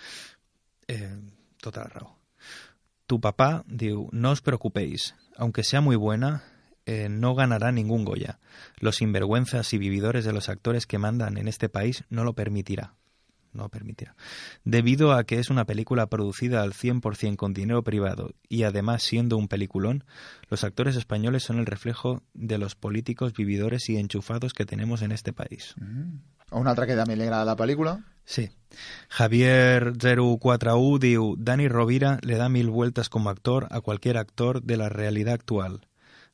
Eh, 0.88 1.20
total 1.60 1.90
raó. 1.90 2.18
Tu 3.08 3.20
papá 3.20 3.66
diu, 3.68 4.08
no 4.14 4.32
os 4.32 4.42
preocupéis, 4.42 5.14
aunque 5.36 5.64
sea 5.64 5.82
muy 5.82 5.98
buena, 5.98 6.44
eh, 6.86 7.10
no 7.10 7.36
ganará 7.36 7.74
ningún 7.74 8.06
Goya. 8.06 8.40
Los 8.80 8.98
sinvergüenzas 8.98 9.74
y 9.74 9.78
vividores 9.78 10.24
de 10.24 10.32
los 10.32 10.48
actores 10.48 10.88
que 10.88 10.98
mandan 10.98 11.38
en 11.38 11.50
este 11.50 11.68
país 11.68 12.06
no 12.10 12.24
lo 12.24 12.34
permitirá 12.34 12.96
no 13.54 13.70
permitirá. 13.70 14.16
Debido 14.64 15.14
a 15.14 15.24
que 15.24 15.40
es 15.40 15.50
una 15.50 15.66
película 15.66 16.08
producida 16.08 16.62
al 16.62 16.74
100% 16.74 17.36
con 17.36 17.54
dinero 17.54 17.84
privado 17.84 18.32
y 18.50 18.64
además 18.64 19.04
siendo 19.04 19.38
un 19.38 19.48
peliculón, 19.48 20.04
los 20.50 20.64
actores 20.64 20.96
españoles 20.96 21.44
son 21.44 21.60
el 21.60 21.66
reflejo 21.66 22.24
de 22.34 22.58
los 22.58 22.76
políticos 22.76 23.34
vividores 23.34 23.90
y 23.90 23.98
enchufados 23.98 24.54
que 24.54 24.66
tenemos 24.66 25.02
en 25.02 25.12
este 25.12 25.34
país. 25.34 25.76
Mm. 25.78 26.34
Un 26.54 26.68
altre 26.70 26.86
que 26.86 26.98
també 26.98 27.16
li 27.18 27.26
agrada 27.26 27.48
la 27.50 27.58
pel·lícula? 27.58 27.98
Sí. 28.26 28.50
Javier 29.10 29.94
041 29.98 31.00
diu 31.02 31.34
Dani 31.38 31.68
Rovira 31.68 32.20
le 32.22 32.38
da 32.38 32.50
mil 32.50 32.70
vueltas 32.70 33.10
como 33.10 33.30
actor 33.30 33.68
a 33.72 33.82
cualquier 33.82 34.18
actor 34.18 34.62
de 34.62 34.78
la 34.78 34.90
realidad 34.90 35.34
actual. 35.34 35.88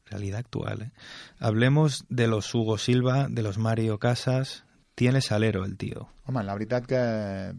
Realidad 0.06 0.40
actual, 0.40 0.82
¿eh? 0.82 0.92
Hablemos 1.40 2.06
de 2.10 2.28
los 2.28 2.54
Hugo 2.54 2.78
Silva, 2.78 3.28
de 3.30 3.44
los 3.44 3.58
Mario 3.58 4.00
Casas, 4.00 4.66
tiene 5.00 5.22
salero 5.22 5.64
el 5.64 5.78
tio. 5.80 6.10
Home, 6.28 6.42
la 6.44 6.54
veritat 6.58 6.84
que 6.90 7.00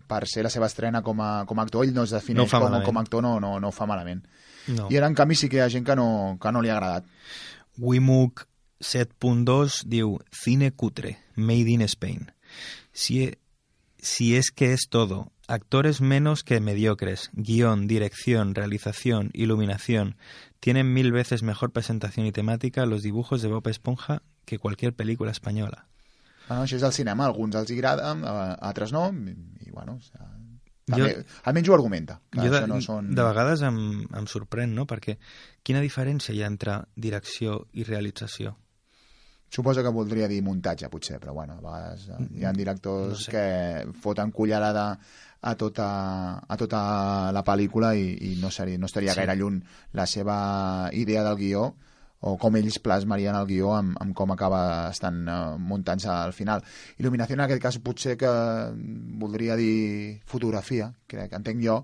per 0.07 0.27
ser 0.29 0.43
la 0.45 0.51
seva 0.53 0.67
estrena 0.69 1.01
com 1.03 1.23
a, 1.25 1.47
com 1.49 1.59
a 1.59 1.63
actor, 1.65 1.87
ell 1.87 1.95
no 1.97 2.03
es 2.05 2.13
defineix 2.13 2.45
No 2.45 2.51
com, 2.53 2.67
malament. 2.69 2.85
com 2.85 2.99
a 2.99 3.01
actor, 3.07 3.23
no, 3.25 3.39
no, 3.41 3.55
no 3.65 3.71
ho 3.71 3.73
fa 3.73 3.87
malament. 3.89 4.27
No. 4.69 4.91
I 4.93 4.99
ara, 5.01 5.09
en 5.09 5.17
canvi, 5.17 5.39
sí 5.41 5.49
que 5.49 5.57
hi 5.57 5.63
ha 5.65 5.71
gent 5.73 5.87
que 5.89 5.97
no, 5.97 6.37
que 6.43 6.53
no 6.53 6.61
li 6.61 6.69
ha 6.69 6.77
agradat. 6.77 7.09
Wimuk 7.81 8.45
7.2 8.85 9.81
diu 9.89 10.19
Cine 10.31 10.71
cutre, 10.73 11.17
made 11.35 11.71
in 11.73 11.81
Spain. 11.89 12.29
Si, 12.93 13.23
e- 13.25 13.39
si 13.99 14.37
es 14.37 14.51
que 14.51 14.75
es 14.75 14.89
todo, 14.91 15.33
actores 15.49 16.01
menos 16.03 16.45
que 16.45 16.61
mediocres, 16.61 17.31
guion, 17.33 17.87
dirección, 17.87 18.55
realización, 18.55 19.31
iluminación, 19.33 20.17
tienen 20.61 20.93
mil 20.93 21.11
veces 21.13 21.43
mejor 21.43 21.73
presentación 21.73 22.27
y 22.27 22.33
temática 22.33 22.85
los 22.87 23.03
dibujos 23.03 23.41
de 23.43 23.49
Bob 23.49 23.67
Esponja 23.69 24.23
que 24.45 24.59
cualquier 24.59 24.93
película 24.95 25.31
española. 25.31 25.87
Bueno, 26.49 26.65
això 26.65 26.77
és 26.77 26.83
el 26.83 26.93
cinema, 26.93 27.25
a 27.25 27.31
alguns 27.31 27.55
els 27.55 27.71
agrada, 27.71 28.11
a 28.13 28.55
altres 28.69 28.93
no, 28.93 29.09
i, 29.13 29.35
i 29.67 29.71
bueno, 29.71 29.99
o 29.99 30.01
sea, 30.03 30.27
també, 30.91 31.13
Jo- 31.15 31.23
almenys 31.47 31.69
ho 31.71 31.75
argumenta, 31.77 32.21
que 32.31 32.41
jo 32.43 32.51
de, 32.51 32.65
no 32.67 32.81
són... 32.83 33.13
de 33.15 33.23
vegades 33.23 33.63
em, 33.63 33.77
em 34.19 34.27
sorprèn, 34.27 34.73
no? 34.75 34.87
Perquè 34.91 35.15
quina 35.63 35.81
diferència 35.85 36.35
hi 36.35 36.43
ha 36.43 36.49
entre 36.51 36.81
direcció 36.97 37.61
i 37.79 37.85
realització? 37.87 38.57
Suposo 39.51 39.83
que 39.83 39.91
voldria 39.91 40.29
dir 40.31 40.43
muntatge, 40.47 40.89
potser, 40.91 41.19
però 41.19 41.33
bueno, 41.35 41.57
a 41.59 41.63
vegades 41.65 42.05
eh, 42.09 42.19
hi 42.39 42.45
ha 42.47 42.53
directors 42.55 43.09
No 43.17 43.19
sé. 43.19 43.31
que 43.33 43.93
foten 43.99 44.31
cullerada 44.31 44.85
a 45.43 45.55
tota, 45.59 45.87
a 46.47 46.57
tota 46.61 47.33
la 47.35 47.43
pel·lícula 47.43 47.95
i, 47.99 48.13
i 48.31 48.37
no, 48.43 48.51
seria, 48.55 48.79
no 48.79 48.87
estaria 48.87 49.11
Sí. 49.15 49.19
gaire 49.19 49.35
lluny 49.41 49.59
la 49.99 50.07
seva 50.07 50.91
idea 50.93 51.25
del 51.27 51.37
guió 51.41 51.65
o 52.21 52.35
com 52.37 52.57
ells 52.57 52.79
plasmarien 52.85 53.35
el 53.35 53.47
guió 53.49 53.71
amb, 53.73 53.95
amb 54.01 54.15
com 54.15 54.31
acaba 54.35 54.89
estant 54.91 55.23
uh, 55.29 55.57
muntant-se 55.57 56.09
al 56.13 56.35
final. 56.37 56.61
Il·luminació 57.01 57.33
en 57.39 57.41
aquest 57.47 57.63
cas 57.63 57.79
potser 57.81 58.17
que 58.21 58.29
voldria 59.21 59.57
dir 59.57 60.21
fotografia, 60.29 60.91
crec, 61.09 61.33
entenc 61.39 61.63
jo. 61.65 61.79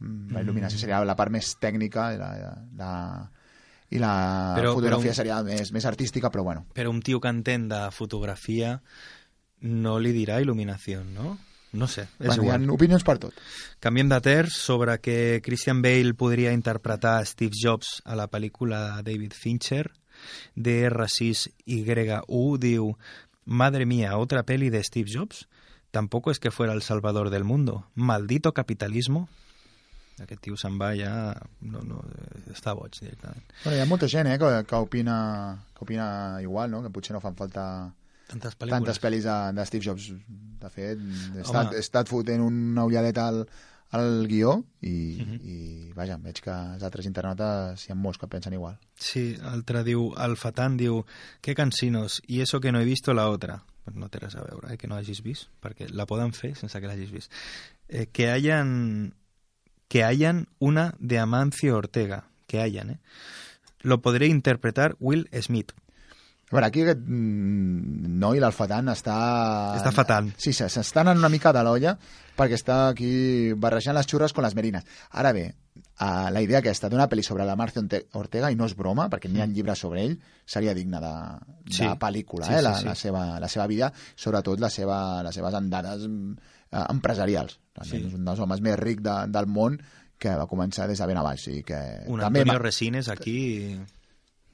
Mm, 0.00 0.30
La 0.34 0.42
il·luminació 0.44 0.76
Mm. 0.78 0.80
seria 0.84 1.04
la 1.04 1.16
part 1.16 1.30
més 1.32 1.56
tècnica 1.58 2.12
i 2.14 2.18
la, 2.18 2.30
la, 2.78 2.92
i 3.90 3.98
la 3.98 4.54
Però- 4.56 4.74
fotografia 4.74 5.10
però- 5.12 5.16
seria 5.16 5.42
més, 5.42 5.72
més 5.72 5.84
artística, 5.86 6.30
però 6.30 6.42
bueno. 6.44 6.66
Però 6.74 6.90
un 6.90 7.02
tio 7.02 7.20
que 7.20 7.28
entén 7.28 7.68
de 7.68 7.90
fotografia 7.90 8.80
no 9.62 9.98
li 9.98 10.12
dirà 10.12 10.40
il·luminació, 10.42 11.02
no? 11.04 11.36
No 11.74 11.88
sé, 11.90 12.04
és 12.20 12.28
Bueno, 12.30 12.44
hi 12.44 12.50
ha 12.52 12.56
igual. 12.56 12.70
opinions 12.76 13.02
per 13.04 13.16
tot. 13.18 13.34
Canviem 13.82 14.08
de 14.12 14.20
terç 14.22 14.54
sobre 14.54 14.94
que 15.02 15.40
Christian 15.42 15.80
Bale 15.82 16.14
podria 16.14 16.52
interpretar 16.54 17.16
Steve 17.26 17.58
Jobs 17.58 17.96
a 18.04 18.14
la 18.14 18.28
pel·lícula 18.30 19.00
de 19.02 19.10
David 19.10 19.34
Fincher. 19.34 19.88
DR6YU 20.56 22.44
diu 22.62 22.92
Madre 23.44 23.84
mía, 23.84 24.16
otra 24.16 24.42
peli 24.44 24.70
de 24.70 24.82
Steve 24.82 25.10
Jobs? 25.12 25.48
Tampoco 25.90 26.30
es 26.30 26.40
que 26.40 26.50
fuera 26.50 26.72
el 26.72 26.82
salvador 26.82 27.30
del 27.30 27.44
mundo. 27.44 27.86
Maldito 27.94 28.54
capitalismo. 28.54 29.28
Aquest 30.22 30.40
tio 30.42 30.56
se'n 30.56 30.78
va 30.78 30.92
ja... 30.94 31.34
No, 31.60 31.82
no, 31.82 32.00
està 32.50 32.72
boig 32.78 32.94
directament. 33.00 33.42
Bueno, 33.64 33.76
hi 33.76 33.82
ha 33.82 33.86
molta 33.90 34.08
gent 34.08 34.30
eh, 34.30 34.38
que, 34.38 34.50
que, 34.66 34.76
opina, 34.76 35.58
que 35.74 35.84
opina 35.84 36.38
igual, 36.40 36.70
no? 36.70 36.82
que 36.82 36.90
potser 36.94 37.14
no 37.14 37.20
fan 37.20 37.34
falta 37.34 37.92
Tantes 38.34 38.56
pel·lícules. 38.58 38.70
tantes 38.74 39.00
pel·lis 39.02 39.24
de, 39.28 39.36
de 39.56 39.66
Steve 39.70 39.84
Jobs. 39.86 40.10
De 40.60 40.70
fet, 40.70 40.98
he 40.98 41.30
Home. 41.30 41.40
estat, 41.44 41.72
he 41.74 41.82
estat 41.82 42.10
fotent 42.10 42.42
una 42.44 42.84
ulladeta 42.84 43.28
al, 43.30 43.44
al 43.94 44.26
guió 44.26 44.56
i, 44.82 44.94
Mhm. 45.22 45.40
i 45.44 45.92
vaja, 45.94 46.16
veig 46.18 46.40
que 46.42 46.50
els 46.50 46.82
altres 46.82 47.06
internautes 47.06 47.84
hi 47.86 47.92
ha 47.92 47.94
molts 47.94 48.18
que 48.18 48.26
pensen 48.28 48.52
igual. 48.56 48.78
Sí, 48.96 49.36
altre 49.42 49.84
diu, 49.86 50.08
el 50.18 50.36
Fatan 50.36 50.76
diu, 50.80 51.04
que 51.40 51.54
cansinos, 51.54 52.20
i 52.26 52.40
eso 52.40 52.60
que 52.60 52.72
no 52.72 52.80
he 52.80 52.84
visto 52.84 53.14
la 53.14 53.28
otra. 53.30 53.62
Pues 53.84 53.96
no 54.00 54.08
té 54.08 54.18
res 54.18 54.34
a 54.34 54.42
veure, 54.42 54.72
eh, 54.72 54.78
que 54.78 54.88
no 54.88 54.96
hagis 54.96 55.22
vist, 55.22 55.50
perquè 55.60 55.90
la 55.92 56.06
poden 56.06 56.32
fer 56.32 56.54
sense 56.56 56.80
que 56.80 56.86
l'hagis 56.88 57.10
vist. 57.12 57.30
Eh, 57.88 58.06
que 58.10 58.30
hayan 58.30 59.14
que 59.88 60.02
hayan 60.02 60.48
una 60.58 60.94
de 60.98 61.18
Amancio 61.20 61.76
Ortega, 61.76 62.24
que 62.48 62.60
hayan, 62.60 62.90
¿eh? 62.90 62.98
Lo 63.82 64.00
podré 64.00 64.26
interpretar 64.26 64.96
Will 64.98 65.28
Smith. 65.42 65.72
A 66.50 66.54
veure, 66.56 66.66
aquí 66.68 66.82
aquest 66.84 67.00
mm, 67.00 68.18
noi, 68.20 68.38
l'Alfatan, 68.42 68.90
està... 68.92 69.14
Està 69.78 69.90
fatal. 69.96 70.28
Sí, 70.36 70.52
se- 70.52 70.68
s'estan 70.70 71.08
en 71.10 71.18
una 71.22 71.30
mica 71.32 71.52
de 71.56 71.62
l'olla 71.64 71.96
perquè 72.36 72.58
està 72.58 72.88
aquí 72.90 73.52
barrejant 73.56 73.94
les 73.96 74.06
xurres 74.10 74.32
con 74.34 74.44
les 74.44 74.54
merines. 74.58 74.84
Ara 75.10 75.32
bé, 75.32 75.44
uh, 76.02 76.28
la 76.34 76.42
idea 76.42 76.58
aquesta 76.60 76.88
d'una 76.90 77.06
pel·li 77.08 77.22
sobre 77.26 77.46
la 77.48 77.54
Marcia 77.56 77.80
Orte- 77.82 78.04
Ortega, 78.20 78.50
i 78.52 78.56
no 78.58 78.66
és 78.68 78.74
broma, 78.76 79.08
perquè 79.10 79.30
n'hi 79.30 79.40
ha 79.40 79.46
llibres 79.46 79.78
sobre 79.86 80.02
ell, 80.04 80.16
seria 80.44 80.74
digna 80.74 81.00
de, 81.00 81.12
de 81.14 81.64
Mm. 81.64 81.72
Sí. 81.78 81.88
pel·lícula, 82.00 82.46
Sí, 82.46 82.52
eh? 82.52 82.58
sí, 82.58 82.64
la, 82.68 82.74
sí. 82.78 82.84
la, 82.90 82.94
seva, 82.94 83.24
la 83.40 83.48
seva 83.48 83.66
vida, 83.70 83.92
sobretot 84.14 84.60
la 84.60 84.70
seva, 84.70 85.22
les 85.24 85.34
seves 85.34 85.54
andades 85.54 86.04
uh, 86.06 86.84
empresarials. 86.90 87.58
Sí. 87.82 88.02
És 88.04 88.14
un 88.14 88.24
dels 88.26 88.38
homes 88.44 88.60
més 88.60 88.76
rics 88.78 89.02
de, 89.02 89.14
del 89.32 89.46
món 89.46 89.80
que 90.18 90.34
va 90.38 90.46
començar 90.46 90.86
des 90.90 90.98
de 91.00 91.06
ben 91.06 91.16
a 91.18 91.22
baix. 91.26 91.48
I 91.48 91.62
que 91.66 91.80
Un 92.06 92.20
també 92.20 92.42
Antonio 92.44 92.58
va- 92.60 92.62
Resines 92.66 93.08
aquí... 93.08 93.80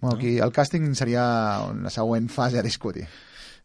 Bueno, 0.01 0.17
aquí 0.17 0.39
el 0.39 0.53
càsting 0.53 0.95
seria 0.97 1.23
la 1.77 1.93
següent 1.93 2.31
fase 2.33 2.59
a 2.59 2.65
discutir. 2.65 3.07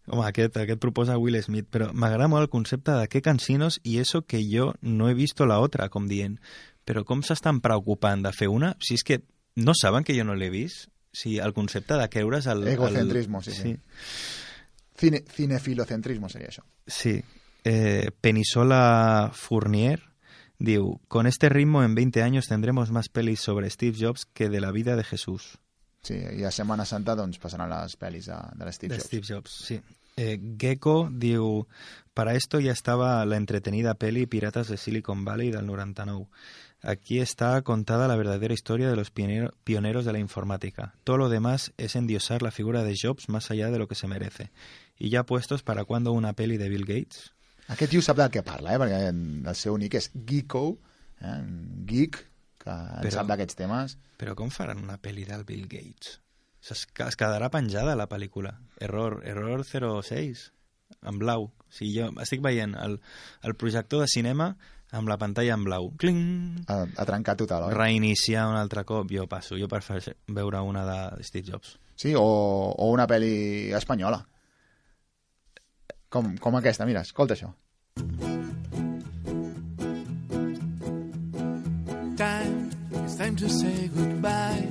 Home, 0.08 0.28
aquest, 0.28 0.58
aquest 0.62 0.82
proposa 0.82 1.18
Will 1.18 1.38
Smith, 1.42 1.68
però 1.72 1.90
m'agrada 1.94 2.30
molt 2.30 2.46
el 2.46 2.52
concepte 2.54 2.94
de 2.94 3.08
què 3.10 3.24
cansinos 3.26 3.80
i 3.84 3.98
eso 4.04 4.22
que 4.22 4.44
jo 4.46 4.74
no 4.82 5.10
he 5.10 5.16
visto 5.18 5.48
la 5.50 5.60
otra, 5.64 5.90
com 5.90 6.10
dient. 6.12 6.38
Però 6.86 7.02
com 7.08 7.24
s'estan 7.26 7.62
preocupant 7.66 8.22
de 8.22 8.34
fer 8.36 8.52
una? 8.52 8.76
Si 8.84 9.00
és 9.00 9.04
que 9.08 9.24
no 9.56 9.74
saben 9.74 10.04
que 10.04 10.14
jo 10.18 10.28
no 10.28 10.36
l'he 10.36 10.52
vist. 10.54 10.92
Si 11.16 11.38
el 11.40 11.54
concepte 11.56 11.96
de 11.96 12.10
creure's 12.12 12.46
el... 12.52 12.68
Egocentrismo, 12.68 13.42
sí, 13.42 13.54
sí. 13.56 13.78
Cine, 15.00 15.24
cinefilocentrismo 15.32 16.28
sería 16.30 16.52
això. 16.52 16.66
Sí. 16.86 17.22
Eh, 17.64 18.12
Penisola 18.22 19.32
Fournier 19.34 20.02
diu, 20.60 21.00
con 21.08 21.26
este 21.26 21.50
ritmo 21.50 21.84
en 21.84 21.96
20 21.96 22.22
años 22.22 22.48
tendremos 22.48 22.92
más 22.92 23.08
pelis 23.10 23.40
sobre 23.40 23.70
Steve 23.70 23.98
Jobs 24.00 24.26
que 24.26 24.50
de 24.50 24.60
la 24.60 24.72
vida 24.72 24.96
de 24.96 25.04
Jesús. 25.04 25.58
Sí, 26.06 26.16
i 26.38 26.44
a 26.46 26.52
Setmana 26.54 26.86
Santa 26.86 27.16
doncs 27.18 27.40
passaran 27.42 27.70
les 27.72 27.96
pel·lis 27.98 28.28
de, 28.30 28.38
de 28.60 28.66
l'Steve 28.68 28.94
de 28.94 29.00
Jobs. 29.02 29.08
Steve 29.10 29.26
Jobs, 29.26 29.56
sí. 29.66 29.80
Eh, 30.18 30.38
Gecko 30.58 31.10
diu, 31.12 31.66
para 32.14 32.36
esto 32.36 32.60
ya 32.62 32.72
estaba 32.72 33.26
la 33.26 33.36
entretenida 33.36 33.96
peli 33.96 34.26
Piratas 34.28 34.70
de 34.70 34.78
Silicon 34.78 35.26
Valley 35.26 35.52
del 35.52 35.66
99. 35.66 36.28
Aquí 36.84 37.20
está 37.20 37.60
contada 37.64 38.08
la 38.08 38.16
verdadera 38.16 38.54
historia 38.54 38.88
de 38.88 38.96
los 38.96 39.12
pionero- 39.12 39.52
pioneros 39.64 40.06
de 40.06 40.14
la 40.14 40.20
informática. 40.20 40.94
Todo 41.04 41.18
lo 41.18 41.30
demás 41.30 41.74
es 41.78 41.96
endiosar 41.96 42.44
la 42.44 42.52
figura 42.52 42.84
de 42.84 42.94
Jobs 42.96 43.28
más 43.28 43.50
allá 43.50 43.72
de 43.72 43.80
lo 43.80 43.88
que 43.88 43.96
se 43.96 44.08
merece. 44.08 44.52
Y 45.00 45.10
ya 45.10 45.26
puestos 45.26 45.64
para 45.64 45.84
cuando 45.84 46.12
una 46.12 46.34
peli 46.34 46.58
de 46.58 46.70
Bill 46.70 46.86
Gates. 46.86 47.34
Aquest 47.68 47.90
tio 47.92 48.02
sap 48.06 48.18
del 48.18 48.30
que 48.30 48.44
parla, 48.46 48.76
eh? 48.76 48.78
perquè 48.80 48.98
el 49.10 49.56
seu 49.58 49.74
nick 49.82 49.96
és 49.98 50.12
Geeko, 50.14 50.78
eh? 51.20 51.42
geek, 51.90 52.20
que 52.66 52.74
en 52.74 53.02
Però- 53.06 53.14
sap 53.20 53.30
d'aquests 53.30 53.56
temes. 53.62 53.98
Però 54.20 54.36
com 54.36 54.50
faran 54.52 54.82
una 54.84 54.98
pel·li 55.02 55.24
del 55.30 55.46
Bill 55.48 55.68
Gates? 55.72 56.20
Es, 56.66 56.88
es 56.90 57.16
quedarà 57.20 57.52
penjada 57.54 57.94
la 57.96 58.10
pel·lícula. 58.10 58.56
Error, 58.82 59.20
error 59.24 59.62
06, 59.70 60.48
en 61.06 61.20
blau. 61.22 61.52
O 61.54 61.70
sigui, 61.70 62.00
jo 62.00 62.08
estic 62.24 62.42
veient 62.42 62.74
el, 62.82 62.98
el 63.46 63.54
projector 63.56 64.02
de 64.02 64.08
cinema 64.10 64.56
amb 64.96 65.10
la 65.12 65.18
pantalla 65.22 65.54
en 65.54 65.64
blau. 65.68 65.92
Cling! 66.02 66.66
A, 66.72 66.80
a 66.88 67.06
trencar 67.06 67.36
total, 67.38 67.68
oi? 67.70 67.76
Reiniciar 67.78 68.48
un 68.50 68.58
altre 68.58 68.84
cop, 68.88 69.12
jo 69.14 69.28
passo. 69.30 69.60
Jo 69.62 69.70
prefereixo 69.70 70.16
veure 70.28 70.62
una 70.66 70.86
de 70.88 71.24
Steve 71.28 71.46
Jobs. 71.52 71.76
Sí, 71.96 72.16
o, 72.18 72.24
o 72.26 72.90
una 72.92 73.06
pel·li 73.08 73.70
espanyola. 73.78 74.24
Com, 76.10 76.34
com 76.40 76.58
aquesta, 76.58 76.86
mira, 76.88 77.02
escolta 77.06 77.36
això. 77.36 77.50
Time 83.36 83.48
to 83.48 83.54
say 83.54 83.90
goodbye 83.94 84.68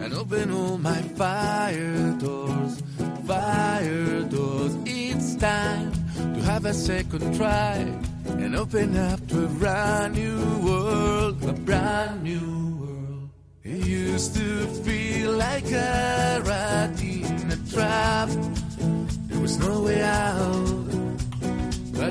and 0.00 0.14
open 0.14 0.50
all 0.50 0.78
my 0.78 1.00
fire 1.16 2.12
doors, 2.18 2.82
fire 3.26 4.22
doors. 4.22 4.74
It's 4.86 5.36
time 5.36 5.92
to 6.16 6.40
have 6.42 6.64
a 6.64 6.72
second 6.72 7.36
try 7.36 7.74
and 8.26 8.56
open 8.56 8.96
up 8.96 9.26
to 9.28 9.44
a 9.44 9.48
brand 9.48 10.14
new 10.14 10.38
world, 10.66 11.44
a 11.44 11.52
brand 11.52 12.22
new 12.22 12.76
world. 12.80 13.28
It 13.64 13.86
used 13.86 14.34
to 14.36 14.66
feel 14.84 15.32
like 15.32 15.70
a 15.72 16.42
rat 16.44 17.02
in 17.02 17.50
a 17.50 17.70
trap. 17.70 18.28
There 19.28 19.40
was 19.40 19.58
no 19.58 19.82
way 19.82 20.02
out. 20.02 21.05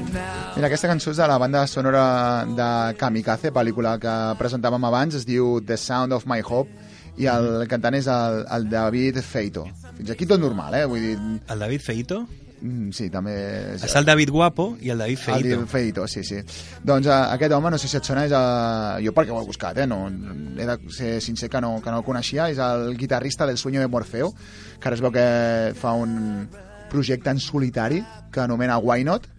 Mira, 0.03 0.67
aquesta 0.67 0.89
cançó 0.89 1.11
és 1.13 1.19
de 1.19 1.27
la 1.29 1.37
banda 1.39 1.65
sonora 1.71 2.05
de 2.47 2.69
Kamikaze, 2.99 3.51
pel·lícula 3.55 3.95
que 4.01 4.15
presentàvem 4.39 4.87
abans, 4.87 5.15
es 5.15 5.27
diu 5.27 5.59
The 5.63 5.77
Sound 5.79 6.15
of 6.15 6.25
My 6.27 6.43
Hope, 6.43 6.71
i 7.21 7.29
el 7.31 7.65
cantant 7.71 7.95
és 7.95 8.07
el, 8.11 8.41
el 8.51 8.65
David 8.71 9.21
Feito. 9.23 9.65
Fins 9.95 10.11
aquí 10.11 10.27
tot 10.27 10.41
normal, 10.41 10.75
eh? 10.75 10.87
Vull 10.89 11.03
dir... 11.03 11.13
El 11.47 11.63
David 11.63 11.83
Feito? 11.85 12.25
Mm, 12.59 12.89
sí, 12.95 13.07
també... 13.13 13.35
És... 13.75 13.85
És 13.87 13.95
el 13.95 14.07
David 14.07 14.31
Guapo 14.35 14.67
i 14.83 14.91
el 14.91 14.99
David 14.99 15.21
Feito. 15.21 15.39
El 15.39 15.53
David 15.53 15.71
Feito, 15.71 16.07
sí, 16.11 16.25
sí. 16.27 16.41
Doncs 16.83 17.07
uh, 17.07 17.21
aquest 17.35 17.55
home, 17.55 17.71
no 17.71 17.79
sé 17.79 17.91
si 17.91 17.99
et 17.99 18.07
sona, 18.07 18.25
és 18.27 18.35
uh, 18.35 18.97
jo 19.05 19.15
perquè 19.15 19.31
ho 19.31 19.39
he 19.39 19.47
buscat, 19.47 19.79
eh? 19.79 19.87
No, 19.87 20.01
he 20.09 20.67
de 20.67 20.77
ser 20.95 21.13
sincer 21.23 21.51
que 21.51 21.63
no, 21.63 21.77
que 21.83 21.93
no 21.93 22.01
el 22.01 22.07
coneixia, 22.07 22.49
és 22.51 22.59
el 22.59 22.97
guitarrista 22.99 23.47
del 23.47 23.59
Sueño 23.61 23.83
de 23.83 23.91
Morfeo, 23.91 24.33
que 24.79 24.91
ara 24.91 24.99
es 24.99 25.03
veu 25.03 25.13
que 25.15 25.27
fa 25.79 25.95
un 25.99 26.49
projecte 26.91 27.31
en 27.31 27.39
solitari 27.43 28.03
que 28.31 28.43
anomena 28.43 28.77
Why 28.79 29.07
Not, 29.07 29.31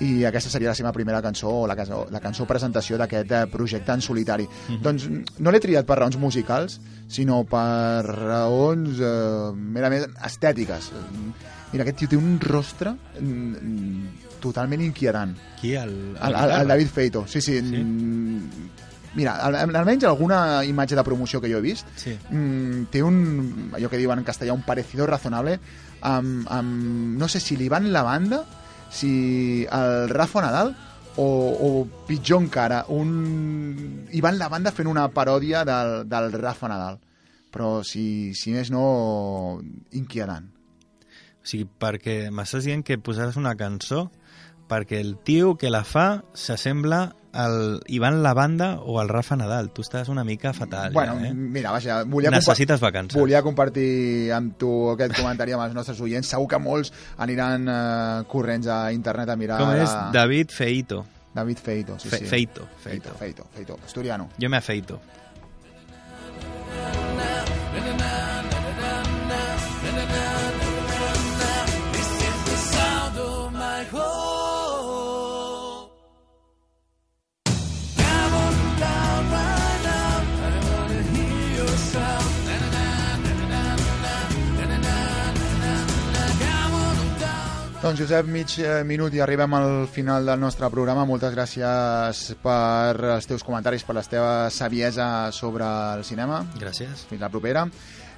i 0.00 0.24
aquesta 0.24 0.50
seria 0.50 0.70
la 0.72 0.74
seva 0.74 0.92
primera 0.92 1.20
cançó 1.22 1.50
o 1.62 1.66
la 1.66 1.76
cançó, 1.76 2.06
la 2.10 2.20
cançó 2.20 2.46
presentació 2.46 2.98
d'aquest 2.98 3.30
eh, 3.30 3.44
projecte 3.52 3.92
en 3.92 4.00
solitari. 4.02 4.48
Mhm. 4.68 4.82
Doncs 4.82 5.08
no 5.38 5.50
l'he 5.54 5.60
triat 5.60 5.86
per 5.86 5.98
raons 6.00 6.16
musicals, 6.18 6.80
sinó 7.08 7.44
per 7.44 8.02
raons 8.06 8.98
eh, 9.00 9.52
merament 9.54 10.06
estètiques. 10.24 10.90
Mira, 11.72 11.82
aquest 11.84 11.98
tio 12.04 12.08
té 12.08 12.16
un 12.16 12.38
rostre 12.40 12.92
mm, 13.20 14.38
totalment 14.40 14.82
inquietant. 14.84 15.34
Qui? 15.60 15.74
El, 15.78 15.94
El, 16.22 16.34
el, 16.34 16.50
el 16.60 16.68
David 16.68 16.88
Feito, 16.88 17.26
sí, 17.26 17.40
sí. 17.40 17.58
sí? 17.60 17.84
Mira, 19.14 19.36
al- 19.46 19.54
almenys 19.76 20.04
alguna 20.08 20.64
imatge 20.66 20.96
de 20.98 21.04
promoció 21.06 21.40
que 21.40 21.46
jo 21.50 21.58
he 21.58 21.62
vist 21.62 21.86
Sí. 21.96 22.16
mm, 22.30 22.86
té 22.90 23.02
un, 23.02 23.70
allò 23.72 23.88
que 23.88 23.98
diuen 24.00 24.18
en 24.18 24.24
castellà, 24.26 24.52
un 24.52 24.62
parecido 24.66 25.06
razonable 25.06 25.60
amb, 26.02 26.48
amb 26.50 27.16
no 27.18 27.28
sé 27.28 27.38
si 27.38 27.56
l'Ivan 27.56 27.92
Lavanda, 27.92 28.42
si 28.94 29.66
el 29.66 30.08
Rafa 30.12 30.42
Nadal 30.44 30.74
o, 31.16 31.26
o 31.26 31.68
pitjor 32.06 32.42
encara, 32.42 32.84
un 32.88 34.06
Ivan 34.12 34.38
Lavanda 34.38 34.72
fent 34.74 34.90
una 34.90 35.08
paròdia 35.14 35.64
del, 35.66 35.96
del 36.10 36.32
Rafa 36.38 36.70
Nadal. 36.70 36.98
Però 37.54 37.84
si, 37.86 38.34
si 38.34 38.50
més 38.50 38.72
no, 38.74 39.60
inquietant. 39.94 40.50
O 41.44 41.46
sigui, 41.46 41.68
perquè 41.68 42.32
m'estàs 42.34 42.66
dient 42.66 42.82
que 42.86 42.98
posaràs 42.98 43.38
una 43.38 43.54
cançó 43.58 44.08
perquè 44.68 44.98
el 45.00 45.16
tio 45.22 45.54
que 45.60 45.70
la 45.70 45.84
fa 45.84 46.24
s'assembla 46.32 47.12
al 47.34 47.82
Ivan 47.86 48.22
Lavanda 48.22 48.78
o 48.80 49.00
al 49.00 49.08
Rafa 49.08 49.36
Nadal. 49.36 49.70
Tu 49.74 49.82
estàs 49.82 50.08
una 50.08 50.24
mica 50.24 50.52
fatal, 50.54 50.92
Bueno, 50.92 51.16
ja, 51.20 51.26
eh? 51.28 51.34
mira, 51.34 51.70
vaja, 51.72 52.04
volia, 52.04 52.30
Necessites 52.30 52.80
vacances. 52.80 53.20
volia 53.20 53.42
compartir 53.42 54.30
amb 54.32 54.56
tu 54.56 54.70
aquest 54.92 55.16
comentari 55.18 55.52
amb 55.52 55.64
els 55.66 55.74
nostres 55.74 56.00
oients. 56.00 56.28
Segur 56.28 56.46
que 56.48 56.58
molts 56.58 56.92
aniran 57.18 57.68
eh, 57.68 58.24
corrents 58.30 58.66
a 58.68 58.92
internet 58.92 59.28
a 59.28 59.36
mirar... 59.36 59.58
Com 59.60 59.74
és? 59.74 59.90
la- 59.90 60.10
David 60.14 60.50
Feito. 60.54 61.04
David 61.34 61.58
Feito, 61.58 61.98
sí, 61.98 62.08
Fe- 62.08 62.18
sí. 62.18 62.26
Feito, 62.30 62.68
Feito, 62.78 63.12
Feito, 63.18 63.44
Feito, 63.52 63.78
asturiano. 63.84 64.28
Jo 64.40 64.48
me 64.48 64.56
afeito. 64.56 65.00
Doncs 87.84 88.00
Josep, 88.00 88.24
mig 88.32 88.48
eh, 88.64 88.78
minut 88.88 89.12
i 89.12 89.20
arribem 89.20 89.52
al 89.58 89.82
final 89.92 90.24
del 90.24 90.40
nostre 90.40 90.70
programa. 90.72 91.02
Moltes 91.04 91.34
gràcies 91.34 92.22
per 92.40 93.10
els 93.12 93.28
teus 93.28 93.44
comentaris, 93.44 93.84
per 93.84 93.98
la 93.98 94.02
teva 94.08 94.30
saviesa 94.48 95.28
sobre 95.36 95.68
el 95.92 96.04
cinema. 96.08 96.38
Gràcies. 96.56 97.04
Fins 97.10 97.20
la 97.20 97.28
propera. 97.28 97.66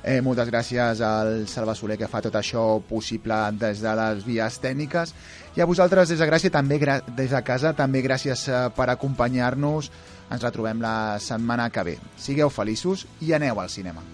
Eh, 0.04 0.20
moltes 0.22 0.52
gràcies 0.54 1.02
al 1.02 1.48
Salva 1.50 1.74
Soler 1.74 1.98
que 1.98 2.06
fa 2.06 2.22
tot 2.22 2.38
això 2.38 2.78
possible 2.86 3.40
des 3.58 3.82
de 3.82 3.98
les 3.98 4.22
vies 4.22 4.62
tècniques 4.62 5.16
i 5.58 5.64
a 5.64 5.66
vosaltres 5.66 6.14
des 6.14 6.22
de 6.22 6.30
Gràcia 6.30 6.54
també 6.54 6.78
des 6.78 7.34
de 7.34 7.42
casa 7.42 7.74
també 7.74 8.06
gràcies 8.06 8.46
eh, 8.46 8.68
per 8.70 8.86
acompanyar-nos 8.94 9.90
ens 10.30 10.46
retrobem 10.46 10.78
la 10.78 11.18
setmana 11.18 11.72
que 11.74 11.82
ve 11.82 11.98
sigueu 12.14 12.54
feliços 12.54 13.08
i 13.18 13.34
aneu 13.34 13.58
al 13.58 13.72
cinema 13.72 14.06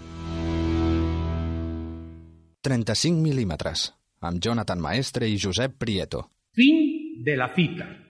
35 2.62 3.20
mil·límetres, 3.20 3.90
amb 4.28 4.42
Jonathan 4.42 4.80
Maestre 4.80 5.28
i 5.28 5.38
Josep 5.38 5.78
Prieto. 5.78 6.26
Fin 6.54 7.22
de 7.24 7.36
la 7.36 7.52
cita. 7.54 8.01